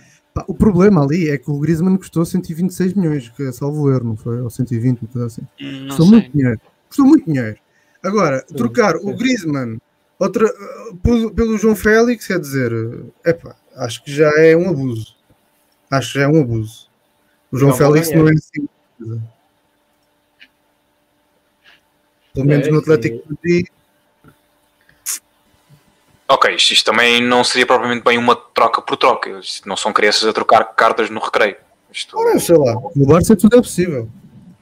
[0.47, 4.17] O problema ali é que o Griezmann custou 126 milhões, que é salvo erro, não
[4.17, 4.41] foi?
[4.41, 5.41] Ou 120, uma coisa assim.
[5.59, 6.15] Não custou sei.
[6.15, 6.61] muito dinheiro.
[6.87, 7.57] Custou muito dinheiro.
[8.01, 9.77] Agora, trocar o Griezmann
[10.17, 10.51] outra,
[11.03, 12.71] pelo, pelo João Félix, quer dizer,
[13.25, 15.15] epá, acho que já é um abuso.
[15.89, 16.87] Acho que já é um abuso.
[17.51, 18.67] O João não, Félix não é assim.
[22.33, 23.67] Pelo menos é, no Atlético Madrid.
[26.29, 29.29] Ok, isto, isto, também não seria propriamente bem uma troca por troca.
[29.39, 31.57] Isto não são crianças a trocar cartas no recreio.
[31.91, 32.17] Isto...
[32.17, 34.09] Olha, sei lá, no Barça tudo é possível.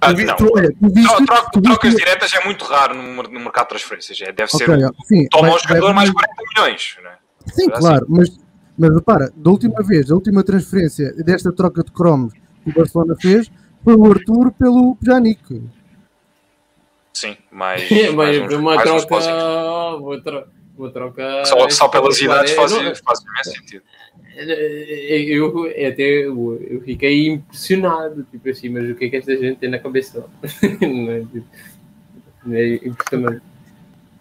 [0.01, 0.35] Ah, não.
[0.35, 3.69] Tu, olha, tu viste, Troca, tu trocas diretas é muito raro no, no mercado de
[3.69, 4.19] transferências.
[4.21, 4.93] É, deve okay, ser.
[5.05, 6.97] Sim, toma o jogador mais 40 milhões.
[7.03, 7.11] Né?
[7.53, 8.05] Sim, é claro, assim.
[8.07, 8.48] mas,
[8.79, 12.33] mas repara, da última vez, da última transferência desta troca de cromos
[12.63, 13.51] que o Barcelona fez
[13.83, 15.61] foi o Arthur pelo Pjanic.
[17.13, 17.83] Sim, mas.
[18.15, 19.15] mas uma mais troca.
[19.97, 20.47] Outra,
[20.77, 21.45] uma troca.
[21.45, 23.83] Só, só pelas idades faz, faz imenso sentido.
[24.37, 29.57] Eu, até eu, eu fiquei impressionado, tipo assim, mas o que é que esta gente
[29.57, 30.25] tem na cabeça?
[30.79, 31.45] não é, tipo,
[32.49, 33.41] é impressionante.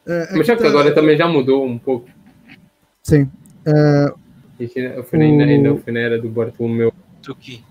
[0.05, 2.09] Uh, mas já que agora também já mudou um pouco.
[3.05, 3.31] Sim.
[3.65, 4.28] Uh,
[5.05, 6.93] foi, ainda, ainda foi na era do Bartolomeu.
[7.23, 7.65] Tuki.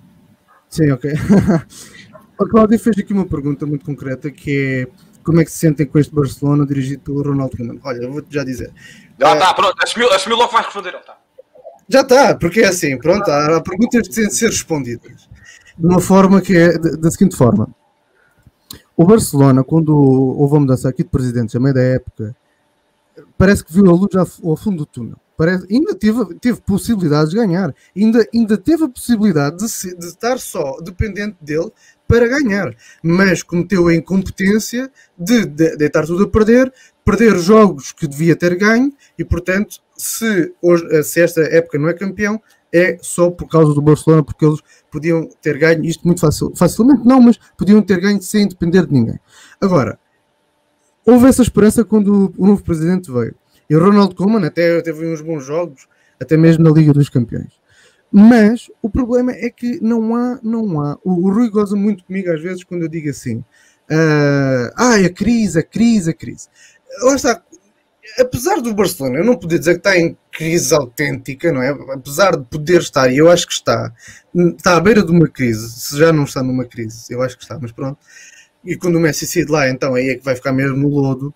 [0.69, 1.11] Sim, ok.
[2.39, 5.85] a Cláudia fez aqui uma pergunta muito concreta que é como é que se sentem
[5.85, 7.79] com este Barcelona dirigido pelo Ronaldo Koeman?
[7.83, 8.71] Olha, eu vou-te já dizer.
[9.19, 10.93] Já está, uh, pronto, assumiu, assumiu logo que vais responder.
[11.03, 11.17] Tá.
[11.89, 15.27] Já está, porque é assim, pronto, há, há perguntas que têm de ser respondidas
[15.77, 17.69] de uma forma que é da seguinte forma.
[18.95, 22.35] O Barcelona, quando houve a mudança aqui de presidentes a meio da época,
[23.37, 25.17] parece que viu a luz ao fundo do túnel.
[25.37, 30.07] Parece, ainda teve, teve possibilidade de ganhar, ainda, ainda teve a possibilidade de, se, de
[30.07, 31.71] estar só dependente dele
[32.07, 36.73] para ganhar, mas cometeu a incompetência de, de deitar tudo a perder,
[37.05, 41.93] perder jogos que devia ter ganho e, portanto, se, hoje, se esta época não é
[41.93, 42.41] campeão,
[42.73, 44.59] é só por causa do Barcelona, porque eles
[44.91, 48.93] podiam ter ganho isto muito facil, facilmente, não, mas podiam ter ganho sem depender de
[48.93, 49.19] ninguém.
[49.61, 49.99] Agora,
[51.05, 53.35] houve essa esperança quando o novo presidente veio.
[53.69, 55.87] E o Ronald Koeman até teve uns bons jogos,
[56.19, 57.51] até mesmo na Liga dos Campeões.
[58.11, 60.97] Mas o problema é que não há, não há.
[61.03, 65.09] O, o Rui goza muito comigo às vezes quando eu digo assim: uh, ah, a
[65.09, 66.47] crise, a crise, a crise.
[67.01, 67.43] Lá está,
[68.19, 71.69] apesar do Barcelona, eu não poder dizer que está em crise autêntica, não é?
[71.93, 73.93] Apesar de poder estar, e eu acho que está,
[74.57, 77.43] está à beira de uma crise, se já não está numa crise, eu acho que
[77.43, 77.97] está, mas pronto.
[78.63, 80.89] E quando o Messi sair de lá, então aí é que vai ficar mesmo no
[80.89, 81.33] lodo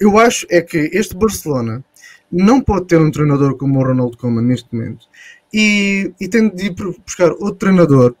[0.00, 1.84] eu acho é que este Barcelona
[2.30, 5.06] não pode ter um treinador como o Ronald Koeman neste momento
[5.52, 6.74] e, e tem de ir
[7.04, 8.14] buscar outro treinador.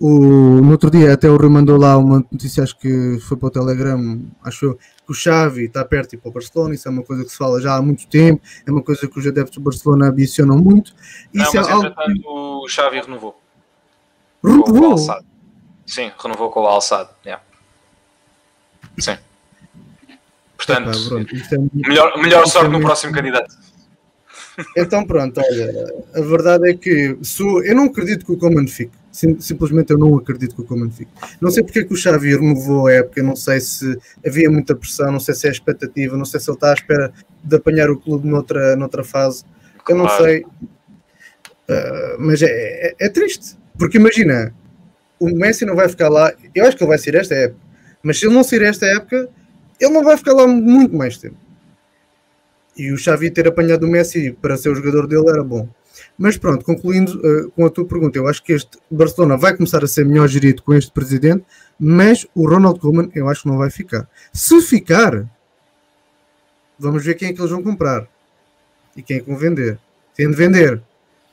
[0.00, 0.10] O,
[0.60, 3.50] no outro dia até o Rui mandou lá uma notícia, acho que foi para o
[3.50, 7.22] Telegram, acho que o Xavi está perto ir para o Barcelona, isso é uma coisa
[7.22, 10.08] que se fala já há muito tempo, é uma coisa que os adeptos do Barcelona
[10.08, 10.94] ambicionam muito.
[11.32, 11.94] Não, isso mas é algo...
[12.24, 13.40] o Xavi renovou.
[14.42, 14.98] Renovou?
[15.86, 17.10] Sim, renovou com o Alçado.
[17.24, 17.42] Yeah.
[18.98, 19.16] Sim.
[20.66, 23.54] Portanto, Epá, pronto, é melhor, melhor sorte no próximo candidato.
[24.76, 27.16] Então pronto, olha, a verdade é que
[27.64, 28.92] eu não acredito que o Coman fique.
[29.10, 31.10] Sim, simplesmente eu não acredito que o Coman fique.
[31.40, 34.74] Não sei porque é que o Xavi renovou a época, não sei se havia muita
[34.74, 37.12] pressão, não sei se é expectativa, não sei se ele está à espera
[37.42, 39.44] de apanhar o clube noutra, noutra fase.
[39.88, 40.24] Eu não claro.
[40.24, 40.44] sei.
[41.68, 44.54] Uh, mas é, é, é, triste, porque imagina,
[45.18, 47.60] o Messi não vai ficar lá, eu acho que ele vai sair esta época,
[48.02, 49.30] mas se ele não sair esta época,
[49.80, 51.36] ele não vai ficar lá muito mais tempo.
[52.76, 55.68] E o Xavi ter apanhado o Messi para ser o jogador dele era bom.
[56.18, 59.82] Mas pronto, concluindo uh, com a tua pergunta, eu acho que este Barcelona vai começar
[59.84, 61.44] a ser melhor gerido com este presidente,
[61.78, 64.08] mas o Ronald Koeman eu acho que não vai ficar.
[64.32, 65.24] Se ficar,
[66.78, 68.08] vamos ver quem é que eles vão comprar
[68.96, 69.78] e quem é que vão vender.
[70.14, 70.82] Têm de vender,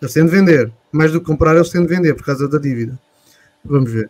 [0.01, 2.57] eles têm de vender, mais do que comprar, eles têm de vender por causa da
[2.57, 2.99] dívida.
[3.63, 4.09] Vamos ver.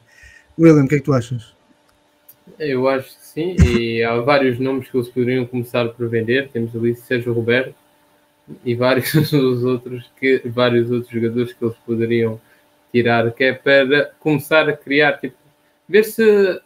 [0.57, 1.53] William, o que é que tu achas?
[2.59, 6.49] Eu acho sim, e há vários nomes que eles poderiam começar por vender.
[6.49, 7.73] Temos ali Sérgio Roberto
[8.65, 12.39] e vários outros que vários outros jogadores que eles poderiam
[12.91, 15.35] tirar, que é para começar a criar, tipo,
[15.87, 16.61] ver se,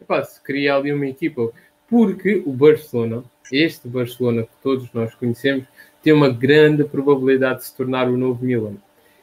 [0.00, 1.50] epá, se cria ali uma equipa.
[1.88, 3.22] Porque o Barcelona,
[3.52, 5.64] este Barcelona que todos nós conhecemos,
[6.02, 8.76] tem uma grande probabilidade de se tornar o novo Milan.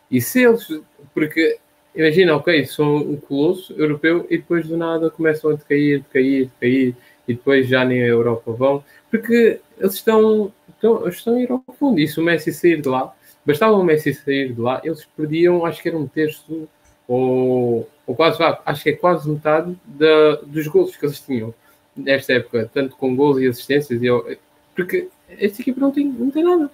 [0.10, 0.68] E se eles,
[1.14, 1.60] porque
[1.95, 6.95] imagina, ok, são um colosso europeu e depois do nada começam a decair, decair, decair
[7.27, 11.63] e depois já nem a Europa vão, porque eles estão, estão, estão a ir ao
[11.77, 11.99] fundo.
[11.99, 13.13] E se o Messi sair de lá,
[13.45, 16.68] bastava o Messi sair de lá, eles perdiam, acho que era um terço
[17.07, 21.53] ou, ou quase, acho que é quase metade da, dos gols que eles tinham
[21.95, 24.38] nesta época, tanto com gols e assistências, e
[24.76, 26.72] porque esta equipa não tem, não tem nada.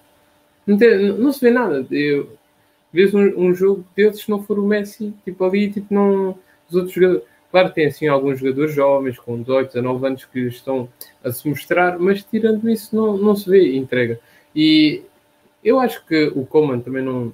[0.65, 1.85] Não, tem, não se vê nada.
[1.89, 2.36] Eu,
[2.91, 6.38] vês um, um, jogo desses se não for o Messi, tipo ali, tipo não.
[6.69, 7.23] Os outros jogadores.
[7.49, 10.89] Claro, tem assim alguns jogadores jovens com 18, 19 anos que estão
[11.23, 14.19] a se mostrar, mas tirando isso não, não se vê entrega.
[14.53, 15.01] E
[15.64, 17.34] eu acho que o Coman também não.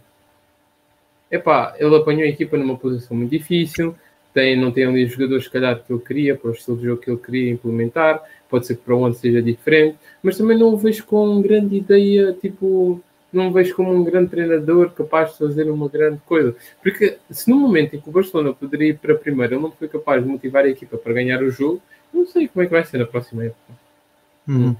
[1.31, 3.95] Epá, ele apanhou a equipa numa posição muito difícil,
[4.33, 6.83] tem, não tem ali os jogadores, se calhar, que ele queria, para o estilo de
[6.85, 10.73] jogo que ele queria implementar, pode ser que para onde seja diferente, mas também não
[10.73, 13.01] o vejo com grande ideia, tipo,
[13.33, 16.55] não vejo como um grande treinador capaz de fazer uma grande coisa.
[16.81, 19.71] Porque se no momento em que o Barcelona poderia ir para a primeira, ele não
[19.71, 21.81] foi capaz de motivar a equipa para ganhar o jogo,
[22.13, 23.73] não sei como é que vai ser na próxima época.
[24.47, 24.75] Hum.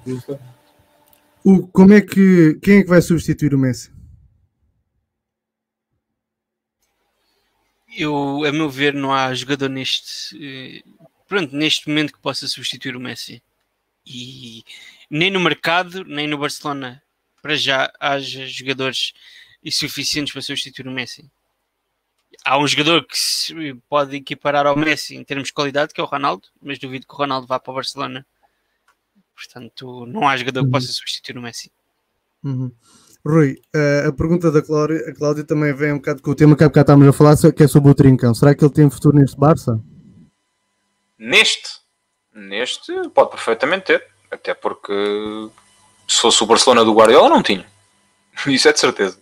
[1.43, 3.91] O, como é que, quem é que vai substituir o Messi?
[7.97, 10.83] Eu, a meu ver, não há jogador neste, eh,
[11.27, 13.41] pronto, neste momento que possa substituir o Messi.
[14.05, 14.63] E
[15.09, 17.02] nem no mercado, nem no Barcelona
[17.43, 19.13] para já haja jogadores
[19.61, 21.29] insuficientes para substituir o Messi.
[22.45, 26.03] Há um jogador que se pode equiparar ao Messi em termos de qualidade, que é
[26.03, 28.25] o Ronaldo, mas duvido que o Ronaldo vá para o Barcelona.
[29.35, 30.93] Portanto, não há jogador que possa uhum.
[30.93, 31.69] substituir o Messi.
[32.43, 32.71] Uhum.
[33.25, 36.55] Rui, uh, a pergunta da Cláudia, a Cláudia também vem um bocado com o tema
[36.55, 38.33] que há bocado estávamos a falar, que é sobre o Trincão.
[38.33, 39.81] Será que ele tem futuro neste Barça?
[41.19, 41.69] Neste?
[42.33, 44.07] Neste pode perfeitamente ter.
[44.31, 44.91] Até porque
[46.07, 47.65] se fosse o Barcelona do Guardiola, não tinha.
[48.47, 49.17] Isso é de certeza.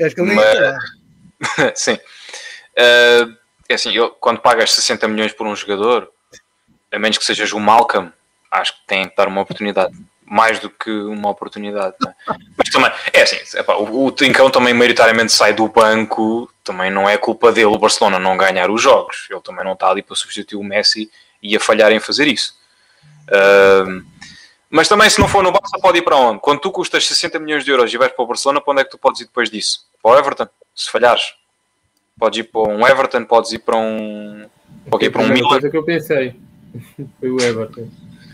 [0.00, 0.78] Acho que ele Mas...
[1.74, 1.94] Sim.
[1.94, 3.36] Uh,
[3.68, 6.10] é assim, eu, quando pagas 60 milhões por um jogador,
[6.90, 8.12] a menos que sejas o Malcolm,
[8.50, 9.94] acho que tem que dar uma oportunidade.
[10.24, 11.94] Mais do que uma oportunidade.
[12.06, 12.34] É?
[12.56, 17.08] Mas também, é assim, epá, o, o Trincão também maioritariamente sai do banco, também não
[17.08, 19.26] é culpa dele o Barcelona não ganhar os jogos.
[19.30, 21.10] Ele também não está ali para substituir o Messi
[21.42, 22.56] e a falhar em fazer isso.
[23.28, 24.04] Uh,
[24.72, 26.40] mas também, se não for no Barça, pode ir para onde?
[26.40, 28.84] Quando tu custas 60 milhões de euros e vais para o Barcelona, para onde é
[28.84, 29.86] que tu podes ir depois disso?
[30.02, 31.34] Para o Everton, se falhares.
[32.18, 34.48] Podes ir para um Everton, podes ir para um.
[34.88, 35.48] Pode ir para um Milan.
[35.50, 36.34] coisa que eu pensei
[37.20, 37.86] foi o Everton.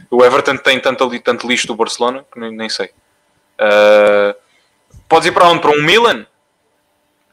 [0.09, 2.91] O Everton tem tanto, tanto lixo do Barcelona que nem, nem sei.
[3.61, 4.33] Uh,
[5.09, 5.61] podes ir para onde?
[5.61, 6.25] Para um Milan?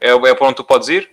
[0.00, 1.08] É, é para onde tu podes ir?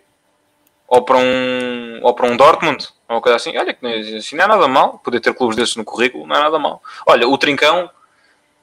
[0.88, 2.88] Ou para um, ou para um Dortmund?
[3.10, 3.58] Ou uma coisa assim.
[3.58, 3.78] Olha,
[4.18, 5.00] assim não é nada mal.
[5.00, 6.82] Poder ter clubes desses no currículo não é nada mal.
[7.06, 7.90] Olha, o Trincão,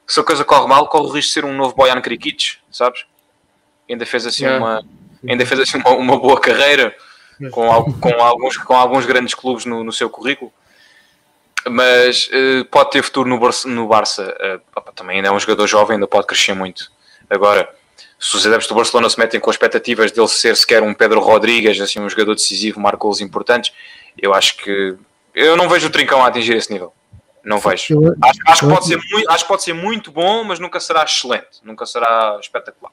[0.06, 3.04] se a coisa corre mal, corre o risco de ser um novo Boyan Krikic, sabes?
[3.88, 4.56] Ainda fez assim é.
[4.56, 4.84] uma
[5.28, 6.94] ainda fez assim uma, uma boa carreira
[7.50, 10.52] com, com, alguns, com alguns grandes clubes no, no seu currículo.
[11.68, 13.68] Mas uh, pode ter futuro no Barça.
[13.68, 14.34] No Barça.
[14.76, 16.90] Uh, também ainda é um jogador jovem, ainda pode crescer muito.
[17.28, 17.68] Agora,
[18.18, 21.80] se os adeptos do Barcelona se metem com expectativas dele ser sequer um Pedro Rodrigues,
[21.80, 23.72] assim, um jogador decisivo, marca gols importantes,
[24.18, 24.96] eu acho que
[25.34, 26.92] eu não vejo o Trincão a atingir esse nível.
[27.44, 27.98] Não vejo.
[28.22, 31.04] Acho, acho, que pode ser muito, acho que pode ser muito bom, mas nunca será
[31.04, 32.92] excelente, nunca será espetacular.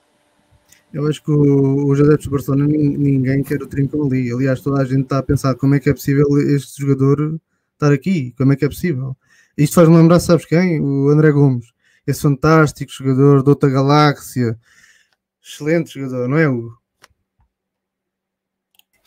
[0.94, 4.32] Eu acho que os adeptos do Barcelona ninguém quer o Trincão ali.
[4.32, 6.26] Aliás, toda a gente está a pensar como é que é possível
[6.56, 7.40] este jogador
[7.74, 9.16] estar aqui, como é que é possível.
[9.58, 10.80] Isto faz-me lembrar, sabes quem?
[10.80, 11.66] O André Gomes,
[12.06, 14.58] esse fantástico jogador de outra galáxia,
[15.48, 16.78] Excelente jogador, não é, Hugo?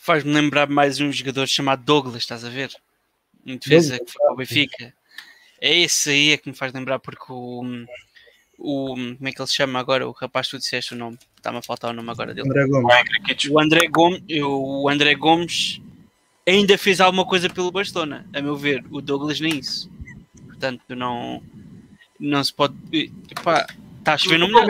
[0.03, 2.75] Faz-me lembrar mais um jogador chamado Douglas, estás a ver?
[3.47, 4.95] Um defesa que foi para o Benfica.
[5.61, 7.63] É esse aí é que me faz lembrar porque o,
[8.59, 10.09] o como é que ele se chama agora?
[10.09, 12.49] O rapaz, tu disseste o nome, está-me a faltar o nome agora dele.
[12.49, 13.51] André Gomes.
[13.51, 15.83] O André Gomes, o André Gomes
[16.49, 18.83] ainda fez alguma coisa pelo Barcelona, a meu ver.
[18.91, 19.91] O Douglas nem isso.
[20.47, 21.43] Portanto, não,
[22.19, 22.75] não se pode.
[23.31, 23.67] Epá,
[23.99, 24.67] está a chover no melhor.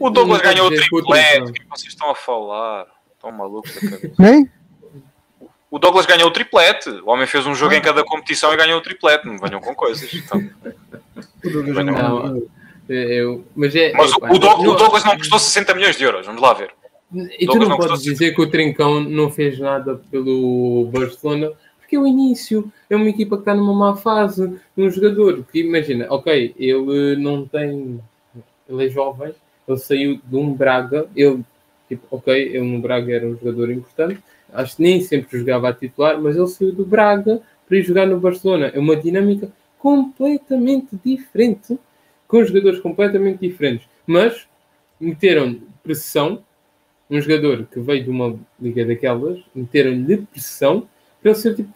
[0.00, 1.42] O Douglas ganhou o triplete.
[1.42, 2.99] O que vocês estão a falar?
[3.20, 4.14] Estão malucos da cabeça.
[4.16, 4.50] Quem?
[5.70, 6.88] O Douglas ganhou o triplete.
[6.88, 9.26] O homem fez um jogo em cada competição e ganhou o triplete.
[9.26, 10.10] Não venham com coisas.
[10.14, 10.42] Então.
[11.84, 12.42] Não,
[12.88, 16.04] eu, mas é, mas é, o, Douglas, não, o Douglas não custou 60 milhões de
[16.04, 16.72] euros, vamos lá ver.
[17.38, 21.94] E tu não, não podes dizer que o Trincão não fez nada pelo Barcelona, porque
[21.94, 26.06] é o início, é uma equipa que está numa má fase, um jogador que imagina,
[26.08, 28.00] ok, ele não tem,
[28.68, 29.34] ele é jovem,
[29.68, 31.44] ele saiu de um Braga, ele,
[31.90, 34.20] tipo, ok, ele no Braga era um jogador importante,
[34.52, 38.06] acho que nem sempre jogava a titular, mas ele saiu do Braga para ir jogar
[38.06, 38.70] no Barcelona.
[38.72, 41.76] É uma dinâmica completamente diferente,
[42.28, 44.46] com jogadores completamente diferentes, mas
[45.00, 46.42] meteram pressão.
[47.10, 50.88] Um jogador que veio de uma liga daquelas, meteram-lhe pressão
[51.20, 51.72] para ele ser tipo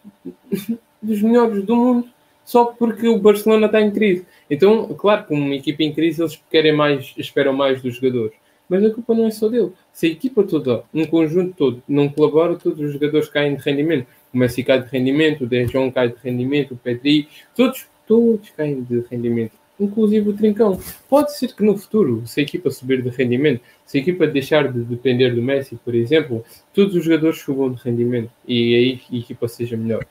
[1.01, 2.07] dos melhores do mundo,
[2.45, 4.25] só porque o Barcelona está em crise.
[4.49, 8.44] Então, claro, como uma equipa em crise, eles querem mais, esperam mais dos jogadores.
[8.67, 9.71] Mas a culpa não é só dele.
[9.93, 14.07] Se a equipa toda, um conjunto todo, não colabora, todos os jogadores caem de rendimento.
[14.33, 18.49] O Messi cai de rendimento, o De Jong cai de rendimento, o Pedri, todos, todos
[18.51, 19.53] caem de rendimento.
[19.79, 20.79] Inclusive o Trincão.
[21.09, 24.71] Pode ser que no futuro, se a equipa subir de rendimento, se a equipa deixar
[24.71, 26.43] de depender do Messi, por exemplo,
[26.73, 30.05] todos os jogadores subam de rendimento e aí a equipa seja melhor.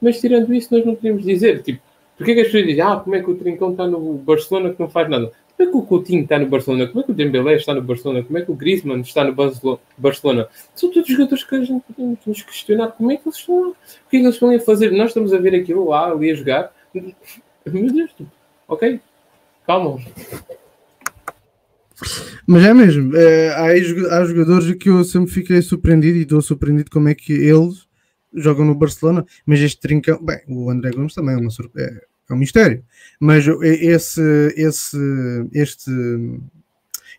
[0.00, 1.80] Mas tirando isso, nós não podemos dizer, tipo,
[2.16, 4.72] porque é que as pessoas dizem, ah, como é que o Trincão está no Barcelona
[4.72, 5.30] que não faz nada?
[5.56, 6.86] Como é que o Coutinho está no Barcelona?
[6.86, 8.22] Como é que o Dembélé está no Barcelona?
[8.22, 9.34] Como é que o Griezmann está no
[9.96, 10.48] Barcelona?
[10.74, 13.70] São todos jogadores que a gente podemos nos questionar como é que eles estão.
[13.70, 13.74] O
[14.10, 14.92] que é que eles estão a fazer?
[14.92, 16.72] Nós estamos a ver aquilo lá, ali a jogar.
[17.66, 18.10] Meu Deus,
[18.68, 19.00] ok?
[19.66, 19.98] Calma.
[22.46, 26.90] Mas é mesmo, é, há, há jogadores que eu sempre fiquei surpreendido e estou surpreendido
[26.90, 27.86] como é que eles
[28.32, 31.90] jogam no Barcelona, mas este trincão, bem, o André Gomes também é uma surpresa.
[31.90, 32.82] É, é um mistério.
[33.20, 34.20] Mas esse,
[34.56, 34.98] esse,
[35.52, 35.90] este,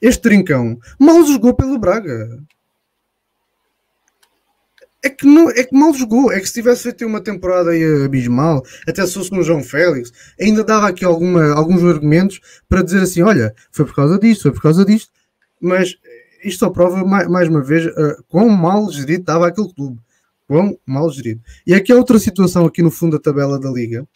[0.02, 2.40] este trincão mal jogou pelo Braga.
[5.04, 6.32] É que, não, é que mal jogou.
[6.32, 7.72] É que se tivesse feito uma temporada
[8.04, 13.02] abismal, até se fosse um João Félix, ainda dava aqui alguma, alguns argumentos para dizer
[13.02, 15.12] assim: olha, foi por causa disto, foi por causa disto.
[15.62, 15.96] Mas
[16.44, 20.00] isto só prova mais, mais uma vez uh, quão mal gerido estava aquele clube.
[20.48, 21.42] Quão mal gerido.
[21.66, 24.08] E aqui há outra situação aqui no fundo da tabela da Liga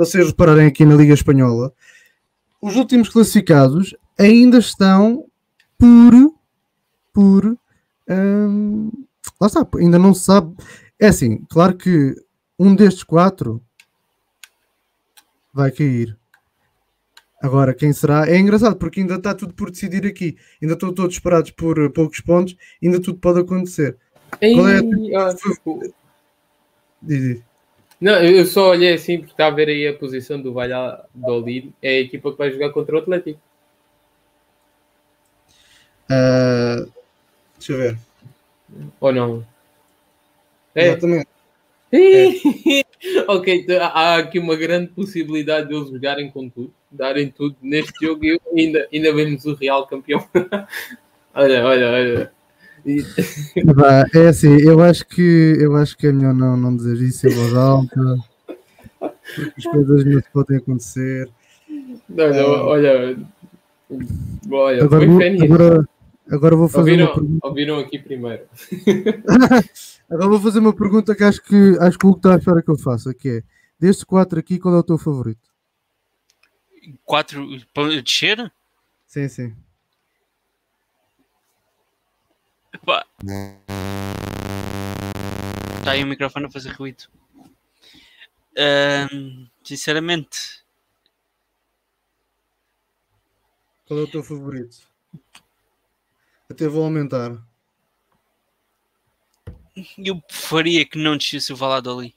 [0.00, 1.74] vocês repararem aqui na Liga Espanhola,
[2.60, 5.26] os últimos classificados ainda estão
[5.78, 6.34] por.
[7.12, 7.58] por.
[8.08, 8.90] Hum,
[9.38, 10.56] lá está, ainda não se sabe.
[10.98, 12.14] É assim, claro que
[12.58, 13.62] um destes quatro
[15.52, 16.18] vai cair.
[17.42, 18.26] Agora, quem será?
[18.26, 20.36] É engraçado porque ainda está tudo por decidir aqui.
[20.62, 23.98] Ainda estão todos esperados por poucos pontos, ainda tudo pode acontecer.
[24.40, 25.28] Ei, Qual é a...
[25.28, 25.36] ah.
[28.00, 31.72] Não, eu só olhei assim porque está a ver aí a posição do Valladolid.
[31.82, 33.38] É a equipa que vai jogar contra o Atlético.
[36.10, 36.90] Uh,
[37.58, 37.98] deixa eu ver.
[39.00, 39.46] Ou não?
[40.74, 40.88] É.
[40.88, 41.28] Exatamente.
[41.92, 42.28] É.
[43.28, 48.06] ok, então há aqui uma grande possibilidade de eles jogarem com tudo, darem tudo neste
[48.06, 50.26] jogo e ainda, ainda vemos o Real campeão.
[51.34, 52.32] olha, olha, olha.
[54.14, 57.30] É assim, eu acho que eu acho que é melhor não, não dizer isso em
[57.30, 58.16] voz alta,
[59.56, 61.30] as coisas não podem acontecer.
[62.08, 63.16] Não, não, uh, olha,
[64.50, 65.88] olha, agora, vou, agora,
[66.30, 67.46] agora vou fazer ouviram, uma pergunta.
[67.46, 68.42] Ouviram aqui primeiro.
[70.10, 72.62] agora vou fazer uma pergunta que acho que acho que o que está a achar
[72.62, 73.42] que eu faça, que é
[73.78, 75.48] destes quatro aqui, qual é o teu favorito?
[77.04, 78.50] Quatro de descer?
[79.06, 79.52] Sim, sim.
[85.78, 87.04] Está aí o microfone a fazer ruído.
[88.52, 90.64] Uh, sinceramente.
[93.86, 94.78] Qual é o teu favorito?
[96.48, 97.36] Até vou aumentar.
[99.96, 102.14] Eu preferia que não descesse o Valladolid.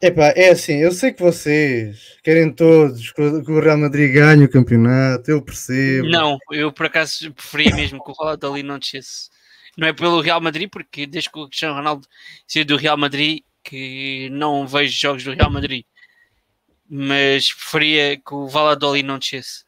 [0.00, 4.50] Epá, é assim, eu sei que vocês querem todos que o Real Madrid ganhe o
[4.50, 6.08] campeonato, eu percebo.
[6.08, 9.30] Não, eu por acaso preferia mesmo que o Valladolid não descesse.
[9.76, 12.06] Não é pelo Real Madrid, porque desde que o Cristiano Ronaldo
[12.46, 15.84] saiu do Real Madrid que não vejo jogos do Real Madrid.
[16.88, 19.64] Mas preferia que o Valladolid não descesse.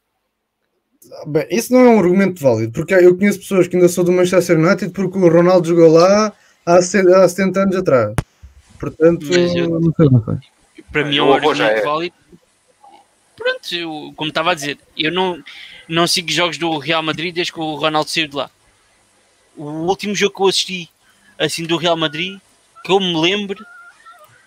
[1.26, 4.12] Bem, isso não é um argumento válido, porque eu conheço pessoas que ainda são do
[4.12, 6.32] Manchester United porque o Ronaldo jogou lá
[6.66, 8.14] há 70 anos atrás.
[8.78, 10.08] Portanto, eu, não sei,
[10.90, 11.82] para mim é um argumento é.
[11.82, 12.14] válido.
[13.36, 15.42] Pronto, eu, como estava a dizer, eu não,
[15.88, 18.50] não sigo jogos do Real Madrid desde que o Ronaldo saiu de lá.
[19.56, 20.90] O último jogo que eu assisti
[21.38, 22.38] assim do Real Madrid,
[22.84, 23.64] que eu me lembro,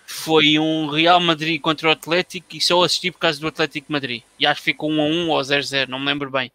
[0.06, 4.22] foi um Real Madrid contra o Atlético e só assisti por causa do Atlético Madrid.
[4.38, 6.52] E acho que ficou 1 a 1 ou 0 a 0, não me lembro bem.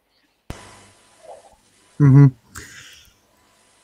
[2.00, 2.32] Uhum.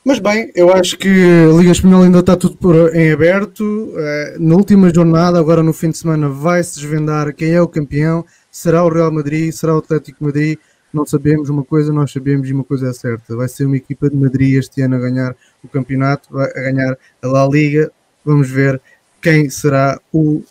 [0.04, 3.64] Mas bem, eu acho que a Liga Espanhola ainda está tudo por, em aberto.
[3.64, 8.22] Uh, na última jornada, agora no fim de semana, vai-se desvendar quem é o campeão.
[8.50, 9.50] Será o Real Madrid?
[9.50, 10.58] Será o Atlético Madrid?
[10.92, 13.34] Não sabemos uma coisa, nós sabemos e uma coisa é certa.
[13.34, 17.26] Vai ser uma equipa de Madrid este ano a ganhar o campeonato, a ganhar a
[17.26, 17.90] La Liga.
[18.22, 18.78] Vamos ver
[19.22, 20.42] quem será o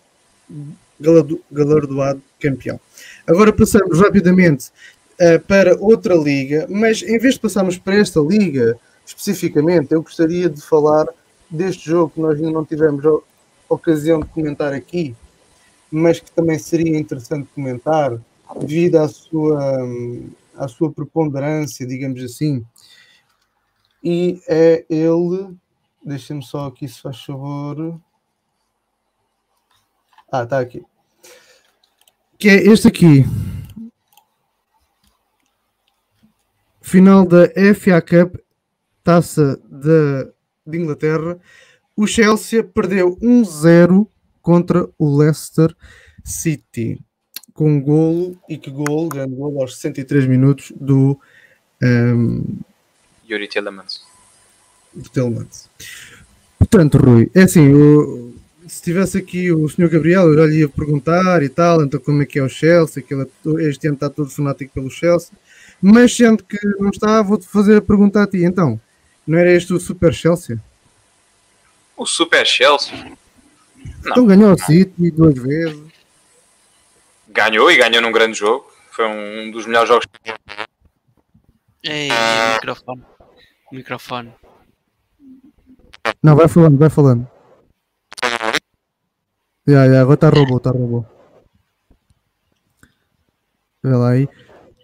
[1.51, 2.79] galardoado campeão.
[3.27, 4.69] Agora passamos rapidamente
[5.21, 8.75] uh, para outra liga, mas em vez de passarmos para esta liga
[9.05, 11.07] especificamente, eu gostaria de falar
[11.49, 13.03] deste jogo que nós ainda não tivemos
[13.69, 15.15] ocasião de comentar aqui,
[15.91, 18.19] mas que também seria interessante comentar
[18.59, 19.61] devido à sua,
[20.55, 22.65] à sua preponderância, digamos assim.
[24.03, 25.55] E é ele,
[26.03, 27.99] deixa-me só aqui se faz favor.
[30.31, 30.83] Ah, está aqui.
[32.37, 33.23] Que é este aqui.
[36.81, 38.35] Final da FA Cup,
[39.03, 40.31] taça de,
[40.65, 41.37] de Inglaterra.
[41.95, 44.07] O Chelsea perdeu 1-0
[44.41, 45.75] contra o Leicester
[46.23, 46.99] City
[47.53, 51.19] com um golo e que golo, grande golo aos 63 minutos do
[51.81, 52.59] um,
[53.29, 54.01] Yuri Telemans.
[55.13, 55.69] Telemans.
[56.57, 57.71] Portanto, Rui, é assim,
[58.67, 62.21] se tivesse aqui o senhor Gabriel, eu já lhe ia perguntar e tal, então como
[62.21, 63.27] é que é o Chelsea, que ele,
[63.67, 65.31] este ano está todo fanático pelo Chelsea,
[65.81, 68.79] mas sendo que não está, vou-te fazer a pergunta a ti, então,
[69.25, 70.59] não era este o Super Chelsea?
[71.95, 72.97] O Super Chelsea?
[72.97, 73.17] Não.
[74.11, 75.93] Então ganhou o City duas vezes
[77.33, 78.71] ganhou e ganhou num grande jogo.
[78.91, 80.05] Foi um dos melhores jogos.
[81.83, 82.53] Ei, ah.
[82.53, 83.03] microfone.
[83.71, 84.33] Microfone.
[86.21, 87.27] Não, vai falando, vai falando.
[89.65, 91.05] Já, já, agora está robô, está robô.
[93.81, 94.29] Vê lá aí.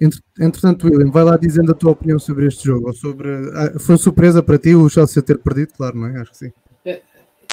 [0.02, 2.94] Entretanto, William, vai lá dizendo a tua opinião sobre este jogo.
[2.94, 3.30] Sobre...
[3.54, 5.74] Ah, foi surpresa para ti o Chelsea ter perdido?
[5.76, 6.22] Claro, não é?
[6.22, 6.52] Acho que sim.
[6.86, 7.02] É,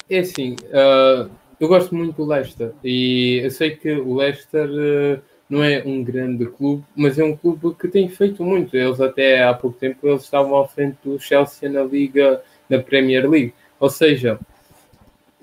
[0.09, 1.29] é assim, uh,
[1.59, 6.03] eu gosto muito do Leicester e eu sei que o Leicester uh, não é um
[6.03, 8.75] grande clube, mas é um clube que tem feito muito.
[8.75, 13.29] Eles até há pouco tempo eles estavam à frente do Chelsea na Liga, na Premier
[13.29, 13.53] League.
[13.79, 14.39] Ou seja,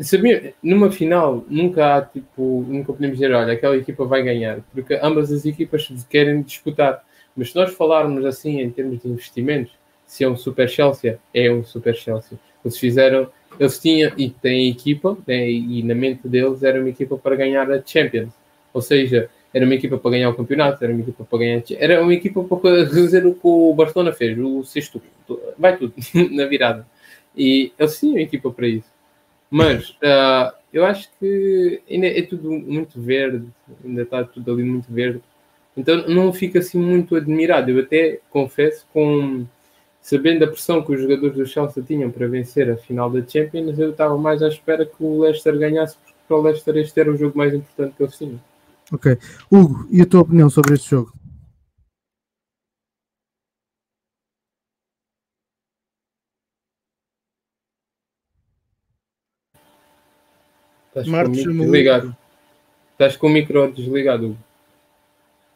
[0.00, 4.98] sabia, numa final nunca há tipo, nunca podemos dizer, olha, aquela equipa vai ganhar, porque
[5.02, 7.04] ambas as equipas querem disputar.
[7.36, 9.72] Mas se nós falarmos assim em termos de investimentos,
[10.06, 12.38] se é um Super Chelsea, é um Super Chelsea.
[12.64, 17.16] Eles fizeram eles tinham e têm equipa, né, e na mente deles era uma equipa
[17.16, 18.32] para ganhar a Champions.
[18.72, 21.62] Ou seja, era uma equipa para ganhar o campeonato, era uma equipa para ganhar.
[21.78, 25.00] Era uma equipa para fazer o que o Barcelona fez, o sexto.
[25.56, 25.94] Vai tudo,
[26.32, 26.86] na virada.
[27.36, 28.93] E eles tinham equipa para isso.
[29.54, 33.46] Mas uh, eu acho que ainda é tudo muito verde,
[33.84, 35.22] ainda está tudo ali muito verde.
[35.76, 37.70] Então não fico assim muito admirado.
[37.70, 39.46] Eu até confesso com
[40.02, 43.78] sabendo a pressão que os jogadores do Chelsea tinham para vencer a final da Champions,
[43.78, 47.12] eu estava mais à espera que o Leicester ganhasse, porque para o Leicester este era
[47.12, 48.40] o jogo mais importante que eles tinham.
[48.92, 49.16] Ok.
[49.52, 51.12] Hugo, e a tua opinião sobre este jogo?
[60.94, 62.16] Estás com o micro desligado.
[62.92, 64.38] Estás com o micro desligado.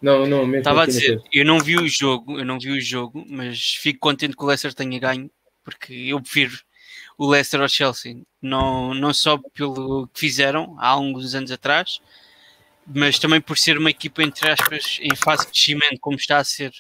[0.01, 3.25] Não, não, Estava a dizer, eu não vi o jogo, eu não vi o jogo,
[3.29, 5.31] mas fico contente que o Leicester tenha ganho,
[5.65, 6.57] porque eu prefiro
[7.17, 12.01] o Leicester ao Chelsea, não, não só pelo que fizeram há alguns anos atrás,
[12.87, 16.45] mas também por ser uma equipa, entre aspas, em fase de crescimento, como está a
[16.45, 16.73] ser,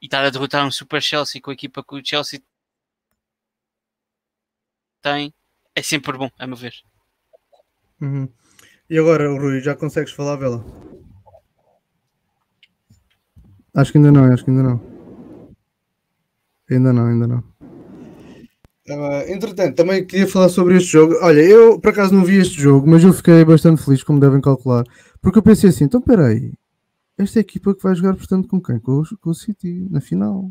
[0.00, 2.42] e estar a derrotar um Super Chelsea com a equipa que o Chelsea
[5.00, 5.32] tem,
[5.76, 6.74] é sempre bom, a meu ver.
[8.02, 8.28] Uhum.
[8.90, 10.64] E agora, Rui, já consegues falar, Vela?
[13.72, 14.80] Acho que ainda não, acho que ainda não.
[16.68, 17.38] Ainda não, ainda não.
[18.88, 21.14] Uh, entretanto, também queria falar sobre este jogo.
[21.22, 24.40] Olha, eu por acaso não vi este jogo, mas eu fiquei bastante feliz, como devem
[24.40, 24.84] calcular,
[25.20, 26.52] porque eu pensei assim: então peraí,
[27.16, 28.80] esta equipa que vai jogar, portanto, com quem?
[28.80, 30.50] Com, com o City, na final.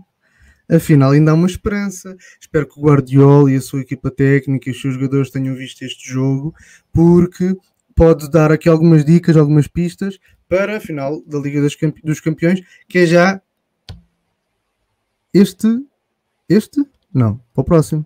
[0.71, 2.15] Afinal, ainda há uma esperança.
[2.39, 5.81] Espero que o Guardiola e a sua equipa técnica e os seus jogadores tenham visto
[5.83, 6.53] este jogo,
[6.93, 7.55] porque
[7.95, 10.17] pode dar aqui algumas dicas, algumas pistas
[10.47, 11.61] para a final da Liga
[12.03, 13.41] dos Campeões, que é já
[15.33, 15.67] este,
[16.49, 16.85] este?
[17.13, 18.05] Não, para o próximo.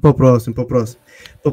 [0.00, 1.00] Para o próximo, para o próximo.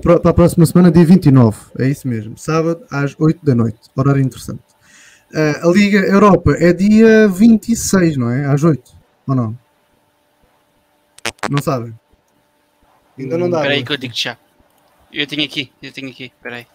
[0.02, 1.58] Para a próxima semana, dia 29.
[1.78, 2.38] É isso mesmo.
[2.38, 3.80] Sábado, às 8 da noite.
[3.96, 4.62] Horário interessante.
[5.32, 8.46] Uh, a Liga Europa é dia 26, não é?
[8.46, 8.99] Às 8.
[9.30, 9.56] Ou não?
[11.52, 11.94] Não sabem?
[13.18, 13.58] Ainda não dá.
[13.58, 14.36] Espera aí que eu digo já.
[15.14, 16.26] Eu tenho aqui, eu tenho aqui.
[16.36, 16.68] Espera aí.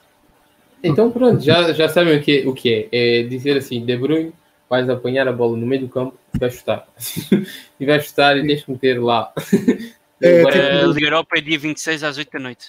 [0.82, 3.20] Então pronto, já, já sabem o que, o que é.
[3.20, 4.32] É dizer assim, De Bruyne,
[4.70, 6.86] vais apanhar a bola no meio do campo e vais chutar.
[7.80, 9.32] e vais chutar e tens que meter lá.
[10.20, 12.68] É, Agora, tipo, a Liga Europa é dia 26 às 8 da noite.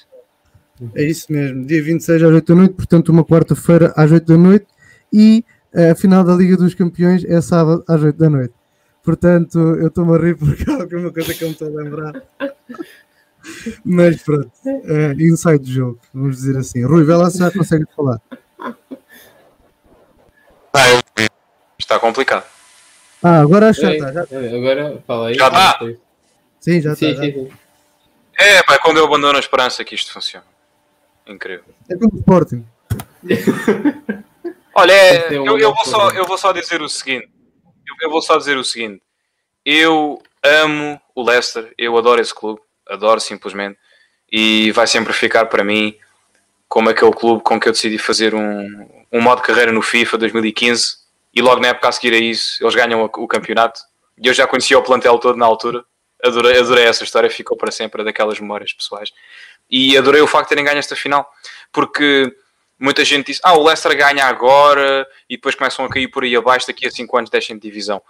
[0.93, 4.37] É isso mesmo, dia 26 às 8 da noite, portanto, uma quarta-feira às 8 da
[4.37, 4.65] noite
[5.13, 8.53] e a final da Liga dos Campeões é sábado às 8 da noite.
[9.05, 12.23] Portanto, eu estou-me a rir porque é alguma coisa que eu me estou a lembrar.
[13.85, 16.83] Mas pronto, é, inside do jogo, vamos dizer assim.
[16.83, 18.19] Rui, vê lá se já consegue falar.
[20.73, 21.29] Ah,
[21.77, 22.43] está complicado.
[23.21, 24.21] Ah, agora acho que já está.
[24.55, 25.35] Agora fala aí.
[25.35, 25.79] Já está?
[26.59, 27.05] Sim, já está.
[28.37, 30.45] É, pá, quando eu abandono a esperança que isto funciona.
[31.27, 31.65] Incrível.
[31.89, 32.65] É como o Sporting.
[34.75, 37.29] Olha, é, eu, eu, vou só, eu vou só dizer o seguinte.
[38.01, 39.01] Eu, eu vou só dizer o seguinte.
[39.65, 43.77] Eu amo o Leicester, eu adoro esse clube, adoro simplesmente,
[44.31, 45.97] e vai sempre ficar para mim
[46.67, 50.17] como aquele clube com que eu decidi fazer um, um modo de carreira no FIFA
[50.17, 50.97] 2015
[51.33, 53.79] e logo na época a seguir a isso eles ganham o, o campeonato.
[54.17, 55.83] E eu já conhecia o plantel todo na altura.
[56.23, 59.11] Adorei, adorei essa história, ficou para sempre daquelas memórias pessoais.
[59.69, 61.29] E adorei o facto de terem ganho esta final
[61.71, 62.35] porque
[62.79, 66.35] muita gente diz, ah, o Leicester ganha agora e depois começam a cair por aí
[66.35, 68.01] abaixo, daqui a 5 anos deixem de divisão.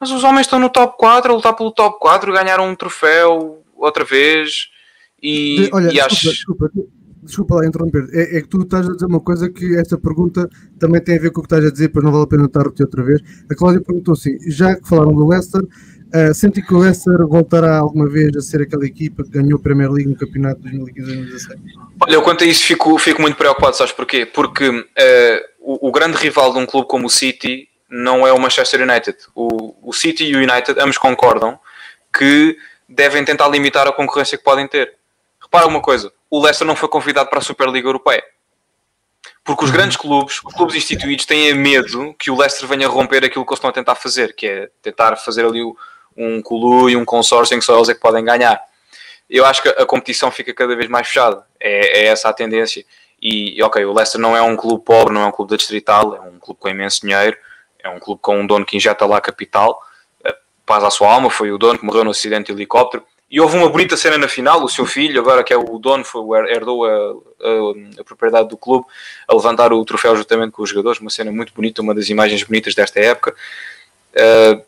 [0.00, 3.62] Mas os homens estão no top 4, a lutar pelo top 4, ganharam um troféu
[3.74, 4.68] outra vez
[5.22, 6.30] e, Olha, e desculpa, acho...
[6.30, 6.70] desculpa,
[7.22, 10.48] desculpa lá interromper, é, é, que tu estás a dizer uma coisa que esta pergunta
[10.78, 12.44] também tem a ver com o que estás a dizer, pois não vale a pena
[12.44, 13.20] estar a repetir outra vez.
[13.50, 15.62] A Cláudia perguntou assim, já que falaram do Leicester,
[16.14, 19.62] Uh, sente que o Leicester voltará alguma vez a ser aquela equipa que ganhou a
[19.62, 21.58] Premier League no campeonato de 2015-2016?
[22.00, 24.24] Olha, eu quanto a isso fico, fico muito preocupado, sabes porquê?
[24.24, 24.84] Porque uh,
[25.58, 29.18] o, o, grande rival de um clube como o City não é o Manchester United.
[29.34, 31.58] O, o City e o United ambos concordam
[32.16, 32.56] que
[32.88, 34.94] devem tentar limitar a concorrência que podem ter.
[35.40, 38.22] Repara uma coisa, o Leicester não foi convidado para a Superliga Europeia.
[39.44, 39.76] Porque os uhum.
[39.76, 43.58] grandes clubes, os clubes instituídos, têm medo que o Leicester venha romper aquilo que eles
[43.58, 45.76] estão a tentar fazer, que é tentar fazer ali o,
[46.16, 48.60] um Culu e um consórcio em que só eles é que podem ganhar.
[49.28, 51.44] Eu acho que a competição fica cada vez mais fechada.
[51.60, 52.84] É, é essa a tendência.
[53.20, 56.14] E, ok, o Leicester não é um clube pobre, não é um clube da Distrital,
[56.14, 57.36] é um clube com imenso dinheiro,
[57.82, 59.80] é um clube com um dono que injeta lá capital,
[60.24, 63.04] eh, paz à sua alma, foi o dono que morreu no acidente de helicóptero.
[63.28, 66.04] E houve uma bonita cena na final, o seu filho, agora que é o dono,
[66.04, 68.86] foi, herdou a, a, a, propriedade do clube,
[69.26, 72.44] a levantar o troféu juntamente com os jogadores, uma cena muito bonita, uma das imagens
[72.44, 73.34] bonitas desta época.
[74.14, 74.62] Uh,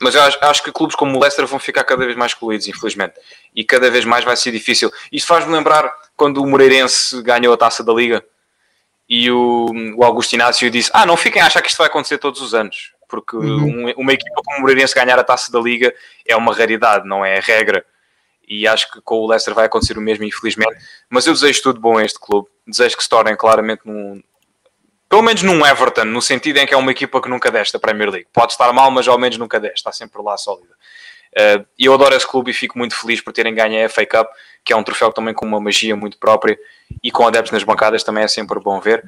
[0.00, 2.68] mas eu acho, acho, que clubes como o Leicester vão ficar cada vez mais excluídos,
[2.68, 3.14] infelizmente.
[3.54, 4.92] E cada vez mais vai ser difícil.
[5.10, 8.24] Isto faz-me lembrar quando o Moreirense ganhou a taça da Liga
[9.08, 9.66] e o,
[9.96, 12.54] o Augusto Inácio disse: Ah, não fiquem a achar que isto vai acontecer todos os
[12.54, 13.88] anos, porque uhum.
[13.88, 15.94] um, uma equipa como o Moreirense ganhar a taça da Liga
[16.26, 17.84] é uma raridade, não é regra.
[18.48, 20.76] E acho que com o Leicester vai acontecer o mesmo, infelizmente.
[21.10, 22.48] Mas eu desejo tudo bom a este clube.
[22.64, 24.22] Desejo que se tornem claramente num,
[25.08, 28.10] pelo menos num Everton, no sentido em que é uma equipa que nunca desta Premier
[28.10, 28.26] League.
[28.32, 30.74] Pode estar mal, mas ao menos nunca desta, está sempre lá sólida.
[31.32, 34.28] Uh, eu adoro esse clube e fico muito feliz por terem ganho a FA Cup,
[34.64, 36.58] que é um troféu também com uma magia muito própria
[37.02, 39.04] e com adeptos nas bancadas também é sempre bom ver.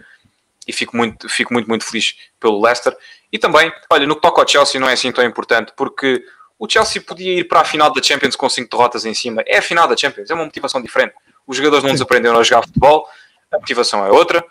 [0.66, 2.94] E fico muito, fico muito, muito feliz pelo Leicester.
[3.32, 6.22] E também, olha, no que toca ao Chelsea não é assim tão importante, porque
[6.58, 9.42] o Chelsea podia ir para a final da Champions com 5 derrotas em cima.
[9.46, 11.14] É a final da Champions, é uma motivação diferente.
[11.46, 13.08] Os jogadores não desaprenderam a jogar futebol,
[13.50, 14.44] a motivação é outra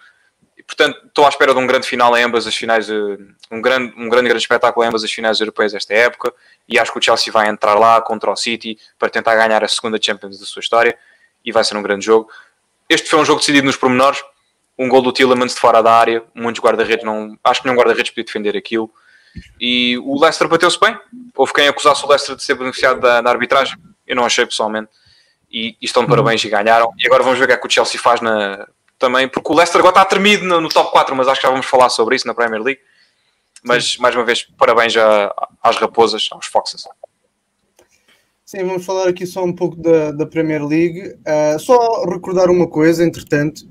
[0.67, 2.89] portanto, estou à espera de um grande final em ambas as finais,
[3.49, 6.33] um grande, um grande, grande espetáculo em ambas as finais europeias desta época.
[6.67, 9.67] E acho que o Chelsea vai entrar lá contra o City para tentar ganhar a
[9.67, 10.97] segunda Champions da sua história
[11.43, 12.29] e vai ser um grande jogo.
[12.89, 14.21] Este foi um jogo decidido nos pormenores.
[14.77, 17.35] Um gol do Tillemans de fora da área, muitos guarda-redes não.
[17.43, 18.91] Acho que nenhum guarda-redes podia defender aquilo.
[19.59, 20.95] E o Leicester bateu-se bem.
[21.35, 23.75] Houve quem acusasse o Leicester de ser beneficiado da, da arbitragem.
[24.05, 24.89] Eu não achei pessoalmente.
[25.49, 26.91] E, e estão de parabéns e ganharam.
[26.97, 28.67] E agora vamos ver o que é que o Chelsea faz na,
[28.97, 31.51] também, porque o Leicester agora está tremido no, no, top 4, mas acho que já
[31.51, 32.81] vamos falar sobre isso na Premier League.
[33.63, 34.01] Mas, Sim.
[34.01, 36.87] mais uma vez, parabéns a, às raposas, aos Foxes.
[38.45, 41.01] Sim, vamos falar aqui só um pouco da, da Premier League.
[41.01, 43.61] Uh, só recordar uma coisa, entretanto,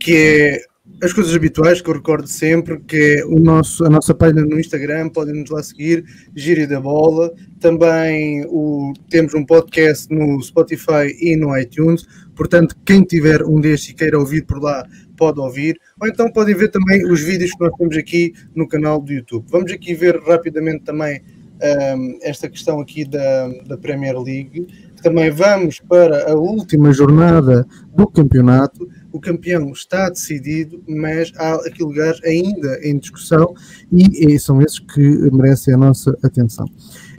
[0.00, 4.14] que é as coisas habituais que eu recordo sempre, que é o nosso, a nossa
[4.14, 6.04] página no Instagram, podem nos lá seguir,
[6.34, 7.32] Gíria da Bola.
[7.60, 12.06] Também o, temos um podcast no Spotify e no iTunes.
[12.34, 14.86] Portanto, quem tiver um destes e queira ouvir por lá,
[15.16, 15.78] pode ouvir.
[16.00, 19.44] Ou então podem ver também os vídeos que nós temos aqui no canal do YouTube.
[19.48, 21.22] Vamos aqui ver rapidamente também
[21.62, 24.66] um, esta questão aqui da, da Premier League.
[25.02, 28.88] Também vamos para a última jornada do campeonato.
[29.12, 33.54] O campeão está decidido, mas há aqui lugares ainda em discussão
[33.92, 36.66] e, são esses que merecem a nossa atenção.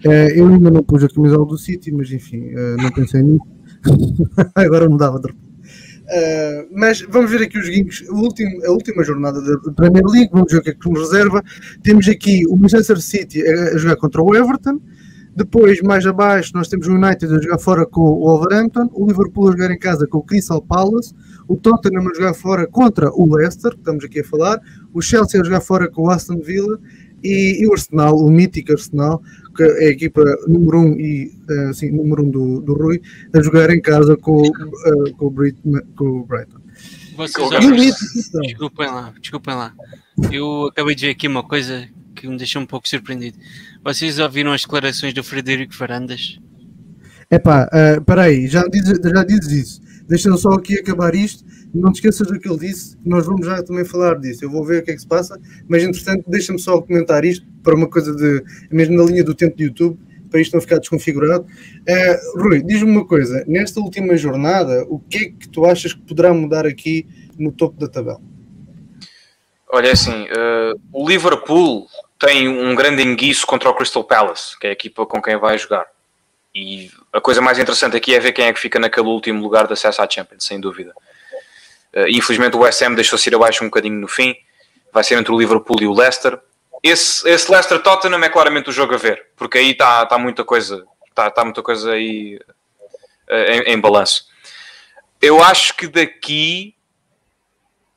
[0.06, 3.46] Uh, eu ainda não pus a camisola do City, mas enfim, uh, não pensei nisso.
[4.56, 5.34] Agora mudava de
[6.04, 10.30] Uh, mas vamos ver aqui os guinhos, a última, a última jornada da Premier League,
[10.34, 11.42] vamos ver o que é que nos reserva.
[11.82, 14.82] Temos aqui o Manchester City a, a jogar contra o Everton,
[15.36, 19.48] Depois, mais abaixo, nós temos o United a jogar fora com o Wolverhampton, o Liverpool
[19.48, 21.14] a jogar em casa com o Crystal Palace,
[21.48, 24.62] o Tottenham a jogar fora contra o Leicester, que estamos aqui a falar,
[24.94, 26.80] o Chelsea a jogar fora com o Aston Villa
[27.24, 29.22] e, e o Arsenal, o mítico Arsenal,
[29.56, 32.74] que é a equipa número 1 um e uh, sim, número 1 um do, do
[32.74, 33.02] Rui,
[33.34, 35.58] a jogar em casa com, uh, com, o, Brit,
[35.96, 36.60] com o Brighton.
[37.16, 37.60] Vocês já...
[38.42, 39.74] Desculpem lá, desculpem lá.
[40.32, 43.38] Eu acabei de ver aqui uma coisa que me deixou um pouco surpreendido.
[43.84, 46.40] Vocês ouviram as declarações do Frederico Varandas?
[47.30, 49.83] Epá, uh, peraí, já dizes, já dizes isso.
[50.14, 51.44] Deixa-me só aqui acabar isto.
[51.74, 54.46] Não te esqueças do que ele disse, nós vamos já também falar disso.
[54.46, 57.44] Eu vou ver o que é que se passa, mas entretanto, deixa-me só comentar isto
[57.64, 58.44] para uma coisa de.
[58.72, 59.98] mesmo na linha do tempo de YouTube,
[60.30, 61.46] para isto não ficar desconfigurado.
[61.46, 66.02] Uh, Rui, diz-me uma coisa: nesta última jornada, o que é que tu achas que
[66.02, 67.08] poderá mudar aqui
[67.40, 68.22] no topo da tabela?
[69.72, 71.88] Olha, é assim, uh, o Liverpool
[72.20, 75.58] tem um grande enguiço contra o Crystal Palace, que é a equipa com quem vai
[75.58, 75.88] jogar.
[76.56, 79.66] E a coisa mais interessante aqui é ver quem é que fica naquele último lugar
[79.66, 80.94] de acesso à Champions, sem dúvida.
[81.94, 84.36] Uh, infelizmente o West Ham deixou-se ir abaixo um bocadinho no fim.
[84.92, 86.40] Vai ser entre o Liverpool e o Leicester.
[86.84, 90.86] Esse, esse Leicester-Tottenham é claramente o jogo a ver, porque aí está tá muita coisa,
[91.10, 92.40] está tá muita coisa aí
[93.30, 94.28] uh, em, em balanço.
[95.20, 96.76] Eu acho que daqui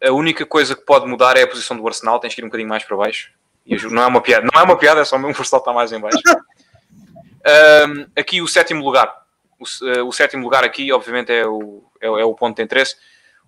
[0.02, 2.48] a única coisa que pode mudar é a posição do Arsenal, tens que ir um
[2.48, 3.32] bocadinho mais para baixo.
[3.66, 5.72] E não é uma piada, não é uma piada, é só mesmo o Arsenal está
[5.72, 6.18] mais em baixo.
[7.46, 9.12] Um, aqui o sétimo lugar.
[9.58, 12.96] O, uh, o, sétimo lugar aqui, obviamente, é o, é, é, o ponto de interesse.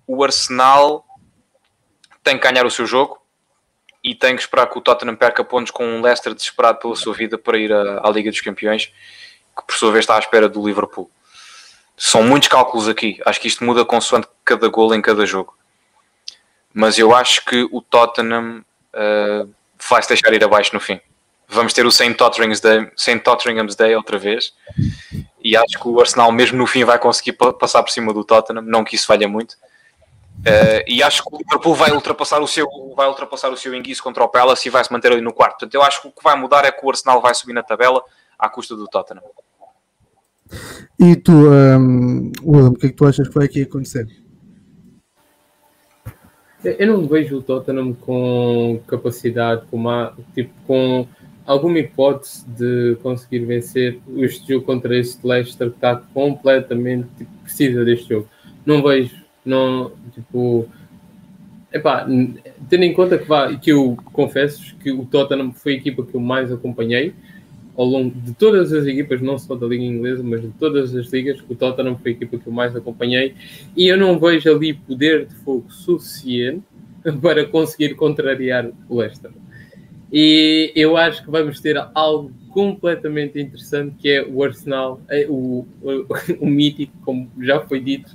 [0.06, 1.04] O Arsenal
[2.22, 3.20] tem que ganhar o seu jogo
[4.02, 7.12] e tem que esperar que o Tottenham perca pontos com um Leicester desesperado pela sua
[7.12, 8.86] vida para ir à, à Liga dos Campeões,
[9.56, 11.10] que por sua vez está à espera do Liverpool.
[11.96, 13.20] São muitos cálculos aqui.
[13.26, 15.58] Acho que isto muda consoante cada gol em cada jogo
[16.72, 18.64] mas eu acho que o Tottenham
[18.94, 19.54] uh,
[19.88, 21.00] vai se deixar ir abaixo no fim.
[21.48, 22.14] Vamos ter o St.
[22.14, 23.20] Totteringham's Day, St.
[23.20, 24.52] Totteringham's Day outra vez
[25.42, 28.62] e acho que o Arsenal mesmo no fim vai conseguir passar por cima do Tottenham,
[28.62, 29.52] não que isso falha muito.
[30.40, 34.02] Uh, e acho que o Liverpool vai ultrapassar o seu vai ultrapassar o seu enguiço
[34.02, 35.52] contra o Palace e vai se manter ali no quarto.
[35.52, 37.62] Portanto, eu acho que o que vai mudar é que o Arsenal vai subir na
[37.62, 38.02] tabela
[38.38, 39.22] à custa do Tottenham.
[40.98, 44.06] E tu, um, William, o que é que tu achas que vai aqui acontecer?
[46.62, 51.06] Eu não vejo o Tottenham com capacidade, com, uma, tipo, com
[51.48, 57.84] alguma hipótese de conseguir vencer este jogo contra este Leicester que está completamente tipo, precisa
[57.86, 58.28] deste jogo.
[58.66, 59.16] Não vejo,
[59.46, 60.68] não, tipo,
[61.72, 62.06] epá,
[62.68, 66.14] tendo em conta que, vá, que eu confesso que o Tottenham foi a equipa que
[66.14, 67.14] eu mais acompanhei
[67.74, 71.10] ao longo de todas as equipas, não só da Liga Inglesa, mas de todas as
[71.10, 73.34] ligas, o Tottenham foi a equipa que eu mais acompanhei
[73.74, 76.62] e eu não vejo ali poder de fogo suficiente
[77.22, 79.30] para conseguir contrariar o Leicester.
[80.12, 85.66] E eu acho que vamos ter algo completamente interessante que é o Arsenal, é o,
[85.82, 86.06] o,
[86.40, 88.14] o mítico, como já foi dito,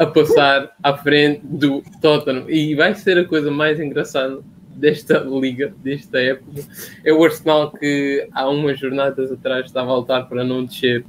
[0.00, 2.48] a passar à frente do Tottenham.
[2.48, 4.40] E vai ser a coisa mais engraçada
[4.74, 6.62] desta liga, desta época,
[7.04, 11.04] é o Arsenal que há umas jornadas atrás estava a lutar para não descer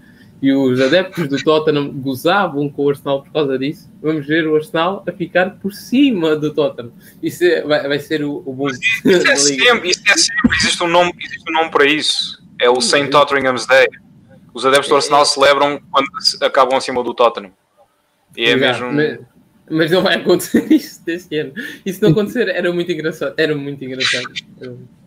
[0.46, 3.90] e os adeptos do Tottenham gozavam com o Arsenal por causa disso.
[4.00, 6.92] Vamos ver o Arsenal a ficar por cima do Tottenham.
[7.24, 8.68] Isso é, vai, vai, ser o, o bom.
[8.70, 12.44] Isso, é sempre, isso é sempre, existe um, nome, existe um nome para isso.
[12.62, 13.08] É o St.
[13.08, 13.88] Tottenham's Day.
[14.54, 16.08] Os adeptos do Arsenal celebram quando
[16.44, 17.52] acabam acima do Tottenham.
[18.38, 18.94] E é mesmo.
[18.94, 19.20] Mas
[19.68, 21.54] mas não vai acontecer isso deste ano.
[21.84, 23.34] E se não acontecer, era muito engraçado.
[23.36, 24.32] Era muito engraçado.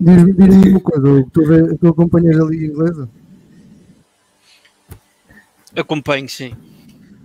[0.00, 3.08] Diz-me uma coisa, tu, vê, tu acompanhas a Liga Inglesa?
[5.78, 6.52] Acompanho, sim.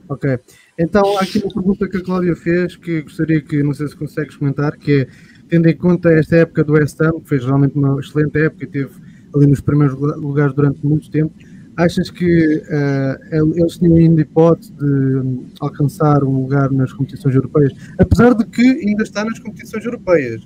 [0.08, 0.40] Ok.
[0.78, 3.96] Então, há aqui uma pergunta que a Cláudia fez que gostaria que, não sei se
[3.96, 5.08] consegues comentar, que é,
[5.50, 8.68] tendo em conta esta época do West Ham, que fez realmente uma excelente época e
[8.68, 8.92] teve
[9.36, 11.34] ali nos primeiros lugares durante muito tempo,
[11.76, 17.74] Achas que uh, eles tinham ainda hipótese de alcançar um lugar nas competições europeias?
[17.98, 20.44] Apesar de que ainda está nas competições europeias.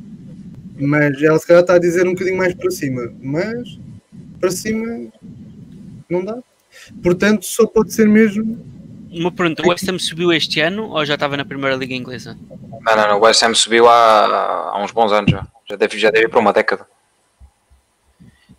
[0.79, 3.11] Mas ela se calhar está a dizer um bocadinho mais para cima.
[3.21, 3.77] Mas
[4.39, 5.09] para cima
[6.09, 6.38] não dá.
[7.01, 8.65] Portanto, só pode ser mesmo.
[9.11, 12.38] Uma pergunta: o West Ham subiu este ano ou já estava na primeira Liga Inglesa?
[12.81, 13.18] Não, não, não.
[13.19, 15.47] O West Ham subiu há, há uns bons anos já.
[15.69, 16.88] Já deve, já deve ir para uma década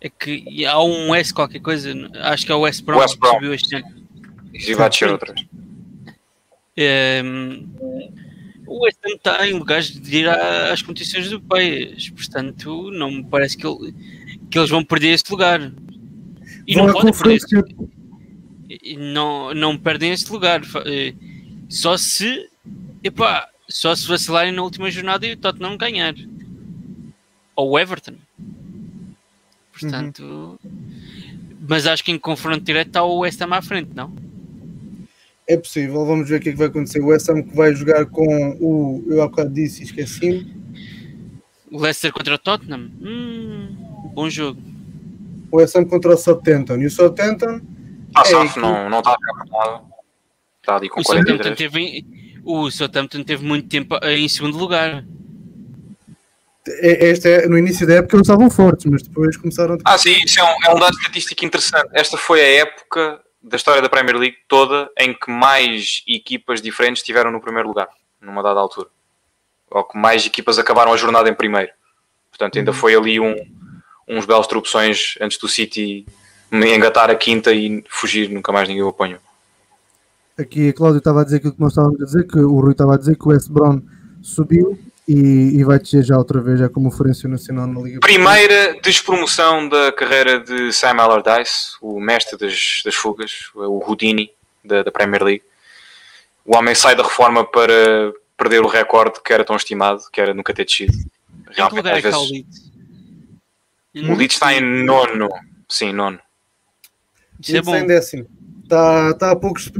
[0.01, 3.33] é que há um S qualquer coisa, acho que é o S Brown, West Brown.
[3.33, 3.85] que subiu este ano.
[4.53, 5.45] E vai descer outras.
[7.25, 7.67] Um,
[8.65, 13.57] o West Ham está em lugares de ir às competições europeias, portanto, não me parece
[13.57, 13.93] que, ele,
[14.49, 15.71] que eles vão perder esse lugar.
[16.65, 17.39] E não, não podem perder.
[18.97, 20.61] Não, não perdem esse lugar.
[20.85, 21.13] Eh,
[21.67, 22.49] só se,
[23.03, 26.15] epá, só se vacilarem na última jornada e o Tottenham ganhar.
[27.55, 28.15] Ou o Everton.
[29.71, 30.57] Portanto, uhum.
[31.69, 34.11] Mas acho que em confronto direto está o West Ham à frente, não?
[35.47, 36.99] É possível, vamos ver o que é que vai acontecer.
[36.99, 39.03] O West Ham que vai jogar com o.
[39.07, 40.47] Eu há bocado disse e esqueci.
[41.71, 42.89] O Leicester contra o Tottenham?
[43.01, 43.75] Hum,
[44.15, 44.59] bom jogo.
[45.51, 46.77] O West Ham contra o Southampton.
[46.77, 47.61] E o Southampton.
[48.21, 49.83] É, Saf, não, não está a nada.
[50.61, 51.37] Está ali com o 43.
[51.37, 52.05] Southampton teve,
[52.43, 55.03] o Southampton teve muito tempo em segundo lugar.
[56.67, 59.93] É, este é, no início da época eles estavam fortes, mas depois começaram a...
[59.93, 61.89] Ah, sim, isso é um, é um dado estatístico interessante.
[61.93, 67.01] Esta foi a época da história da Premier League toda em que mais equipas diferentes
[67.01, 67.87] estiveram no primeiro lugar,
[68.21, 68.89] numa dada altura.
[69.71, 71.71] Ou que mais equipas acabaram a jornada em primeiro.
[72.29, 72.77] Portanto, ainda uhum.
[72.77, 73.35] foi ali um,
[74.07, 76.05] uns belos tropeções antes do City
[76.51, 79.19] engatar a quinta e fugir, nunca mais ninguém o apanhou.
[80.37, 82.71] Aqui a Cláudio estava a dizer aquilo que nós estávamos a dizer, que o Rui
[82.71, 83.81] estava a dizer que o West Brown
[84.21, 87.99] subiu e, e, vai descer já outra vez, já como referência nacional na Liga.
[87.99, 94.31] Primeira despromoção da carreira de Sam Allardyce, o mestre das, das fugas, o Houdini
[94.63, 95.43] da, da, Premier League.
[96.45, 100.33] O homem sai da reforma para perder o recorde que era tão estimado, que era
[100.33, 100.93] nunca ter descido.
[101.49, 102.19] Realmente, às vezes...
[102.19, 102.71] o Leeds?
[103.95, 105.27] O Leeds está em nono.
[105.67, 106.19] Sim, nono.
[107.39, 107.73] Isso é bom.
[107.73, 108.25] Está em décimo.
[108.63, 109.71] Está, está a poucos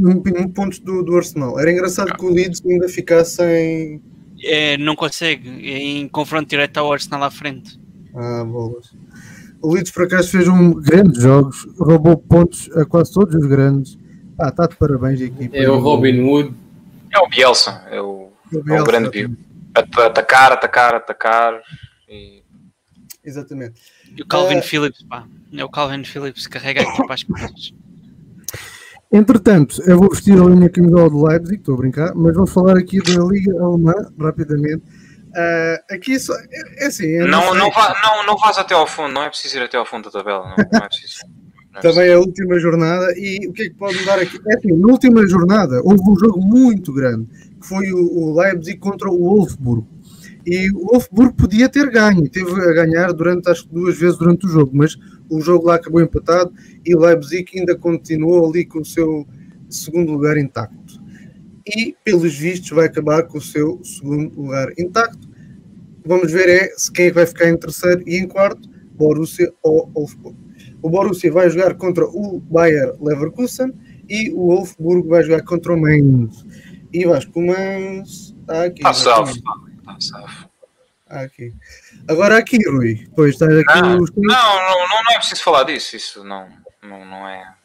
[0.56, 1.60] pontos do, do Arsenal.
[1.60, 4.02] Era engraçado que o Leeds ainda ficasse em
[4.44, 7.80] é, não consegue em confronto direto ao Arsenal à frente.
[8.15, 8.94] Ah, bolas.
[9.61, 13.98] O Leeds por acaso fez um grandes jogos, roubou pontos a quase todos os grandes.
[14.40, 15.56] Ah, está de parabéns, equipa.
[15.56, 16.53] É o Robin Wood.
[17.14, 19.31] É o Bielsa, é o, o, Bielsa, é o grande Biel.
[19.76, 21.61] Atacar, atacar, atacar.
[22.07, 22.41] E...
[23.30, 23.82] Exatamente.
[24.18, 24.64] E o Calvin uh...
[24.64, 25.26] Phillips, pá.
[25.54, 27.74] É o Calvin Phillips, carrega aqui para as costas.
[29.12, 32.78] Entretanto, eu vou vestir a linha camisola do Leipzig, estou a brincar, mas vamos falar
[32.78, 34.84] aqui da Liga Alemã, rapidamente.
[35.30, 37.18] Uh, aqui só, é, é assim.
[37.20, 39.86] Não, não, vá, não, não vás até ao fundo, não é preciso ir até ao
[39.86, 41.20] fundo da tabela, não, não é preciso.
[41.72, 44.40] Não é Também é a última jornada, e o que é que pode mudar aqui?
[44.48, 47.28] É assim, na última jornada houve um jogo muito grande,
[47.60, 49.86] que foi o, o Leipzig contra o Wolfsburg.
[50.50, 54.48] E o Wolfsburg podia ter ganho, teve a ganhar durante, acho que duas vezes durante
[54.48, 54.98] o jogo, mas
[55.30, 56.52] o jogo lá acabou empatado
[56.84, 59.28] e o Leipzig ainda continuou ali com o seu
[59.70, 61.00] segundo lugar intacto.
[61.68, 65.30] E, pelos vistos, vai acabar com o seu segundo lugar intacto.
[66.04, 69.54] Vamos ver é se quem é que vai ficar em terceiro e em quarto, Borussia
[69.62, 70.36] ou Wolfsburg.
[70.82, 73.72] O Borussia vai jogar contra o Bayer Leverkusen
[74.10, 76.44] e o Wolfsburg vai jogar contra o Mainz.
[76.92, 78.80] E que o Mainz está aqui.
[78.80, 79.32] Está salvo,
[81.10, 81.52] Aqui.
[82.07, 83.10] Agora aqui, Rui.
[83.16, 84.11] Pois está aqui não, os...
[84.16, 85.95] não, não, não, é preciso falar disso.
[85.95, 86.48] Isso não,
[86.84, 87.56] não, não é.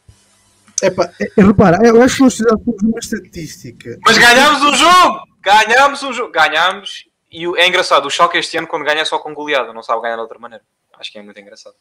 [0.82, 3.98] Epá, é, é, repara, eu acho que nós fizemos uma estatística.
[4.04, 5.20] Mas ganhámos o jogo!
[5.42, 6.32] Ganhámos o jogo!
[6.32, 7.04] Ganhámos.
[7.30, 10.02] E é engraçado, o Schalke este ano, quando ganha, é só com goleada, não sabe
[10.02, 10.64] ganhar de outra maneira.
[10.98, 11.74] Acho que é muito engraçado.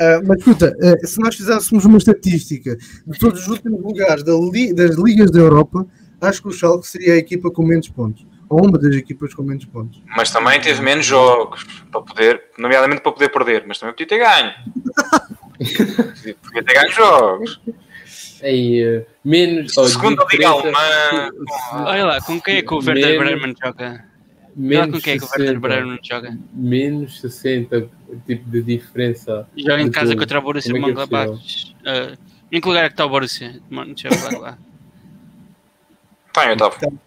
[0.00, 2.76] Uh, mas escuta, uh, se nós fizéssemos uma estatística
[3.06, 5.86] de todos os últimos lugares da li das ligas da Europa,
[6.20, 9.42] acho que o Schalke seria a equipa com menos pontos ou uma das equipas com
[9.42, 10.00] menos pontos.
[10.14, 14.18] Mas também teve menos jogos para poder, nomeadamente para poder perder, mas também podia ter
[14.18, 14.52] ganho.
[16.42, 17.60] podia ter ganho jogos.
[18.42, 19.76] Aí, uh, menos.
[19.78, 21.30] Oh, Segunda Liga Alemã.
[21.72, 24.04] Olha lá, com quem é que o Werder Bremen joga?
[24.54, 26.38] Menos com quem é que o Werder Bremen joga?
[26.52, 27.88] Menos 60
[28.26, 29.48] tipo de diferença.
[29.56, 31.74] Joga em casa contra o Borussia é Mönchengladbach.
[31.80, 32.18] Uh,
[32.50, 33.62] em que lugar é que está o Borussia?
[33.70, 34.58] Deixa eu falar lá.
[36.28, 37.02] Está em oitavo.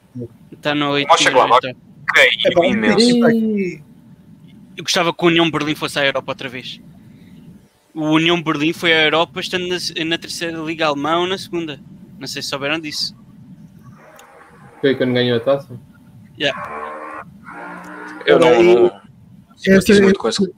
[0.66, 1.08] Está no 8.
[1.08, 1.76] Mönchengladbach.
[2.08, 3.84] Caiu é imenso.
[4.76, 6.82] Eu gostava que o União Berlim fosse à Europa outra vez.
[7.94, 11.80] O União Berlim foi à Europa estando na, na terceira Liga Alemã ou na segunda.
[12.18, 13.16] Não sei se souberam disso.
[14.82, 15.80] Foi quando ganhou a taça?
[16.40, 17.30] Yeah.
[18.26, 18.90] Eu não, não
[20.18, 20.52] com esse...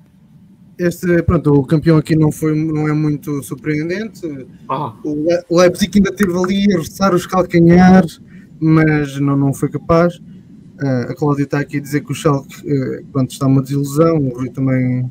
[0.80, 4.48] este, pronto, o campeão aqui não, foi, não é muito surpreendente.
[4.70, 4.94] Ah.
[5.04, 8.22] O Leipzig ainda teve ali a roçar os calcanhares
[8.60, 10.16] mas não, não foi capaz.
[10.16, 14.18] Uh, a Cláudia está aqui a dizer que o Schalke uh, pronto, está uma desilusão,
[14.18, 15.10] o Rui também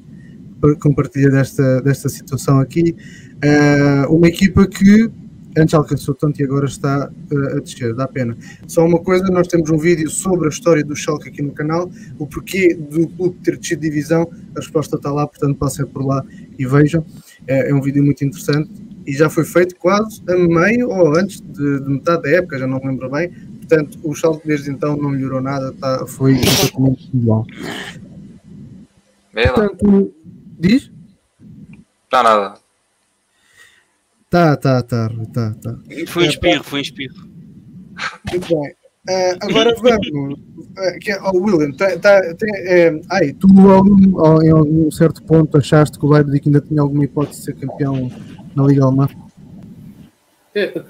[0.80, 2.96] compartilha desta, desta situação aqui.
[3.36, 5.10] Uh, uma equipa que
[5.58, 7.10] antes alcançou tanto e agora está
[7.54, 8.36] a descer, dá pena.
[8.68, 11.90] Só uma coisa, nós temos um vídeo sobre a história do Schalke aqui no canal,
[12.18, 16.04] o porquê do clube ter descido de divisão, a resposta está lá, portanto passem por
[16.04, 16.22] lá
[16.58, 17.04] e vejam.
[17.46, 18.70] É, é um vídeo muito interessante
[19.06, 22.66] e já foi feito quase a meio ou antes de, de metade da época, já
[22.66, 23.30] não me lembro bem.
[23.30, 27.46] Portanto, o Schalke desde então não melhorou nada, tá, foi exatamente igual.
[29.32, 30.14] Portanto,
[30.58, 30.90] diz?
[32.12, 32.54] Não, nada.
[34.28, 35.78] Tá, tá, tá, tá, tá.
[36.08, 37.28] Foi um espirro, foi um espirro.
[38.30, 38.74] Muito bem.
[39.08, 40.34] Uh, agora vamos.
[40.34, 45.56] Uh, que, oh, William, tá, tá, tem, é, ai, tu algum, em algum certo ponto
[45.56, 48.10] achaste que o Leipzig ainda tinha alguma hipótese de ser campeão
[48.56, 49.08] na Liga Alemã?
[50.54, 50.82] É,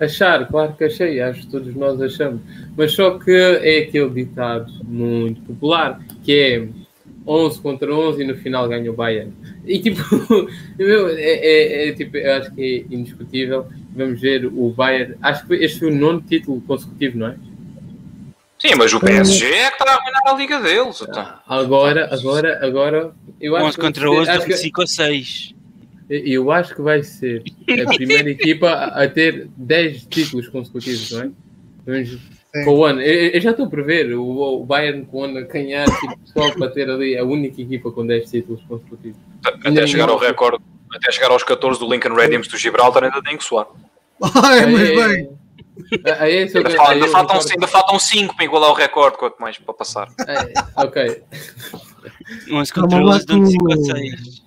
[0.00, 2.42] achar, claro que achei, acho que todos nós achamos.
[2.76, 6.68] Mas só que é aquele ditado muito popular que é
[7.26, 9.32] 11 contra 11 e no final ganha o Bayern.
[9.64, 10.02] E tipo,
[10.78, 13.66] é, é, é, tipo, eu acho que é indiscutível.
[13.94, 15.14] Vamos ver o Bayern.
[15.22, 17.36] Acho que este foi o nono título consecutivo, não é?
[18.58, 21.02] Sim, mas o PSG é que está a arruinar a liga deles.
[21.02, 21.34] Então.
[21.46, 23.12] Agora, agora, agora.
[23.40, 25.54] Eu acho 11 contra 11, acho que, 5 ou 6.
[26.08, 31.30] Eu acho que vai ser a primeira equipa a ter 10 títulos consecutivos, não é?
[31.86, 32.18] Vamos
[32.62, 33.00] com o ano.
[33.00, 36.18] Eu, eu, já estou a prever o, o Bayern com o ano a ganhar tipo,
[36.24, 39.18] só para ter ali a única equipa com 10 títulos consecutivos.
[39.64, 40.62] Até chegar ao recorde,
[40.92, 43.66] até chegar aos 14 do Lincoln Radiums do Gibraltar ainda tem que soar.
[44.22, 45.30] Ai, mas bem.
[46.04, 49.58] É, é ainda, faltam, ainda, faltam, ainda faltam 5 para igualar o recorde, quanto mais
[49.58, 50.08] para passar.
[50.28, 51.22] É, ok.
[52.52, 54.43] 11 contra 11, 5 a 6.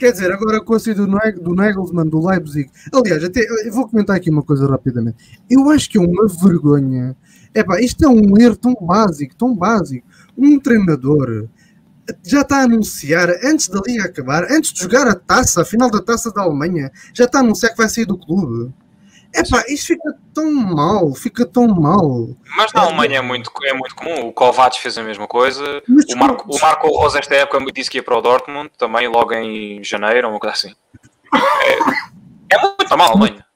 [0.00, 2.70] Quer dizer, agora com a saída do, do Nagelsmann, do Leipzig.
[2.90, 5.38] Aliás, até, eu vou comentar aqui uma coisa rapidamente.
[5.48, 7.14] Eu acho que é uma vergonha.
[7.54, 10.06] Epá, isto é um erro tão básico, tão básico.
[10.38, 11.50] Um treinador
[12.24, 15.90] já está a anunciar, antes da liga acabar, antes de jogar a taça, a final
[15.90, 18.72] da taça da Alemanha, já está a anunciar que vai sair do clube.
[19.34, 22.28] Epá, isto fica tão mal, fica tão mal.
[22.56, 24.26] Mas na Alemanha é muito, é muito comum.
[24.26, 25.82] O Kovacs fez a mesma coisa.
[25.88, 29.32] o, Marco, o Marco Rosa, esta época, disse que ia para o Dortmund, também logo
[29.32, 30.74] em janeiro, ou uma coisa assim.
[31.62, 33.46] É, é muito normal a Alemanha.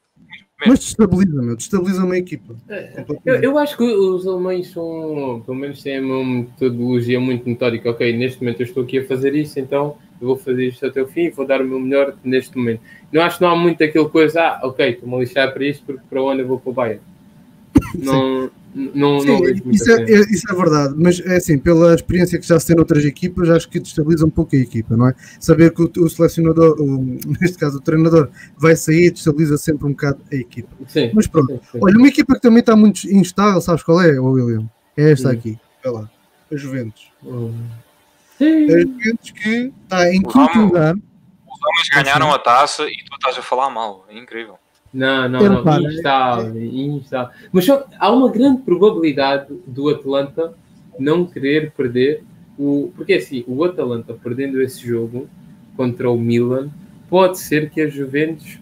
[0.67, 2.55] Mas destabiliza, meu, destabiliza uma equipa.
[2.69, 7.91] É, eu, eu, acho que os alemães são, pelo menos têm uma metodologia muito metódica.
[7.91, 11.03] Ok, neste momento eu estou aqui a fazer isso, então eu vou fazer isto até
[11.03, 12.81] o fim e vou dar o meu melhor neste momento.
[13.13, 15.85] Não acho que não há muito aquele coisa, ah, ok, estou-me a lixar para isto
[15.85, 17.01] porque para onde eu vou para o Bayern.
[17.99, 22.41] Não, não, Sim, não isso, é, é, isso é verdade, mas é assim, pela experiência
[22.41, 25.15] que já se tem noutras equipas, acho que destabiliza um pouco a equipa, não é?
[25.39, 26.99] Saber que o, o selecionador, o,
[27.41, 28.29] neste caso o treinador,
[28.59, 30.71] vai sair, destabiliza sempre um bocado a equipa.
[30.89, 31.79] Sim, mas pronto, sim, sim.
[31.81, 34.69] olha, uma equipa que também está muito instável, sabes qual é, William?
[34.97, 36.11] É esta aqui, olha lá,
[36.53, 37.13] a Juventus.
[37.23, 37.55] Hum.
[38.41, 40.95] A Juventus que está em quinto lugar.
[40.95, 44.59] Os homens ganharam a taça e tu estás a falar mal, é incrível.
[44.95, 47.35] Não, não, não, instável, instável.
[47.53, 50.55] Mas só, há uma grande probabilidade do Atlanta
[50.99, 52.23] não querer perder
[52.57, 52.93] o.
[52.97, 55.29] Porque assim, o Atlanta perdendo esse jogo
[55.77, 56.71] contra o Milan,
[57.11, 58.61] pode ser que a Juventus,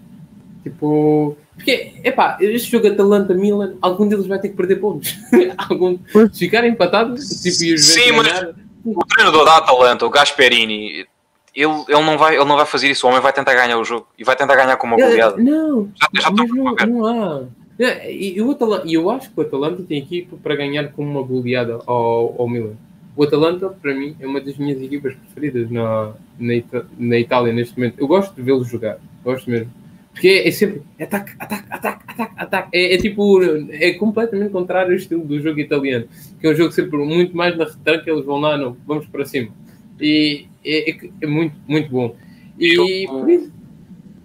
[0.62, 1.36] tipo.
[1.54, 5.14] Porque, epá, este jogo Atalanta-Milan, algum deles vai ter que perder pontos.
[5.68, 5.98] algum,
[6.32, 8.54] se ficar empatado, tipo, e os Sim, mas
[8.84, 11.06] o treinador da Atalanta, o Gasperini,
[11.54, 13.06] ele, ele, não vai, ele não vai fazer isso.
[13.06, 15.36] O homem vai tentar ganhar o jogo e vai tentar ganhar com uma goleada.
[15.36, 17.42] Não, já, já mas não, não há.
[18.08, 18.56] E eu,
[18.86, 22.74] eu acho que o Atalanta tem equipa para ganhar com uma goleada ao, ao Milan.
[23.14, 27.52] O Atalanta, para mim, é uma das minhas equipas preferidas na, na, Ita na Itália
[27.52, 27.98] neste momento.
[27.98, 29.70] Eu gosto de vê-los jogar, gosto mesmo.
[30.12, 32.68] Porque é, é sempre ataque, ataque, ataque, ataque, ataque.
[32.72, 36.06] É, é, tipo, é completamente contrário ao estilo do jogo italiano,
[36.40, 39.24] que é um jogo sempre muito mais na retranca, eles vão lá, não, vamos para
[39.24, 39.50] cima.
[40.00, 42.16] E é, é, é muito, muito bom.
[42.59, 43.51] E eu,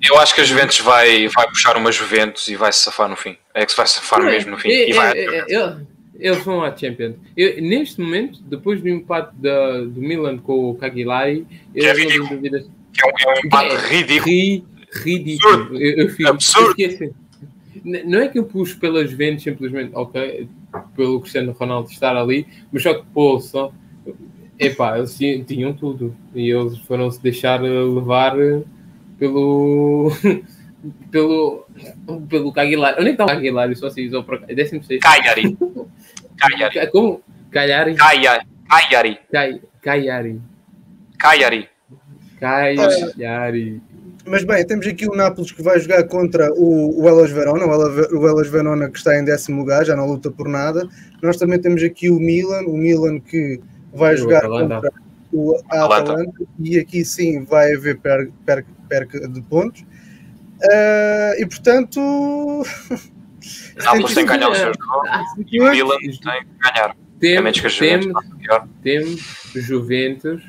[0.04, 3.16] eu acho que a Juventus vai, vai puxar uma Juventus e vai se safar no
[3.16, 3.36] fim.
[3.54, 4.70] É que se vai safar é, mesmo no fim.
[4.70, 5.78] É, e vai é,
[6.20, 7.16] eles vão à Champions.
[7.36, 11.46] Eu, neste momento, depois do empate da, do Milan com o Cagliari,
[11.76, 12.70] eu não tenho dúvidas.
[12.94, 14.26] Que é um, é um empate ridículo.
[14.26, 14.66] Ri,
[15.04, 15.54] ridículo.
[15.54, 15.82] Absurdo.
[15.82, 17.16] Eu, eu fico, Absurdo.
[17.84, 20.50] Não é que eu puxo pelas Juventus simplesmente, ok,
[20.96, 23.72] pelo Cristiano Ronaldo estar ali, mas só que, pô, só
[24.60, 26.16] Epá, eles tinham tudo.
[26.34, 28.36] E eles foram se deixar levar
[29.20, 30.12] pelo.
[31.12, 31.66] pelo.
[32.30, 32.96] pelo Caguilar.
[33.00, 33.76] Onde é que está o Caguilar?
[33.76, 34.48] Só se usou para cá.
[34.48, 35.04] Décimo sexto.
[35.04, 35.58] Cagliari.
[36.38, 36.88] Cagliari.
[36.92, 37.22] Como?
[37.52, 37.96] Cagliari.
[37.96, 38.46] Cagliari.
[39.82, 40.42] Cagliari.
[41.18, 41.70] Cagliari.
[42.40, 43.82] Cagliari.
[44.26, 48.28] Mas bem, temos aqui o Nápoles que vai jogar contra o, o Elas Verona, o
[48.28, 50.86] Elas Verona que está em décimo lugar, já não luta por nada.
[51.24, 53.62] Nós também temos aqui o Milan, o Milan que
[53.98, 54.92] vai jogar contra
[55.32, 56.12] o Atalanta.
[56.12, 59.82] Atalanta e aqui sim vai haver perca, perca, perca de pontos.
[59.82, 62.00] Uh, e portanto.
[63.78, 65.10] Nápoles tem que ganhar os seus jogos
[65.50, 66.96] e o Milan tem que ganhar.
[67.20, 68.24] Temos, que temos,
[68.84, 69.22] temos
[69.56, 70.44] Juventus,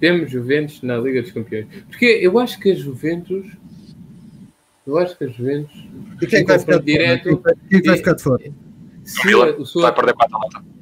[0.00, 1.66] temos Juventus na Liga dos Campeões.
[1.88, 3.46] Porque eu acho que a Juventus.
[4.86, 5.88] Eu acho que a Juventus.
[6.20, 7.42] E quem vai ficar direto?
[7.68, 8.52] Quem vai ficar de fora?
[9.04, 10.79] Se o Milan vai perder para a Atalanta.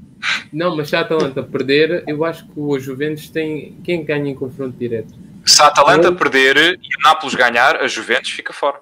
[0.53, 3.79] Não, mas se a Atalanta perder, eu acho que o Juventus tem.
[3.85, 5.15] Quem ganha em confronto direto?
[5.45, 8.81] Se a Atalanta perder e o Nápoles ganhar, a Juventus fica fora.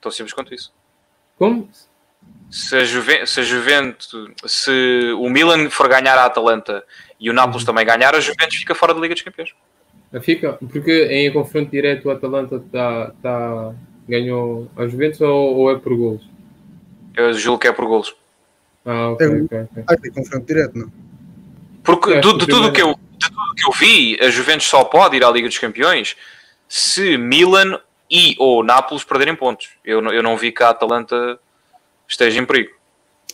[0.00, 0.72] Tão simples quanto isso.
[1.38, 1.68] Como?
[2.50, 4.12] Se a, Juve, se a Juventus,
[4.44, 6.84] se o Milan for ganhar a Atalanta
[7.18, 7.66] e o Nápoles uhum.
[7.66, 9.54] também ganhar, a Juventus fica fora da Liga dos Campeões.
[10.22, 13.72] Fica, porque em confronto direto o Atalanta tá, tá,
[14.08, 16.28] ganhou a Juventus ou, ou é por golos?
[17.16, 18.16] Eu julgo que é por golos.
[18.84, 19.84] Ah, ok, É, ok, ok.
[19.86, 20.90] Ah, tem confronto direto, não?
[21.82, 24.84] Porque É, de, tudo vai- que eu, de tudo que eu vi, a Juventus só
[24.84, 26.16] pode ir à Liga dos Campeões
[26.68, 27.78] se Milan
[28.10, 29.70] e ou Nápoles perderem pontos.
[29.84, 31.38] Eu, não- eu não vi que a Atalanta
[32.08, 32.70] esteja em perigo.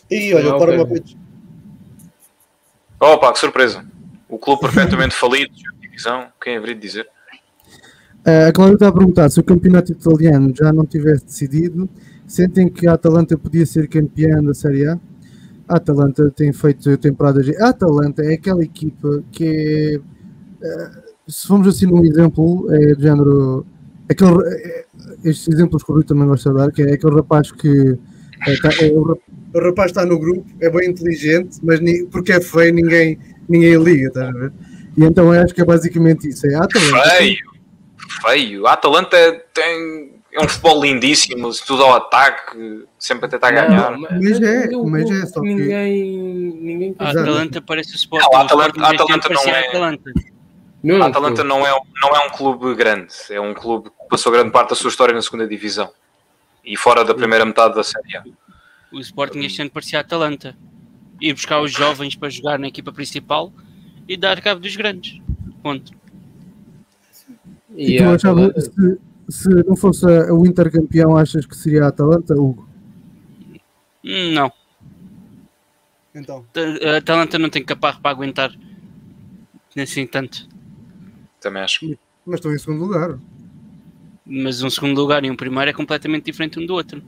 [0.09, 0.75] E olha, Ah, para ok.
[0.75, 1.15] uma vez.
[2.99, 3.85] Opa, que surpresa.
[4.29, 5.51] O clube perfeitamente falido,
[5.81, 7.07] divisão, quem haveria de dizer?
[8.49, 11.89] a Cláudia está a perguntar se o campeonato italiano já não tivesse decidido,
[12.27, 14.99] sentem que a Atalanta podia ser campeã da Série A?
[15.67, 17.47] A Atalanta tem feito temporadas.
[17.59, 20.65] A Atalanta é aquela equipa que é.
[20.65, 20.91] eh,
[21.27, 23.65] Se formos assim num exemplo, é do género.
[24.09, 24.85] Aquele, é-
[25.25, 27.97] estes exemplos que o Rui também gosta de dar, que é aquele rapaz que.
[28.47, 29.19] é, tá- é o
[29.59, 33.17] rapaz está no grupo, é bem inteligente, mas ni- porque é feio, ninguém,
[33.49, 34.53] ninguém liga, estás a ver?
[34.97, 36.45] E então eu acho que é basicamente isso.
[36.47, 37.09] É a Atalanta.
[37.17, 37.37] Feio,
[38.25, 38.67] feio.
[38.67, 39.17] A Atalanta
[39.53, 43.91] tem é um futebol lindíssimo, tudo ao ataque, sempre a tentar ganhar.
[43.91, 46.03] Não, Mas é, mas é, eu- só que- Ninguém.
[46.61, 47.09] ninguém A.
[47.09, 48.27] Atalanta parece o Sporting.
[48.31, 50.11] Não, a Sporting Atalanta- a não é- Atalanta.
[50.83, 51.71] Não, A Atalanta não é,
[52.01, 55.13] não é um clube grande, é um clube que passou grande parte da sua história
[55.13, 55.89] na segunda divisão
[56.63, 58.23] e fora da primeira metade da Série A.
[58.91, 60.55] O Sporting este ano parecia a Atalanta.
[61.19, 63.51] Ir buscar os jovens para jogar na equipa principal
[64.07, 65.19] e dar cabo dos grandes.
[65.63, 65.91] Ponto.
[67.75, 68.99] E E tu a achava, Atalanta- se,
[69.29, 72.67] se não fosse o Inter campeão, achas que seria a Atalanta, Hugo?
[74.03, 74.51] Não.
[76.15, 76.45] Então.
[76.93, 78.51] A Atalanta não tem caparro para aguentar
[79.77, 80.47] assim tanto.
[81.39, 81.97] Também acho.
[82.25, 83.19] Mas estão em segundo lugar.
[84.25, 87.01] Mas um segundo lugar e um primeiro é completamente diferente um do outro.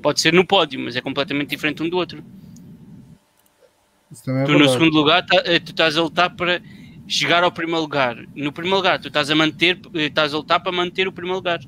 [0.00, 2.24] Pode ser no pódio, mas é completamente diferente um do outro.
[4.10, 4.78] Isso também é tu no verdade.
[4.78, 6.60] segundo lugar tá- eh, tu estás a lutar para
[7.06, 8.16] chegar ao primeiro lugar.
[8.34, 11.36] No primeiro lugar tu estás a manter, eh, estás a lutar para manter o primeiro
[11.36, 11.60] lugar.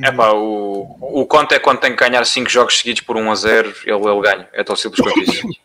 [0.00, 3.30] É pá, o, o conto é quando tem que ganhar 5 jogos seguidos por 1
[3.30, 4.48] a 0, ele, ele ganha.
[4.52, 5.42] É tão simples quanto isso.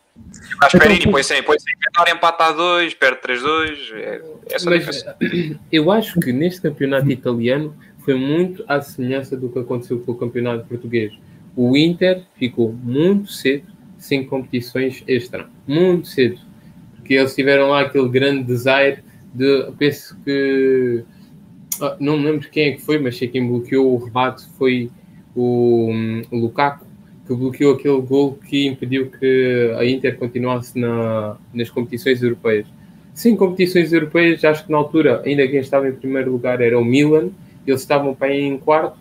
[0.60, 3.94] Mas Perini põe-se em, põe-se em inventário, empata a 2, perde 3-2.
[3.94, 5.60] É, é só Mas diferença.
[5.70, 10.14] eu acho que neste campeonato italiano foi muito à semelhança do que aconteceu com o
[10.16, 11.12] campeonato português.
[11.56, 13.66] O Inter ficou muito cedo
[13.96, 15.48] sem competições extra.
[15.66, 16.40] Muito cedo.
[17.08, 18.98] Porque eles tiveram lá aquele grande desire
[19.32, 19.72] de.
[19.78, 21.02] Penso que.
[21.80, 24.90] ah, não me lembro quem é que foi, mas sei quem bloqueou o rebate foi
[25.34, 26.84] o, hum, o Lukaku,
[27.26, 32.66] que bloqueou aquele gol que impediu que a Inter continuasse na, nas competições europeias.
[33.14, 36.84] Sim, competições europeias, acho que na altura ainda quem estava em primeiro lugar era o
[36.84, 37.30] Milan,
[37.66, 38.98] eles estavam aí em quarto,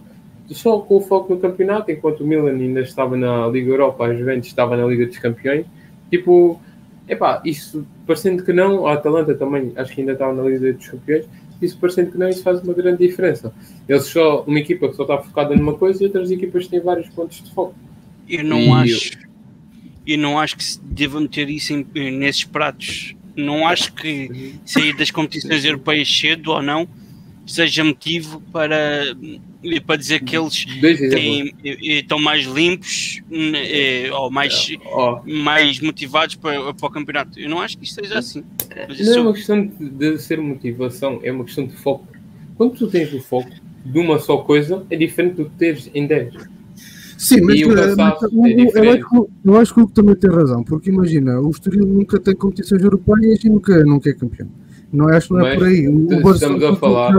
[0.47, 4.15] só com o foco no campeonato, enquanto o Milan ainda estava na Liga Europa, a
[4.15, 5.65] Juventus estava na Liga dos Campeões.
[6.09, 6.57] Tipo,
[7.07, 10.87] epá, isso parecendo que não, a Atalanta também acho que ainda estava na Liga dos
[10.87, 11.25] Campeões,
[11.61, 13.53] isso parecendo que não, isso faz uma grande diferença.
[13.87, 17.09] Eles só, uma equipa que só está focada numa coisa e outras equipas têm vários
[17.09, 17.73] pontos de foco.
[18.29, 19.11] Eu não E acho.
[20.05, 23.15] Eu não acho que se devam meter isso em- nesses pratos.
[23.35, 26.87] Não acho que sair das competições europeias cedo ou não
[27.45, 29.15] seja motivo para,
[29.85, 30.65] para dizer que eles
[31.11, 37.39] têm, estão mais limpos eh, ou mais, Ó, mais motivados para, para o campeonato.
[37.39, 38.43] Eu não acho que isto seja assim.
[38.87, 42.07] Mas Não é uma questão de, ser motivação, é uma questão de foco.
[42.55, 43.49] Quando tu tens o foco
[43.85, 46.33] de uma só coisa, é diferente do que teres em 10.
[47.17, 50.15] Sim, mas, E o é o- eu, acho que, eu acho que o Hugo também
[50.15, 54.47] tem razão, porque imagina, o Estoril nunca tem competições europeias e nunca, nunca é campeão.
[54.93, 55.87] Não acho que não é Mas por aí.
[55.87, 57.11] O, estamos Barcelona- a falar-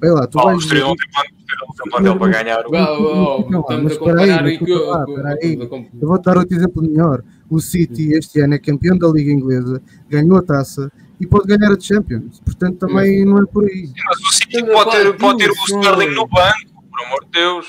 [0.00, 0.58] Vai lá, tu Oh, o vais.
[0.62, 1.06] Estoril não tem
[1.68, 2.66] o tem plantel para ganhar.
[2.66, 3.96] o- Não, mas
[5.42, 5.58] aí,
[6.00, 7.22] Eu vou dar outro exemplo melhor.
[7.48, 10.90] O City este ano é campeão da Liga Inglesa, ganhou a taça
[11.20, 12.40] e pode ganhar a Champions.
[12.44, 13.90] Portanto, também não é por aí.
[14.06, 17.66] Mas o City pode ter, pode ter o Sterling no banco, por amor de Deus.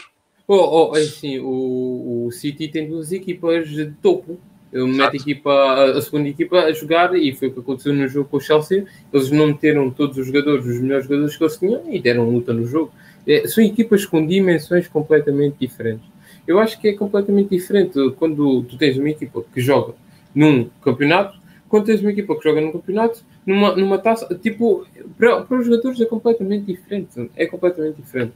[0.48, 4.38] Oh, oh, é assim, o, o City tem duas equipas de topo.
[4.74, 7.94] Ele mete a, equipa, a- a segunda equipa a jogar e foi o que aconteceu
[7.94, 8.86] no jogo com o Chelsea.
[9.12, 12.54] Eles não meteram todos os jogadores, os melhores jogadores que eles tinham e deram luta
[12.54, 12.92] no jogo.
[13.28, 16.06] É, são equipas com dimensões completamente diferentes.
[16.48, 19.94] Eu acho que é completamente diferente quando tu tens uma equipa que joga
[20.34, 21.40] num campeonato,
[21.70, 24.34] quando tens uma equipa que joga num campeonato, numa, numa taça.
[24.36, 24.86] Tipo,
[25.18, 27.30] para, para os jogadores é completamente diferente.
[27.36, 28.34] É completamente diferente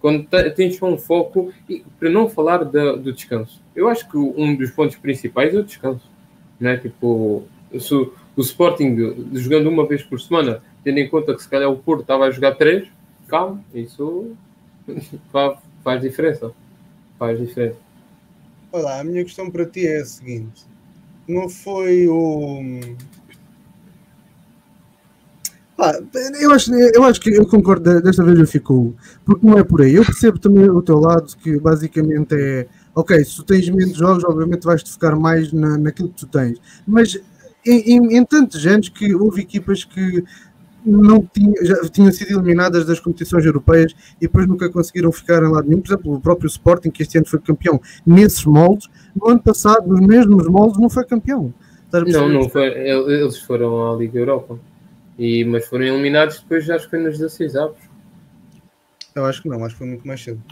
[0.00, 3.60] quando te- tens só um foco, e para não falar da- do descanso.
[3.74, 6.08] Eu acho que um dos pontos principais é o descanso.
[6.60, 6.76] Não é?
[6.76, 7.44] Tipo,
[7.78, 11.76] se o, Sporting jogando uma vez por semana, tendo em conta que se calhar o
[11.78, 12.86] Porto estava a jogar três,
[13.28, 14.32] calma, isso
[15.32, 16.52] fa- faz diferença.
[17.18, 17.78] Faz diferença.
[18.72, 20.64] Olha lá, a minha questão para ti é a seguinte:
[21.28, 22.60] não foi o.
[25.76, 25.92] Pá,
[26.40, 28.94] eu, acho, eu acho que eu concordo, desta vez eu fico,
[29.26, 29.94] porque não é por aí.
[29.94, 34.24] Eu percebo também o teu lado, que basicamente é ok, se tu tens menos jogos,
[34.24, 36.58] obviamente vais-te focar mais na, naquilo que tu tens.
[36.86, 37.20] Mas
[37.64, 40.24] em, em, em tantos anos que houve equipas que
[40.86, 45.50] não tinha, já tinham sido eliminadas das competições europeias e depois nunca conseguiram ficar em
[45.50, 45.80] lado nenhum.
[45.80, 49.88] Por exemplo, o próprio Sporting, que este ano foi campeão nesses moldes, no ano passado,
[49.88, 51.52] nos mesmos moldes, não foi campeão.
[51.92, 52.66] Não, não foi.
[52.66, 54.58] Eles foram à Liga Europa.
[55.18, 57.78] E, mas foram eliminados depois, já acho que foi nos 16 avos.
[59.14, 60.42] Eu acho que não, acho que foi muito mais cedo.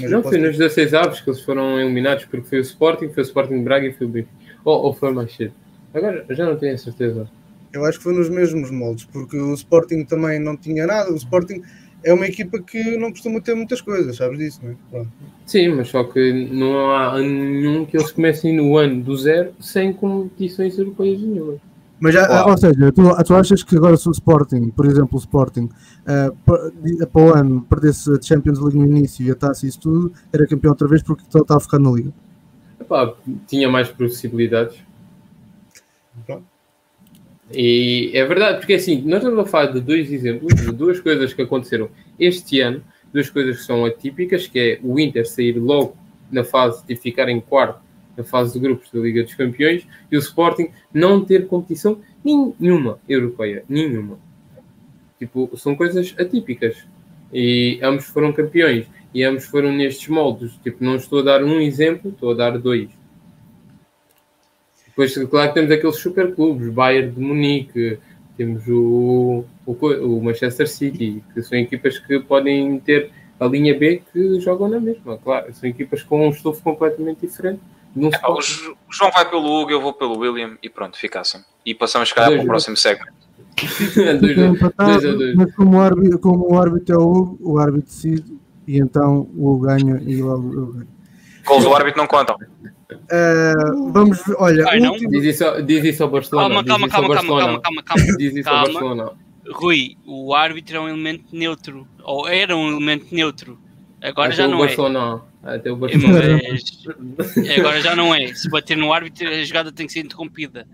[0.00, 3.22] Mas não, foi nos 16 avos que eles foram eliminados, porque foi o Sporting, foi
[3.22, 4.34] o Sporting de Braga e foi o Benfica.
[4.64, 5.52] Ou, ou foi mais cedo.
[5.92, 7.28] Agora, já não tenho a certeza.
[7.74, 11.12] Eu acho que foi nos mesmos moldes, porque o Sporting também não tinha nada.
[11.12, 11.60] O Sporting
[12.04, 14.76] é uma equipa que não costuma ter muitas coisas, sabes disso, não é?
[14.90, 15.10] Pronto.
[15.44, 19.92] Sim, mas só que não há nenhum que eles comecem no ano do zero sem
[19.92, 21.58] competições europeias nenhumas.
[21.98, 25.18] Mas já, ou seja, tu, tu, achas que agora se o Sporting, por exemplo, o
[25.18, 29.64] Sporting, uh, para, para o ano perdesse a Champions League no início e a taça
[29.64, 32.12] e isso tudo, era campeão outra vez porque estava a ficar na Liga?
[32.78, 33.14] Epá,
[33.46, 34.76] tinha mais possibilidades.
[37.52, 41.32] E é verdade, porque assim, nós estamos a falar de dois exemplos, de duas coisas
[41.32, 45.96] que aconteceram este ano, duas coisas que são atípicas, que é o Inter sair logo
[46.32, 47.84] na fase de ficar em quarto
[48.16, 52.98] na fase de grupos da Liga dos Campeões e o Sporting não ter competição nenhuma
[53.08, 54.18] europeia, nenhuma.
[55.18, 56.86] Tipo, são coisas atípicas.
[57.32, 60.52] E ambos foram campeões e ambos foram nestes moldes.
[60.62, 62.88] Tipo, não estou a dar um exemplo, estou a dar dois.
[64.96, 67.98] Depois, claro que temos aqueles super clubes, Bayern de Munique,
[68.36, 73.10] temos o, o, o, Manchester City, que são equipas que podem ter
[73.40, 75.52] a linha B que jogam na mesma, claro.
[75.52, 77.60] São equipas com um estofo completamente diferente.
[77.96, 78.40] É, o
[78.90, 81.38] João vai pelo Hugo, eu vou pelo William e pronto, fica assim.
[81.64, 83.12] E passamos cá para o próximo segmento.
[85.36, 89.28] mas como o, árbitro, como o árbitro é o Hugo, o árbitro decide e então
[89.36, 90.86] o Hugo ganha e logo o ganha.
[91.44, 92.36] Gols do árbitro não contam.
[92.96, 94.68] Uh, vamos ver, olha.
[94.68, 95.10] Ai, último...
[95.10, 96.48] diz, isso, diz isso ao Barcelona.
[96.48, 98.16] Calma, calma, calma, calma, calma, calma, calma.
[98.16, 98.60] Diz isso calma.
[98.60, 99.12] ao Barcelona.
[99.52, 103.58] Rui, o árbitro é um elemento neutro, ou era um elemento neutro.
[104.02, 105.22] Agora Até já não Barcelona.
[105.44, 105.56] é.
[105.56, 106.40] Até o Barcelona.
[107.18, 108.34] Mas, é, agora já não é.
[108.34, 110.66] Se bater no árbitro, a jogada tem que ser interrompida.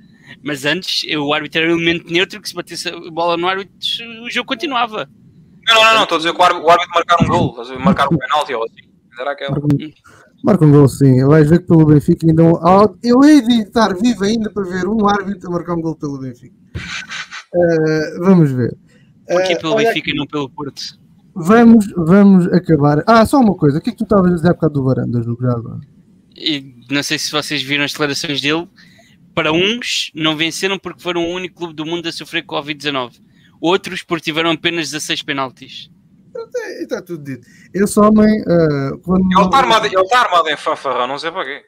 [0.42, 3.74] Mas antes, o árbitro era um elemento neutro que se batesse a bola no árbitro,
[4.24, 5.08] o jogo continuava.
[5.66, 8.08] Não, não, não, estou a dizer que o árbitro, o árbitro marcar um gol, marcar
[8.12, 8.90] um penalti ou assim.
[9.18, 9.56] Era aquela.
[10.42, 12.42] Marca um gol sim, vais ver que pelo Benfica ainda.
[13.02, 16.18] Eu hei de estar vivo ainda para ver um árbitro a marcar um gol pelo
[16.18, 16.54] Benfica.
[17.54, 18.76] Uh, vamos ver.
[19.28, 20.98] Porquê pelo uh, Benfica e não pelo Porto?
[21.34, 23.04] Vamos, vamos acabar.
[23.06, 23.78] Ah, só uma coisa.
[23.78, 25.80] O que é que tu estavas a dizer há bocado do Varandas, agora?
[26.36, 28.66] E não sei se vocês viram as declarações dele.
[29.34, 33.12] Para uns, não venceram porque foram o único clube do mundo a sofrer Covid-19.
[33.60, 35.90] Outros, porque tiveram apenas 16 penaltis.
[36.56, 37.46] É, está tudo dito.
[37.74, 38.42] Esse homem.
[38.42, 39.24] Uh, quando...
[39.30, 41.62] Ele está armado, ele está armado em fanfarrão, não sei para quê.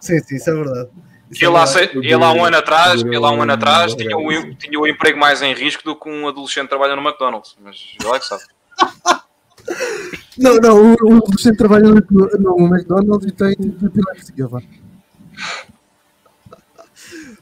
[0.00, 0.90] Sim, sim, isso é verdade.
[1.30, 1.98] Isso ele, é verdade.
[1.98, 5.18] ele há um ano atrás, ele há um ano atrás tinha o, tinha o emprego
[5.18, 7.56] mais em risco do que um adolescente trabalha no McDonald's.
[7.62, 8.42] Mas ele é que sabe.
[10.38, 12.00] Não, não, o, o Luciano trabalha no,
[12.38, 14.60] no McDonald's e tem epilepsia, vá.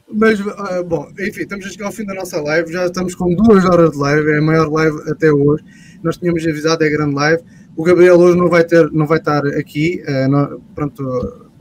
[0.07, 2.71] Mas, uh, bom, enfim, estamos a chegar ao fim da nossa live.
[2.71, 5.63] Já estamos com duas horas de live, é a maior live até hoje.
[6.05, 7.43] Nós tínhamos avisado, é grande live.
[7.75, 10.01] O Gabriel hoje não vai, ter, não vai estar aqui.
[10.07, 11.03] Uh, não, pronto,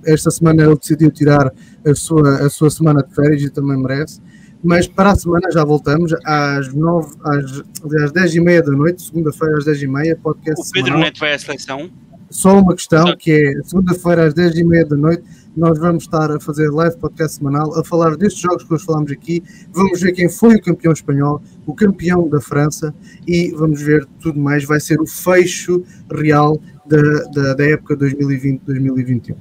[0.05, 1.53] esta semana ele decidiu tirar
[1.85, 4.21] a sua, a sua semana de férias e também merece.
[4.63, 7.63] Mas para a semana já voltamos às, 9, às,
[8.03, 11.05] às 10 e meia da noite, segunda-feira às 10 e meia, podcast O Pedro semanal.
[11.07, 11.91] Neto vai à seleção?
[12.35, 15.23] Só uma questão, que é segunda-feira às 10 e meia da noite,
[15.57, 19.13] nós vamos estar a fazer live podcast semanal, a falar destes jogos que nós falamos
[19.13, 19.41] aqui,
[19.73, 22.93] vamos ver quem foi o campeão espanhol, o campeão da França
[23.25, 27.01] e vamos ver tudo mais, vai ser o fecho real da,
[27.33, 29.31] da, da época 2020-2021.
[29.31, 29.37] Uh,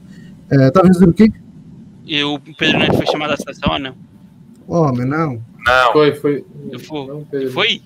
[0.51, 1.33] Estavas a dizer o quê?
[2.05, 3.95] E o Pedro Neto foi chamado à seleção ou não?
[4.67, 5.41] Homem, não.
[5.65, 5.91] Não.
[5.93, 6.45] Foi, foi.
[6.79, 7.07] Foi?
[7.07, 7.81] Não, foi?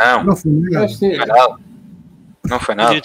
[0.00, 0.24] Não.
[0.24, 1.28] Não foi nada.
[1.28, 1.69] Não
[2.58, 3.00] foi nada.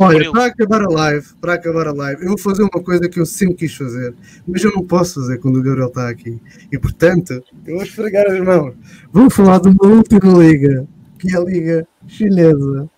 [0.00, 3.20] Olha, para acabar a live, para acabar a live, eu vou fazer uma coisa que
[3.20, 4.14] eu sempre quis fazer,
[4.46, 6.40] mas eu não posso fazer quando o Gabriel está aqui.
[6.72, 8.74] E portanto, eu vou esfregar as mãos.
[9.12, 10.86] Vou falar de uma última liga,
[11.18, 12.90] que é a Liga Chinesa.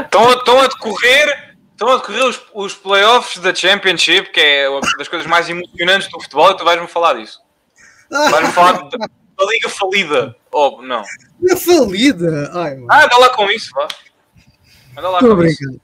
[0.00, 4.80] estão, estão a decorrer Estão a decorrer os, os playoffs da Championship, que é uma
[4.96, 7.40] das coisas mais emocionantes do futebol, e tu vais-me falar disso.
[8.08, 10.36] Vais-me falar da, da Liga Falida.
[10.52, 11.02] Oh, não.
[11.40, 12.50] Liga Falida?
[12.54, 13.88] Ai, Ah, anda lá com isso, vá.
[14.96, 15.80] Anda lá Estou com isso.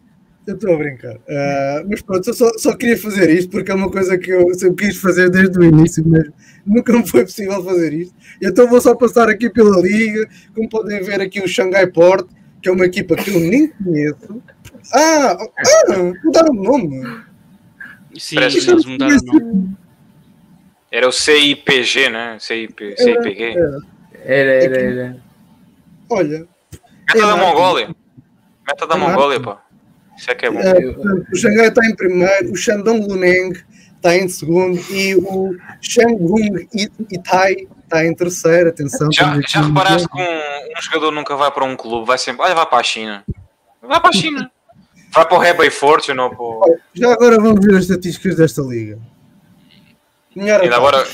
[0.47, 1.16] Eu estou a brincar.
[1.16, 4.52] Uh, mas pronto, eu só, só, queria fazer isto porque é uma coisa que eu
[4.55, 6.32] sempre quis fazer desde o início mesmo.
[6.66, 8.14] Nunca me foi possível fazer isto.
[8.43, 10.28] Então vou só passar aqui pela liga.
[10.55, 12.27] Como podem ver aqui o Xangai Port,
[12.62, 14.43] que é uma equipa que eu nem conheço.
[14.93, 17.22] Ah, ah mudaram o nome.
[18.18, 19.77] Sim, eles mudaram o nome.
[20.91, 22.37] Era o CIPG, né?
[22.41, 23.55] CIP, CIPG.
[24.25, 24.81] Era, era, era.
[24.81, 25.17] era.
[26.09, 26.47] Olha.
[27.07, 27.95] Meta da Mongólia.
[28.67, 29.62] Meta da Mongólia, pá.
[30.17, 30.61] Isso é que é bom.
[30.61, 30.79] É,
[31.33, 33.53] o Xangai está em primeiro, o Shandong Luneng
[33.97, 36.69] está em segundo e o Shanghung
[37.11, 38.69] Itai está em terceiro.
[38.69, 39.11] Atenção.
[39.11, 42.55] Já, já reparaste que um, um, jogador nunca vai para um clube, vai sempre, olha,
[42.55, 43.25] vai para a China.
[43.81, 44.51] Vai para a China.
[45.12, 46.79] vai para o Hebei Fortune ou para o...
[46.93, 48.99] Já agora vamos ver as estatísticas desta liga.
[50.36, 51.07] Ainda agora,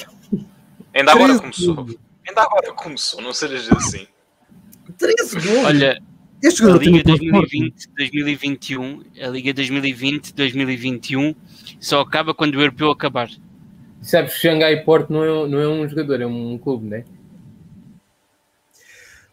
[0.94, 1.86] ainda agora começou.
[2.28, 4.06] Ainda agora começou, não sejas assim.
[4.98, 5.64] 13 gols.
[5.66, 6.02] Olha,
[6.43, 11.34] este a Liga 2020-2021, a Liga 2020-2021
[11.80, 13.28] só acaba quando o europeu acabar.
[14.02, 17.05] Sabes que Xangai Porto não é, não é um jogador, é um clube, não é?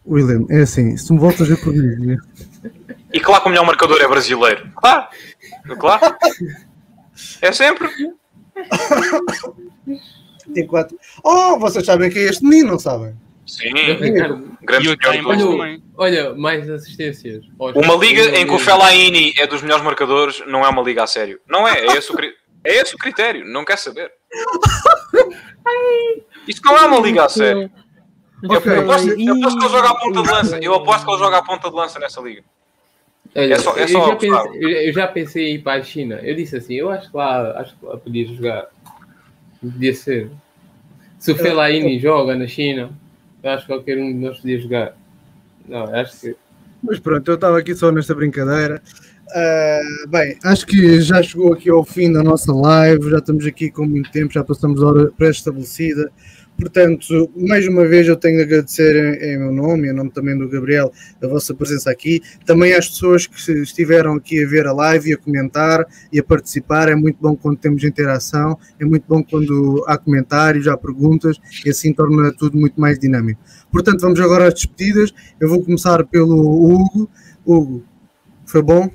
[0.06, 2.20] William, é assim, se me voltas a corrigir.
[3.12, 4.70] E claro que o melhor marcador é brasileiro.
[4.76, 5.08] Claro,
[5.80, 6.16] claro.
[7.42, 7.88] É sempre.
[10.54, 10.98] Tem quatro.
[11.24, 13.16] Oh, vocês sabem que é este menino, não sabem?
[13.46, 13.72] Sim,
[14.62, 14.90] grande
[15.26, 17.44] olha, olha, mais assistências.
[17.60, 21.08] Uma liga em que o Fellaini é dos melhores marcadores não é uma liga a
[21.08, 21.42] sério.
[21.48, 22.18] Não é, é esse o,
[22.64, 24.12] é esse o critério, não quer saber.
[26.48, 27.70] Isso não é uma liga a sério.
[28.42, 30.60] Eu, eu, aposto, eu aposto que ele joga a ponta de lança.
[30.60, 32.44] Eu aposto que ele joga a ponta de lança nessa liga.
[33.36, 35.84] Olha, é só, é só eu, já pensei, eu, já pensei em ir para a
[35.84, 36.20] China.
[36.22, 38.68] Eu disse assim, eu acho que lá, acho que lá podia jogar.
[39.60, 40.30] Podia ser.
[41.18, 42.92] Se o Fellaini joga na China,
[43.42, 44.96] eu acho que qualquer um de nós podia jogar.
[45.68, 46.36] Não, acho que.
[46.84, 48.82] Mas pronto, eu estava aqui só nesta brincadeira.
[49.30, 53.72] Uh, bem, acho que já chegou aqui ao fim da nossa live, já estamos aqui
[53.72, 56.12] com muito tempo, já passamos a hora pré-estabelecida.
[56.58, 60.38] Portanto, mais uma vez eu tenho de agradecer em, em, meu nome, em nome também
[60.38, 62.22] do Gabriel, a vossa presença aqui.
[62.46, 66.24] Também às pessoas que estiveram aqui a ver a live e a comentar e a
[66.24, 66.90] participar.
[66.90, 71.70] É muito bom quando temos interação, é muito bom quando há comentários, há perguntas e
[71.70, 73.42] assim torna tudo muito mais dinâmico.
[73.72, 75.14] Portanto, vamos agora às despedidas.
[75.40, 77.10] Eu vou começar pelo Hugo.
[77.46, 77.84] Hugo,
[78.46, 78.90] foi bom?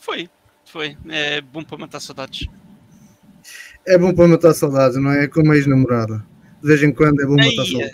[0.00, 0.28] Foi,
[0.64, 0.96] foi.
[1.08, 2.46] É bom para matar saudades.
[3.86, 5.24] É bom para matar saudades, não é?
[5.24, 6.24] é como ex-namorada
[6.64, 7.90] de vez em quando é bom matar sol.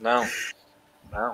[0.00, 0.26] Não,
[1.12, 1.32] não.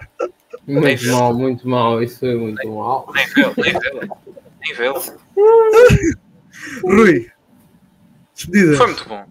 [0.67, 3.11] Muito mal, muito mal, isso é muito nem, mal.
[3.15, 4.19] Nem vê-lo, nem vê-lo.
[4.61, 5.03] Nem vê-lo.
[6.85, 7.31] Rui,
[8.35, 8.77] despedida.
[8.77, 9.25] Foi muito bom.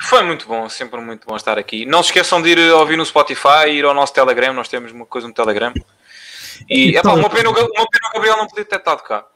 [0.00, 1.84] Foi muito bom, sempre muito bom estar aqui.
[1.84, 5.06] Não se esqueçam de ir ouvir no Spotify, ir ao nosso Telegram, nós temos uma
[5.06, 5.72] coisa no Telegram.
[6.70, 9.26] E é pá, uma pena, uma pena o Gabriel não podia ter estado cá.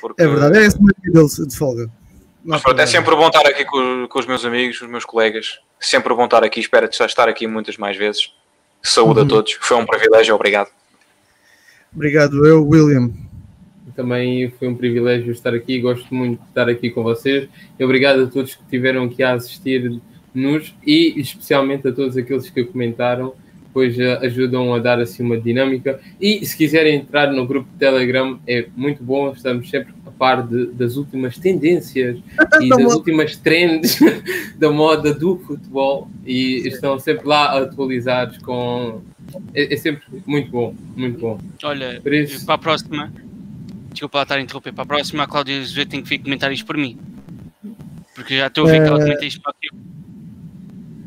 [0.00, 0.22] Porque...
[0.22, 1.90] É verdade, é esse dele de folga.
[2.44, 5.58] Mas pronto, é sempre bom estar aqui com, com, os meus amigos, os meus colegas.
[5.80, 6.60] Sempre bom estar aqui.
[6.60, 8.32] Espero estar aqui muitas mais vezes.
[8.82, 9.26] Saúde uhum.
[9.26, 9.52] a todos.
[9.60, 10.34] Foi um privilégio.
[10.34, 10.68] Obrigado.
[11.92, 13.10] Obrigado, eu, William.
[13.96, 15.80] Também foi um privilégio estar aqui.
[15.80, 17.48] Gosto muito de estar aqui com vocês.
[17.78, 22.62] E obrigado a todos que estiveram aqui a assistir-nos e especialmente a todos aqueles que
[22.62, 23.34] comentaram
[23.72, 26.00] pois uh, ajudam a dar assim uma dinâmica.
[26.20, 30.66] E se quiserem entrar no grupo de Telegram, é muito bom, estamos sempre par de,
[30.66, 32.18] das últimas tendências
[32.60, 33.98] e das últimas trends
[34.60, 39.00] da moda do futebol e estão sempre lá atualizados com.
[39.54, 41.38] É, é sempre muito bom, muito bom.
[41.64, 42.44] Olha, isso...
[42.44, 43.10] para a próxima,
[43.90, 46.62] desculpa lá estar a interromper, para a próxima a Cláudia Azevedo tem que ver comentários
[46.62, 46.98] por mim.
[48.14, 49.56] Porque já estou a ver que ela também tem espaço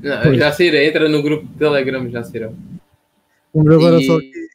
[0.01, 2.53] não, já saíram, entra no grupo de Telegram, já saíram.
[3.53, 4.05] Vamos agora e...
[4.05, 4.52] só aqui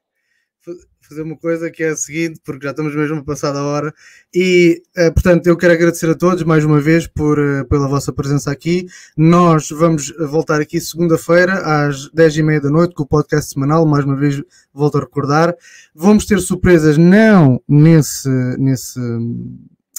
[1.08, 3.94] fazer uma coisa que é a seguinte, porque já estamos mesmo a passar da hora.
[4.34, 8.12] E, uh, portanto, eu quero agradecer a todos mais uma vez por, uh, pela vossa
[8.12, 8.86] presença aqui.
[9.16, 13.86] Nós vamos voltar aqui segunda-feira às 10h30 da noite com o podcast semanal.
[13.86, 15.54] Mais uma vez, volto a recordar.
[15.94, 18.28] Vamos ter surpresas, não nesse.
[18.58, 19.00] nesse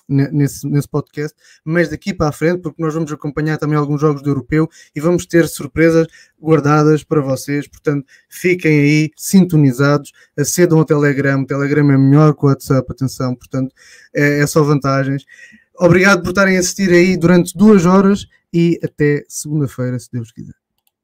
[0.10, 4.22] nesse, nesse podcast, mas daqui para a frente, porque nós vamos acompanhar também alguns jogos
[4.22, 6.08] do europeu e vamos ter surpresas
[6.42, 7.68] guardadas para vocês.
[7.68, 11.42] Portanto, fiquem aí sintonizados, acedam ao Telegram.
[11.42, 13.74] O Telegram é melhor que o WhatsApp, atenção, portanto,
[14.14, 15.24] é, é só vantagens.
[15.78, 20.59] Obrigado por estarem a assistir aí durante duas horas e até segunda-feira, se Deus quiser.